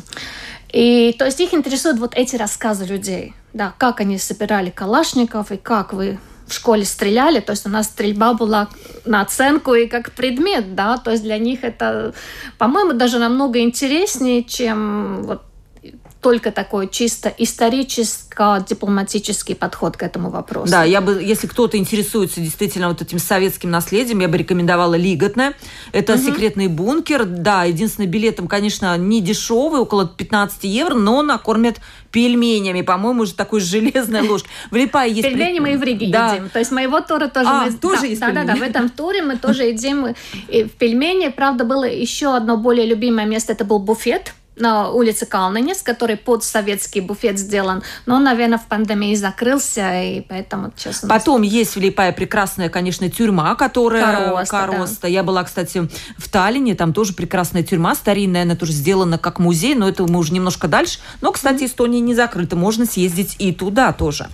И 0.78 1.11
то 1.17 1.25
есть 1.25 1.39
их 1.39 1.55
интересуют 1.55 1.97
вот 1.97 2.13
эти 2.13 2.36
рассказы 2.36 2.86
людей, 2.86 3.34
да, 3.51 3.73
как 3.80 3.99
они 3.99 4.19
собирали 4.19 4.69
калашников 4.69 5.51
и 5.51 5.57
как 5.57 5.91
вы 5.91 6.19
в 6.45 6.53
школе 6.53 6.86
стреляли, 6.86 7.39
то 7.39 7.53
есть 7.53 7.65
у 7.65 7.69
нас 7.69 7.88
стрельба 7.88 8.36
была 8.36 8.69
на 9.03 9.21
оценку 9.21 9.73
и 9.73 9.88
как 9.88 10.11
предмет, 10.11 10.75
да, 10.75 10.97
то 10.97 11.09
есть 11.09 11.23
для 11.23 11.39
них 11.39 11.63
это, 11.63 12.13
по-моему, 12.59 12.93
даже 12.93 13.17
намного 13.17 13.59
интереснее, 13.59 14.43
чем 14.43 15.23
вот 15.23 15.41
только 16.22 16.51
такой 16.51 16.89
чисто 16.89 17.34
историческо-дипломатический 17.38 19.53
подход 19.53 19.97
к 19.97 20.03
этому 20.03 20.30
вопросу. 20.30 20.72
Да, 20.72 20.84
я 20.84 20.99
бы, 21.01 21.22
если 21.22 21.47
кто-то 21.47 21.78
интересуется 21.78 22.41
действительно 22.41 22.89
вот 22.89 23.01
этим 23.01 23.20
советским 23.20 23.70
наследием, 23.70 24.20
я 24.20 24.28
бы 24.28 24.38
рекомендовала 24.38 24.95
Лиготне. 24.95 25.53
Это 25.91 26.15
угу. 26.15 26.22
секретный 26.22 26.68
бункер. 26.68 27.26
Да, 27.26 27.63
единственный 27.65 28.07
билет 28.07 28.38
там, 28.38 28.47
конечно, 28.47 28.97
не 28.97 29.22
дешевый, 29.22 29.82
около 29.82 30.07
15 30.07 30.63
евро, 30.63 30.95
но 30.95 31.22
накормят 31.22 31.78
пельменями, 32.11 32.82
по-моему, 32.82 33.22
уже 33.24 33.36
такой 33.36 33.59
железной 33.59 34.22
ложкой. 34.28 34.49
В 34.72 34.76
Липае 34.76 35.13
есть... 35.13 35.28
Пельмени 35.28 35.59
мы 35.59 35.74
и 35.74 35.78
в 35.78 35.84
Риге 35.84 36.09
да. 36.11 36.34
едим. 36.34 36.49
То 36.49 36.59
есть 36.59 36.72
моего 36.72 36.99
тура 37.01 37.28
тоже... 37.28 37.49
А, 37.49 37.65
мы... 37.65 37.74
тоже 37.74 38.01
да, 38.01 38.07
есть 38.07 38.22
да, 38.22 38.32
да, 38.32 38.43
да, 38.43 38.55
в 38.55 38.63
этом 38.63 38.89
туре 38.89 39.22
мы 39.22 39.38
тоже 39.38 39.63
едим 39.65 40.15
в 40.47 40.70
пельмени. 40.70 41.28
Правда, 41.30 41.63
было 41.63 41.84
еще 41.84 42.36
одно 42.36 42.57
более 42.57 42.88
любимое 42.88 43.26
место, 43.26 43.53
это 43.53 43.65
был 43.65 43.80
буфет 43.80 44.34
на 44.60 44.91
улице 44.91 45.26
Калнинес, 45.26 45.82
который 45.82 46.18
под 46.18 46.43
советский 46.43 47.01
буфет 47.01 47.38
сделан, 47.39 47.84
но 48.05 48.20
наверное, 48.20 48.58
в 48.58 48.66
пандемии 48.66 49.16
закрылся, 49.16 50.01
и 50.01 50.22
поэтому, 50.22 50.72
честно... 50.76 51.10
Потом 51.10 51.41
есть 51.41 51.76
в 51.76 51.80
Липае 51.80 52.12
прекрасная, 52.14 52.70
конечно, 52.70 53.10
тюрьма, 53.10 53.55
которая... 53.55 54.45
Короста, 54.45 54.51
Короста. 54.51 55.01
Да. 55.03 55.08
Я 55.08 55.24
была, 55.24 55.43
кстати, 55.43 55.89
в 56.18 56.30
Таллине, 56.30 56.76
там 56.76 56.93
тоже 56.93 57.14
прекрасная 57.14 57.64
тюрьма, 57.64 57.95
старинная, 57.95 58.43
она 58.43 58.55
тоже 58.55 58.72
сделана 58.72 59.18
как 59.18 59.39
музей, 59.39 59.76
но 59.76 59.88
это 59.88 60.03
мы 60.08 60.20
уже 60.20 60.34
немножко 60.34 60.68
дальше. 60.68 60.99
Но, 61.22 61.32
кстати, 61.32 61.66
Эстония 61.66 61.99
не 61.99 62.16
закрыта, 62.16 62.55
можно 62.55 62.86
съездить 62.86 63.36
и 63.39 63.51
туда 63.53 63.93
тоже. 63.93 64.28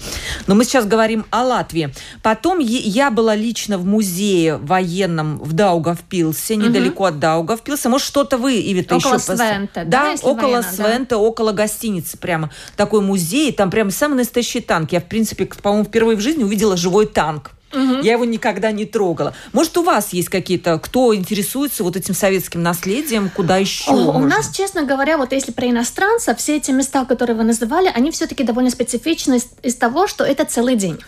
Но 0.48 0.56
мы 0.56 0.66
сейчас 0.66 0.86
говорим 0.86 1.26
о 1.30 1.44
Латвии. 1.44 1.94
Потом 2.22 2.60
я 2.60 3.12
была 3.12 3.36
лично 3.36 3.78
в 3.78 3.86
музее 3.86 4.58
военном 4.58 5.40
в 5.40 5.54
Даугавпилсе, 5.54 6.56
недалеко 6.56 7.04
угу. 7.04 7.10
от 7.10 7.20
Даугавпилса. 7.20 7.90
Может, 7.90 8.08
что-то 8.08 8.38
вы, 8.38 8.60
Ивита, 8.60 8.96
Около 8.96 9.16
еще... 9.16 9.36
Свенте, 9.36 9.84
да? 9.86 10.13
Около 10.22 10.62
Свента, 10.62 11.16
да. 11.16 11.18
около 11.18 11.52
гостиницы 11.52 12.18
прямо. 12.18 12.52
Такой 12.76 13.02
музей, 13.02 13.52
там 13.52 13.72
прямо 13.72 13.92
самый 13.92 14.16
настоящий 14.16 14.62
танк. 14.62 14.92
Я, 14.92 15.02
в 15.02 15.06
принципе, 15.06 15.46
по-моему, 15.46 15.86
впервые 15.86 16.18
в 16.18 16.22
жизни 16.22 16.44
увидела 16.44 16.78
живой 16.78 17.06
танк. 17.06 17.52
Угу. 17.74 18.02
Я 18.04 18.14
его 18.14 18.26
никогда 18.26 18.72
не 18.72 18.86
трогала. 18.86 19.34
Может, 19.52 19.78
у 19.78 19.84
вас 19.84 20.14
есть 20.14 20.30
какие-то, 20.30 20.78
кто 20.78 21.16
интересуется 21.16 21.84
вот 21.84 21.96
этим 21.96 22.14
советским 22.14 22.62
наследием, 22.62 23.30
куда 23.30 23.58
еще? 23.58 23.92
О, 23.92 24.18
у 24.18 24.20
нас, 24.20 24.52
честно 24.56 24.84
говоря, 24.84 25.18
вот 25.18 25.32
если 25.32 25.52
про 25.52 25.68
иностранцев, 25.68 26.38
все 26.38 26.58
эти 26.58 26.72
места, 26.72 27.06
которые 27.06 27.36
вы 27.36 27.44
называли, 27.44 27.92
они 27.94 28.12
все-таки 28.12 28.44
довольно 28.44 28.70
специфичны 28.70 29.38
из, 29.38 29.48
из 29.64 29.76
того, 29.76 30.08
что 30.08 30.24
это 30.24 30.46
целый 30.46 30.76
день. 30.76 31.00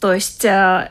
То 0.00 0.12
есть 0.12 0.44
э, 0.44 0.90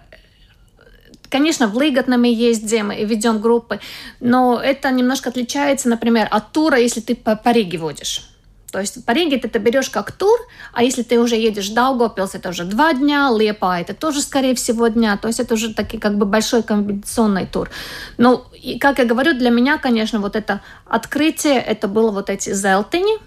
Конечно, 1.32 1.68
в 1.68 1.78
Лыготнаме 1.78 2.32
есть, 2.32 2.64
где 2.64 2.84
мы 2.84 3.06
ведем 3.06 3.40
группы, 3.40 3.80
но 4.20 4.60
это 4.62 4.92
немножко 4.92 5.30
отличается, 5.30 5.88
например, 5.88 6.28
от 6.30 6.52
тура, 6.52 6.78
если 6.78 7.00
ты 7.00 7.16
по, 7.16 7.38
по 7.38 7.50
Риге 7.50 7.78
водишь. 7.78 8.28
То 8.70 8.80
есть 8.80 9.06
по 9.06 9.12
Риге 9.12 9.38
ты 9.38 9.48
это 9.48 9.60
берешь 9.60 9.90
как 9.90 10.12
тур, 10.12 10.38
а 10.74 10.84
если 10.84 11.04
ты 11.04 11.20
уже 11.20 11.36
едешь 11.36 11.70
в 11.70 11.74
Даугавпилс, 11.74 12.36
это 12.36 12.50
уже 12.50 12.66
два 12.66 12.94
дня, 12.94 13.30
Лепа 13.34 13.80
это 13.80 13.94
тоже, 13.94 14.22
скорее 14.22 14.56
всего, 14.56 14.90
дня. 14.90 15.18
То 15.18 15.30
есть 15.30 15.40
это 15.40 15.54
уже 15.54 15.74
такой 15.74 16.00
как 16.00 16.18
бы 16.18 16.26
большой 16.26 16.64
комбинационный 16.64 17.46
тур. 17.46 17.70
Но, 18.18 18.46
и, 18.62 18.78
как 18.78 19.00
я 19.00 19.06
говорю, 19.06 19.34
для 19.34 19.52
меня, 19.52 19.78
конечно, 19.78 20.20
вот 20.20 20.36
это 20.36 20.62
открытие, 20.86 21.62
это 21.62 21.88
было 21.88 22.12
вот 22.12 22.30
эти 22.30 22.54
зелтени, 22.54 23.20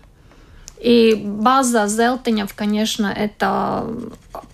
и 0.79 1.15
база 1.15 1.87
Зелтенев, 1.87 2.55
конечно, 2.55 3.07
это, 3.07 3.87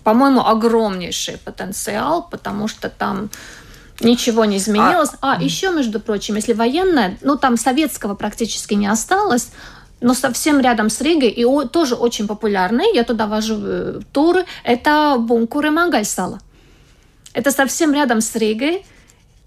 по-моему, 0.04 0.40
огромнейший 0.40 1.38
потенциал, 1.38 2.28
потому 2.30 2.68
что 2.68 2.88
там 2.88 3.30
ничего 4.00 4.44
не 4.44 4.58
изменилось. 4.58 5.10
А, 5.20 5.36
а 5.36 5.42
еще, 5.42 5.70
между 5.70 6.00
прочим, 6.00 6.36
если 6.36 6.52
военная, 6.52 7.18
ну 7.22 7.36
там 7.36 7.56
советского 7.56 8.14
практически 8.14 8.74
не 8.74 8.86
осталось, 8.86 9.50
но 10.00 10.14
совсем 10.14 10.60
рядом 10.60 10.88
с 10.88 11.00
Ригой 11.00 11.28
и 11.28 11.44
о, 11.44 11.64
тоже 11.64 11.94
очень 11.94 12.26
популярный, 12.26 12.94
я 12.94 13.04
туда 13.04 13.26
вожу 13.26 13.56
э, 13.60 14.00
туры, 14.12 14.46
это 14.64 15.16
бункуры 15.18 15.70
Мангальсала. 15.70 16.40
Это 17.34 17.50
совсем 17.50 17.92
рядом 17.92 18.20
с 18.20 18.34
Ригой. 18.34 18.84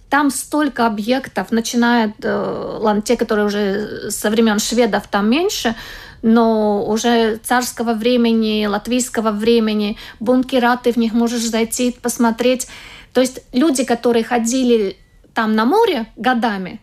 Там 0.10 0.30
столько 0.30 0.86
объектов, 0.86 1.52
начиная, 1.52 2.14
э, 2.22 2.78
ладно, 2.80 3.02
те, 3.02 3.18
которые 3.18 3.48
уже 3.48 4.12
со 4.12 4.30
времен 4.30 4.60
шведов, 4.60 5.08
там 5.08 5.28
меньше, 5.30 5.76
но 6.24 6.86
уже 6.88 7.36
царского 7.44 7.94
времени, 7.94 8.66
латвийского 8.66 9.32
времени, 9.32 9.98
бункера, 10.20 10.80
ты 10.82 10.92
в 10.92 10.98
них 10.98 11.14
можешь 11.14 11.44
зайти, 11.44 11.92
посмотреть. 11.92 12.68
То 13.14 13.22
есть 13.22 13.42
люди, 13.52 13.84
которые 13.84 14.24
ходили 14.24 14.98
там 15.36 15.54
на 15.54 15.66
море 15.66 16.08
годами, 16.16 16.80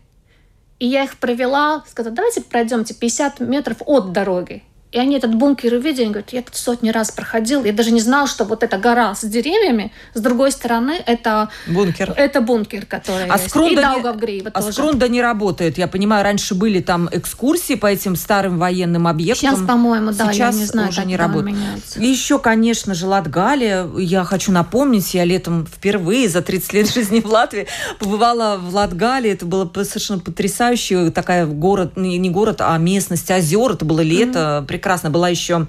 и 0.78 0.86
я 0.86 1.04
их 1.04 1.16
провела, 1.16 1.82
сказала, 1.88 2.14
давайте 2.14 2.42
пройдемте 2.42 2.94
50 2.94 3.40
метров 3.40 3.78
от 3.86 4.12
дороги. 4.12 4.62
И 4.92 4.98
они 4.98 5.16
этот 5.16 5.36
бункер 5.36 5.74
увидели, 5.74 6.02
они 6.02 6.10
говорят, 6.10 6.32
я 6.32 6.42
тут 6.42 6.56
сотни 6.56 6.90
раз 6.90 7.12
проходил, 7.12 7.64
я 7.64 7.72
даже 7.72 7.92
не 7.92 8.00
знал, 8.00 8.26
что 8.26 8.44
вот 8.44 8.64
эта 8.64 8.76
гора 8.76 9.14
с 9.14 9.24
деревьями, 9.24 9.92
с 10.14 10.20
другой 10.20 10.50
стороны 10.50 11.00
это 11.06 11.48
бункер, 11.68 12.12
это 12.16 12.40
бункер, 12.40 12.86
который 12.86 13.26
а 13.26 13.34
есть. 13.34 13.50
Скрунда 13.50 13.80
и 13.80 13.84
Даугавгрей. 13.84 14.42
Вот 14.42 14.52
а 14.52 14.62
тоже. 14.62 14.72
Скрунда 14.72 15.08
не 15.08 15.22
работает. 15.22 15.78
Я 15.78 15.86
понимаю, 15.86 16.24
раньше 16.24 16.56
были 16.56 16.80
там 16.80 17.08
экскурсии 17.12 17.74
по 17.74 17.86
этим 17.86 18.16
старым 18.16 18.58
военным 18.58 19.06
объектам. 19.06 19.54
Сейчас, 19.54 19.64
по-моему, 19.64 20.10
да, 20.10 20.32
Сейчас 20.32 20.54
я 20.54 20.60
не 20.60 20.66
знаю, 20.66 20.88
уже 20.88 21.04
не 21.04 21.16
работает. 21.16 21.56
И 21.96 22.06
еще, 22.06 22.40
конечно 22.40 22.94
же, 22.94 23.06
Латгалия. 23.06 23.88
Я 23.96 24.24
хочу 24.24 24.50
напомнить, 24.50 25.14
я 25.14 25.24
летом 25.24 25.66
впервые 25.66 26.28
за 26.28 26.42
30 26.42 26.72
лет 26.72 26.92
жизни 26.92 27.20
в 27.20 27.26
Латвии 27.26 27.68
побывала 28.00 28.58
в 28.60 28.74
Латгалии. 28.74 29.30
Это 29.30 29.46
было 29.46 29.70
совершенно 29.84 30.18
потрясающе. 30.18 31.12
Такая 31.12 31.46
город, 31.46 31.96
не 31.96 32.30
город, 32.30 32.56
а 32.60 32.76
местность 32.78 33.30
озер. 33.30 33.70
Это 33.70 33.84
было 33.84 34.00
лето. 34.00 34.64
Mm-hmm 34.66 34.79
прекрасно. 34.80 35.10
Была 35.10 35.28
еще... 35.28 35.66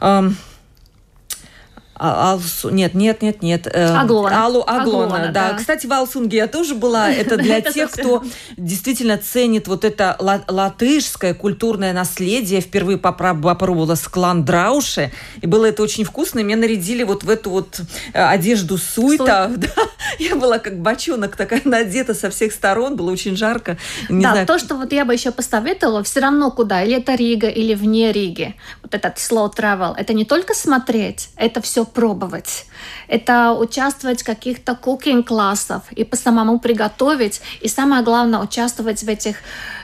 Эм, 0.00 0.36
А, 1.98 2.32
Алсу... 2.32 2.70
Нет, 2.70 2.94
нет, 2.94 3.22
нет, 3.22 3.42
нет. 3.42 3.66
Э, 3.66 3.96
Аглона. 3.96 4.44
Алу 4.44 4.62
Аглона, 4.66 4.82
Аглона 4.82 5.32
да. 5.32 5.50
да. 5.50 5.54
Кстати, 5.58 5.86
в 5.86 5.92
Алсунге 5.92 6.38
я 6.38 6.46
тоже 6.46 6.74
была. 6.74 7.10
Это 7.12 7.36
для 7.36 7.60
тех, 7.60 7.90
кто 7.90 8.24
действительно 8.56 9.18
ценит 9.18 9.66
вот 9.66 9.84
это 9.84 10.16
латышское 10.18 11.34
культурное 11.34 11.92
наследие. 11.92 12.60
Впервые 12.60 12.98
попробовала 12.98 13.96
склан 13.96 14.44
Драуши. 14.44 15.10
И 15.40 15.46
было 15.46 15.66
это 15.66 15.82
очень 15.82 16.04
вкусно. 16.04 16.40
Меня 16.40 16.56
нарядили 16.56 17.02
вот 17.02 17.24
в 17.24 17.30
эту 17.30 17.50
вот 17.50 17.80
э, 18.12 18.22
одежду 18.22 18.78
суйта. 18.78 19.50
Я 20.18 20.36
была 20.36 20.58
как 20.58 20.78
бочонок 20.78 21.36
такая 21.36 21.62
надета 21.64 22.14
со 22.14 22.30
всех 22.30 22.52
сторон. 22.52 22.96
Было 22.96 23.10
очень 23.10 23.36
жарко. 23.36 23.76
Да, 24.08 24.46
то, 24.46 24.58
что 24.58 24.76
вот 24.76 24.92
я 24.92 25.04
бы 25.04 25.12
еще 25.12 25.30
посоветовала, 25.32 26.02
все 26.02 26.20
равно 26.20 26.50
куда. 26.50 26.82
Или 26.82 26.96
это 26.96 27.14
Рига, 27.14 27.48
или 27.48 27.74
вне 27.74 28.12
Риги. 28.12 28.54
Вот 28.82 28.94
этот 28.94 29.16
slow 29.16 29.52
travel. 29.54 29.94
Это 29.96 30.14
не 30.14 30.24
только 30.24 30.54
смотреть, 30.54 31.30
это 31.36 31.60
все 31.60 31.87
пробовать. 31.88 32.66
Это 33.08 33.52
участвовать 33.52 34.22
в 34.22 34.26
каких-то 34.26 34.74
кукинг-классах 34.74 35.82
и 35.92 36.04
по 36.04 36.16
самому 36.16 36.60
приготовить. 36.60 37.40
И 37.60 37.68
самое 37.68 38.02
главное, 38.02 38.40
участвовать 38.40 39.02
в 39.02 39.08
этих 39.08 39.36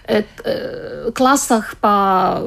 э, 0.06 0.22
э, 0.44 1.10
классах 1.14 1.76
по 1.80 2.42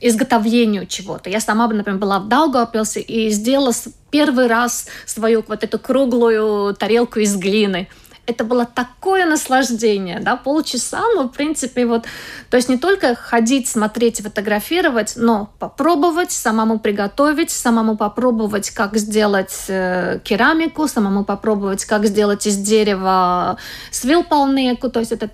изготовлению 0.00 0.86
чего-то. 0.86 1.30
Я 1.30 1.40
сама, 1.40 1.68
например, 1.68 2.00
была 2.00 2.18
в 2.18 2.28
Даугавпилсе 2.28 3.00
и 3.00 3.30
сделала 3.30 3.72
первый 4.10 4.46
раз 4.46 4.86
свою 5.06 5.44
вот 5.46 5.64
эту 5.64 5.78
круглую 5.78 6.74
тарелку 6.74 7.20
из 7.20 7.36
глины 7.36 7.88
это 8.26 8.44
было 8.44 8.64
такое 8.64 9.26
наслаждение, 9.26 10.20
да, 10.20 10.36
полчаса, 10.36 11.02
ну, 11.14 11.28
в 11.28 11.32
принципе, 11.32 11.86
вот, 11.86 12.04
то 12.50 12.56
есть 12.56 12.68
не 12.68 12.78
только 12.78 13.14
ходить, 13.14 13.68
смотреть, 13.68 14.22
фотографировать, 14.22 15.14
но 15.16 15.52
попробовать, 15.58 16.32
самому 16.32 16.78
приготовить, 16.78 17.50
самому 17.50 17.96
попробовать, 17.96 18.70
как 18.70 18.96
сделать 18.96 19.64
э, 19.68 20.20
керамику, 20.24 20.88
самому 20.88 21.24
попробовать, 21.24 21.84
как 21.84 22.06
сделать 22.06 22.46
из 22.46 22.56
дерева 22.56 23.58
свилполнеку, 23.90 24.90
то 24.90 25.00
есть 25.00 25.12
это 25.12 25.30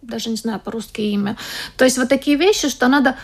даже 0.00 0.30
не 0.30 0.36
знаю 0.36 0.60
по-русски 0.60 1.00
имя. 1.00 1.36
То 1.76 1.84
есть 1.84 1.96
вот 1.96 2.08
такие 2.08 2.36
вещи, 2.36 2.68
что 2.68 2.88
надо 2.88 3.16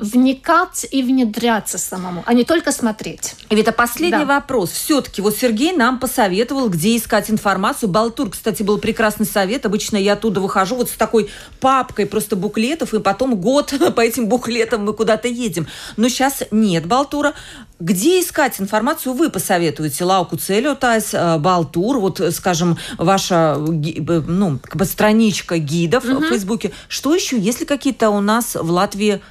вникать 0.00 0.86
и 0.90 1.02
внедряться 1.02 1.78
самому, 1.78 2.22
а 2.26 2.32
не 2.32 2.44
только 2.44 2.72
смотреть. 2.72 3.34
Вита, 3.50 3.72
последний 3.72 4.24
да. 4.24 4.40
вопрос. 4.40 4.70
Все-таки 4.70 5.22
вот 5.22 5.36
Сергей 5.36 5.72
нам 5.72 5.98
посоветовал, 5.98 6.68
где 6.68 6.96
искать 6.96 7.30
информацию. 7.30 7.88
Балтур, 7.88 8.30
кстати, 8.30 8.62
был 8.62 8.78
прекрасный 8.78 9.26
совет. 9.26 9.66
Обычно 9.66 9.96
я 9.96 10.14
оттуда 10.14 10.40
выхожу 10.40 10.76
вот 10.76 10.88
с 10.88 10.92
такой 10.92 11.30
папкой 11.60 12.06
просто 12.06 12.36
буклетов, 12.36 12.94
и 12.94 13.00
потом 13.00 13.36
год 13.36 13.74
по 13.94 14.00
этим 14.00 14.26
буклетам 14.26 14.84
мы 14.84 14.94
куда-то 14.94 15.28
едем. 15.28 15.66
Но 15.96 16.08
сейчас 16.08 16.42
нет 16.50 16.86
Балтура. 16.86 17.34
Где 17.78 18.20
искать 18.20 18.60
информацию 18.60 19.14
вы 19.14 19.30
посоветуете? 19.30 20.04
Лауку 20.04 20.36
Целиотайс, 20.36 21.14
э, 21.14 21.38
Балтур, 21.38 21.98
вот, 21.98 22.20
скажем, 22.32 22.76
ваша 22.98 23.56
ну, 23.58 24.58
как 24.62 24.76
бы 24.76 24.84
страничка 24.84 25.58
гидов 25.58 26.04
угу. 26.04 26.24
в 26.24 26.28
Фейсбуке. 26.28 26.72
Что 26.88 27.14
еще? 27.14 27.38
Есть 27.38 27.60
ли 27.60 27.66
какие-то 27.66 28.10
у 28.10 28.20
нас 28.20 28.54
в 28.54 28.70
Латвии 28.70 29.22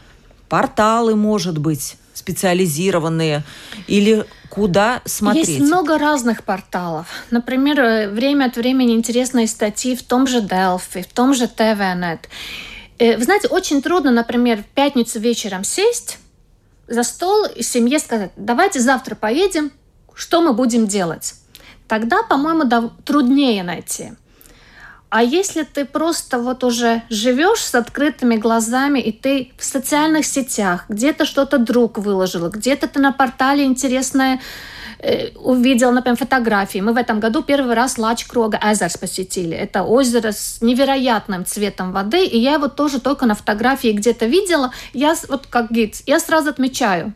порталы, 0.49 1.15
может 1.15 1.57
быть, 1.57 1.95
специализированные, 2.13 3.43
или 3.87 4.25
куда 4.49 5.01
смотреть? 5.05 5.47
Есть 5.47 5.61
много 5.61 5.97
разных 5.97 6.43
порталов. 6.43 7.07
Например, 7.31 7.79
э, 7.79 8.09
время 8.09 8.45
от 8.45 8.57
времени 8.57 8.93
интересные 8.93 9.47
статьи 9.47 9.95
в 9.95 10.03
том 10.03 10.27
же 10.27 10.39
Delphi, 10.39 11.03
в 11.03 11.13
том 11.13 11.33
же 11.33 11.45
TVNet. 11.45 12.19
Э, 12.97 13.17
вы 13.17 13.23
знаете, 13.23 13.47
очень 13.47 13.81
трудно, 13.81 14.11
например, 14.11 14.63
в 14.63 14.65
пятницу 14.65 15.19
вечером 15.19 15.63
сесть 15.63 16.17
за 16.87 17.03
стол 17.03 17.45
и 17.45 17.63
семье 17.63 17.99
сказать, 17.99 18.31
давайте 18.35 18.79
завтра 18.79 19.15
поедем, 19.15 19.71
что 20.13 20.41
мы 20.41 20.53
будем 20.53 20.87
делать. 20.87 21.35
Тогда, 21.87 22.23
по-моему, 22.23 22.91
труднее 23.05 23.63
найти. 23.63 24.11
А 25.09 25.23
если 25.23 25.63
ты 25.63 25.85
просто 25.85 26.37
вот 26.37 26.63
уже 26.63 27.01
живешь 27.09 27.61
с 27.61 27.73
открытыми 27.73 28.35
глазами, 28.35 28.99
и 28.99 29.11
ты 29.11 29.51
в 29.57 29.63
социальных 29.63 30.25
сетях, 30.25 30.85
где-то 30.87 31.25
что-то 31.25 31.57
друг 31.57 31.97
выложил, 31.97 32.47
где-то 32.49 32.87
ты 32.87 32.99
на 32.99 33.11
портале 33.11 33.63
интересное 33.63 34.39
э, 34.99 35.29
увидел, 35.35 35.91
например, 35.91 36.15
фотографии. 36.15 36.77
Мы 36.77 36.93
в 36.93 36.97
этом 36.97 37.19
году 37.19 37.41
первый 37.41 37.73
раз 37.73 37.97
Лач 37.97 38.25
Крога 38.25 38.59
Эзерс 38.63 38.97
посетили. 38.97 39.57
Это 39.57 39.81
озеро 39.81 40.31
с 40.31 40.61
невероятным 40.61 41.43
цветом 41.43 41.91
воды, 41.91 42.23
и 42.23 42.37
я 42.37 42.53
его 42.53 42.67
тоже 42.67 42.99
только 42.99 43.25
на 43.25 43.33
фотографии 43.33 43.91
где-то 43.91 44.27
видела. 44.27 44.71
Я 44.93 45.15
вот 45.27 45.47
как 45.47 45.71
гид, 45.71 45.95
я 46.05 46.19
сразу 46.19 46.51
отмечаю. 46.51 47.13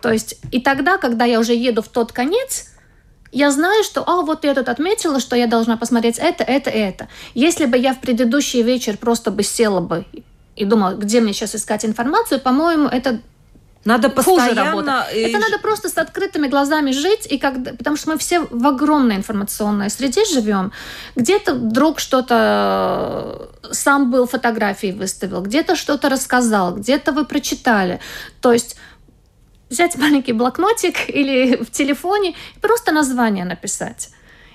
То 0.00 0.12
есть 0.12 0.40
и 0.50 0.60
тогда, 0.60 0.98
когда 0.98 1.24
я 1.24 1.38
уже 1.38 1.54
еду 1.54 1.82
в 1.82 1.88
тот 1.88 2.10
конец, 2.10 2.71
я 3.32 3.50
знаю, 3.50 3.82
что, 3.82 4.04
а, 4.06 4.22
вот 4.22 4.44
я 4.44 4.54
тут 4.54 4.68
отметила, 4.68 5.18
что 5.18 5.36
я 5.36 5.46
должна 5.46 5.76
посмотреть 5.76 6.18
это, 6.18 6.44
это, 6.44 6.70
это. 6.70 7.08
Если 7.34 7.64
бы 7.64 7.78
я 7.78 7.94
в 7.94 8.00
предыдущий 8.00 8.62
вечер 8.62 8.98
просто 8.98 9.30
бы 9.30 9.42
села 9.42 9.80
бы 9.80 10.04
и 10.54 10.64
думала, 10.66 10.94
где 10.94 11.20
мне 11.20 11.32
сейчас 11.32 11.54
искать 11.54 11.84
информацию, 11.84 12.40
по-моему, 12.40 12.88
это 12.88 13.20
надо 13.84 14.10
постоянно... 14.10 15.06
И... 15.12 15.20
Это 15.20 15.38
надо 15.38 15.58
просто 15.58 15.88
с 15.88 15.98
открытыми 15.98 16.46
глазами 16.46 16.92
жить, 16.92 17.26
и 17.26 17.38
когда... 17.38 17.72
потому 17.72 17.96
что 17.96 18.10
мы 18.10 18.18
все 18.18 18.40
в 18.50 18.66
огромной 18.66 19.16
информационной 19.16 19.90
среде 19.90 20.24
живем. 20.24 20.72
Где-то 21.16 21.54
друг 21.54 21.98
что-то 21.98 23.48
э, 23.64 23.72
сам 23.72 24.10
был 24.10 24.26
фотографии 24.26 24.92
выставил, 24.92 25.42
где-то 25.42 25.74
что-то 25.74 26.08
рассказал, 26.08 26.76
где-то 26.76 27.12
вы 27.12 27.24
прочитали. 27.24 27.98
То 28.40 28.52
есть 28.52 28.76
взять 29.72 29.96
маленький 29.96 30.32
блокнотик 30.32 31.08
или 31.08 31.56
в 31.56 31.70
телефоне 31.70 32.30
и 32.30 32.58
просто 32.60 32.92
название 32.92 33.44
написать. 33.44 34.10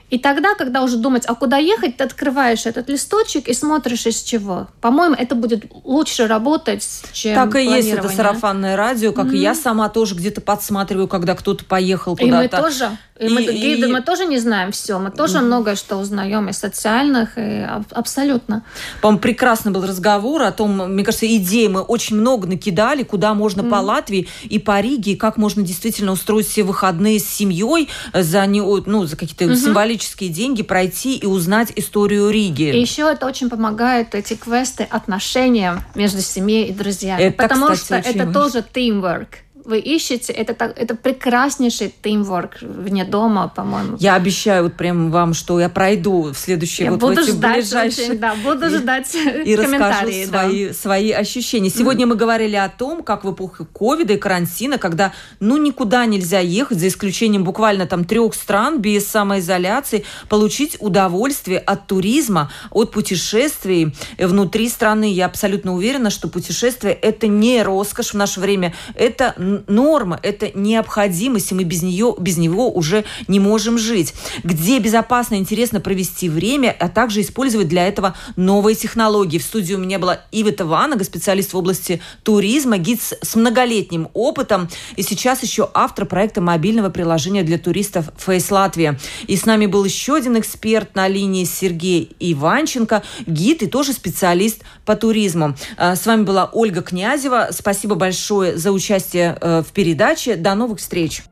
И 0.09 0.17
тогда, 0.19 0.55
когда 0.55 0.83
уже 0.83 0.97
думать, 0.97 1.25
а 1.25 1.35
куда 1.35 1.57
ехать, 1.57 1.97
ты 1.97 2.03
открываешь 2.05 2.65
этот 2.65 2.87
листочек 2.87 3.49
и 3.49 3.53
смотришь 3.53 4.05
из 4.05 4.21
чего. 4.21 4.67
По-моему, 4.79 5.15
это 5.15 5.35
будет 5.35 5.65
лучше 5.83 6.27
работать, 6.27 6.87
чем 7.11 7.35
Так 7.35 7.55
и 7.57 7.65
есть 7.65 7.89
это 7.89 8.07
сарафанное 8.07 8.77
радио, 8.77 9.11
как 9.11 9.27
mm-hmm. 9.27 9.35
и 9.35 9.39
я 9.39 9.53
сама 9.53 9.89
тоже 9.89 10.15
где-то 10.15 10.39
подсматриваю, 10.39 11.09
когда 11.09 11.35
кто-то 11.35 11.65
поехал 11.65 12.15
куда-то. 12.15 12.25
И 12.25 12.31
мы 12.31 12.47
тоже. 12.47 12.97
И, 13.19 13.29
мы, 13.29 13.41
гиды, 13.41 13.87
и... 13.87 13.91
мы 13.91 14.01
тоже 14.01 14.25
не 14.25 14.39
знаем 14.39 14.71
все. 14.71 14.99
Мы 14.99 15.11
тоже 15.11 15.37
mm-hmm. 15.37 15.41
многое 15.41 15.75
что 15.75 15.97
узнаем 15.97 16.49
из 16.49 16.57
социальных, 16.57 17.37
и 17.37 17.67
абсолютно. 17.91 18.63
По-моему, 19.01 19.19
прекрасный 19.19 19.71
был 19.71 19.85
разговор 19.85 20.43
о 20.43 20.51
том, 20.51 20.93
мне 20.93 21.03
кажется, 21.03 21.27
идеи 21.37 21.67
мы 21.67 21.81
очень 21.81 22.17
много 22.17 22.47
накидали, 22.47 23.03
куда 23.03 23.33
можно 23.33 23.61
mm-hmm. 23.61 23.69
по 23.69 23.75
Латвии 23.75 24.27
и 24.43 24.59
по 24.59 24.79
Риге, 24.79 25.13
и 25.13 25.15
как 25.15 25.37
можно 25.37 25.61
действительно 25.63 26.11
устроить 26.11 26.47
все 26.47 26.63
выходные 26.63 27.19
с 27.19 27.25
семьей 27.25 27.89
за, 28.13 28.45
не, 28.45 28.61
ну, 28.61 29.05
за 29.05 29.15
какие-то 29.15 29.45
mm-hmm. 29.45 29.55
символические 29.55 29.87
символические 29.87 30.29
деньги 30.29 30.63
пройти 30.63 31.17
и 31.17 31.25
узнать 31.25 31.71
историю 31.75 32.29
Риги. 32.29 32.75
И 32.75 32.79
еще 32.79 33.11
это 33.11 33.25
очень 33.25 33.49
помогает, 33.49 34.15
эти 34.15 34.35
квесты, 34.35 34.83
отношениям 34.89 35.83
между 35.95 36.21
семьей 36.21 36.67
и 36.67 36.73
друзьями. 36.73 37.21
Это, 37.21 37.43
потому 37.43 37.67
кстати, 37.69 38.09
что 38.09 38.09
это 38.09 38.25
важно. 38.25 38.33
тоже 38.33 38.65
teamwork 38.73 39.27
вы 39.67 39.79
ищете, 39.79 40.31
это, 40.31 40.53
так, 40.53 40.79
это 40.79 40.95
прекраснейший 40.95 41.93
тимворк 42.01 42.61
вне 42.61 43.03
дома, 43.03 43.51
по-моему. 43.53 43.97
Я 43.99 44.15
обещаю 44.15 44.63
вот 44.63 44.75
прям 44.75 45.11
вам, 45.11 45.33
что 45.33 45.59
я 45.59 45.67
пройду 45.67 46.31
в 46.31 46.37
следующий 46.37 46.85
я 46.85 46.91
вот 46.91 47.01
буду 47.01 47.15
в 47.15 47.25
эти 47.25 47.31
ждать 47.31 47.55
ближайшие... 47.57 48.09
Очень, 48.11 48.19
да, 48.19 48.35
буду 48.35 48.69
ждать 48.69 49.13
и 49.13 49.55
расскажу 49.57 50.11
свои, 50.25 50.67
да. 50.67 50.73
свои 50.73 51.11
ощущения. 51.11 51.69
Сегодня 51.69 52.05
mm. 52.05 52.09
мы 52.09 52.15
говорили 52.15 52.55
о 52.55 52.69
том, 52.69 53.03
как 53.03 53.25
в 53.25 53.33
эпоху 53.33 53.65
ковида 53.65 54.13
и 54.13 54.17
карантина, 54.17 54.77
когда 54.77 55.11
ну 55.41 55.57
никуда 55.57 56.05
нельзя 56.05 56.39
ехать, 56.39 56.79
за 56.79 56.87
исключением 56.87 57.43
буквально 57.43 57.87
там 57.87 58.05
трех 58.05 58.35
стран 58.35 58.79
без 58.79 59.05
самоизоляции, 59.05 60.05
получить 60.29 60.77
удовольствие 60.79 61.59
от 61.59 61.87
туризма, 61.87 62.51
от 62.71 62.93
путешествий 62.93 63.93
внутри 64.17 64.69
страны. 64.69 65.11
Я 65.11 65.25
абсолютно 65.25 65.73
уверена, 65.73 66.09
что 66.09 66.29
путешествие 66.29 66.93
это 66.93 67.27
не 67.27 67.61
роскошь 67.63 68.13
в 68.13 68.17
наше 68.17 68.39
время, 68.39 68.73
это 68.95 69.35
норма, 69.67 70.19
это 70.21 70.51
необходимость, 70.53 71.51
и 71.51 71.55
мы 71.55 71.63
без 71.63 71.81
нее, 71.81 72.15
без 72.19 72.37
него 72.37 72.71
уже 72.71 73.05
не 73.27 73.39
можем 73.39 73.77
жить. 73.77 74.13
Где 74.43 74.79
безопасно 74.79 75.35
и 75.35 75.37
интересно 75.39 75.79
провести 75.79 76.29
время, 76.29 76.75
а 76.79 76.89
также 76.89 77.21
использовать 77.21 77.67
для 77.67 77.87
этого 77.87 78.15
новые 78.35 78.75
технологии. 78.75 79.37
В 79.37 79.43
студии 79.43 79.73
у 79.73 79.77
меня 79.77 79.99
была 79.99 80.21
Ивета 80.31 80.65
Ванага, 80.65 81.03
специалист 81.03 81.53
в 81.53 81.57
области 81.57 82.01
туризма, 82.23 82.77
гид 82.77 83.01
с 83.01 83.35
многолетним 83.35 84.09
опытом, 84.13 84.69
и 84.95 85.03
сейчас 85.03 85.43
еще 85.43 85.69
автор 85.73 86.05
проекта 86.05 86.41
мобильного 86.41 86.89
приложения 86.89 87.43
для 87.43 87.57
туристов 87.57 88.09
Face 88.25 88.51
Латвия. 88.51 88.99
И 89.27 89.35
с 89.35 89.45
нами 89.45 89.65
был 89.65 89.83
еще 89.85 90.15
один 90.15 90.37
эксперт 90.39 90.95
на 90.95 91.07
линии 91.07 91.45
Сергей 91.45 92.15
Иванченко, 92.19 93.03
гид 93.25 93.63
и 93.63 93.67
тоже 93.67 93.93
специалист 93.93 94.61
по 94.85 94.95
туризму. 94.95 95.55
А, 95.77 95.95
с 95.95 96.05
вами 96.05 96.23
была 96.23 96.49
Ольга 96.51 96.81
Князева. 96.81 97.49
Спасибо 97.51 97.95
большое 97.95 98.57
за 98.57 98.71
участие 98.71 99.37
Э, 99.41 99.46
в 99.47 99.71
передаче. 99.73 100.35
До 100.35 100.55
новых 100.55 100.79
встреч! 100.79 101.23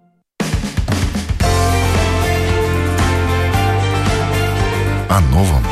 О 5.10 5.20
новом, 5.32 5.64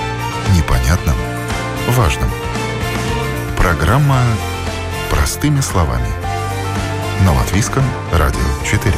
непонятном, 0.55 1.15
важном. 1.89 2.29
Программа 3.57 4.21
«Простыми 5.09 5.61
словами». 5.61 6.07
На 7.25 7.33
Латвийском 7.33 7.83
радио 8.11 8.39
4. 8.65 8.93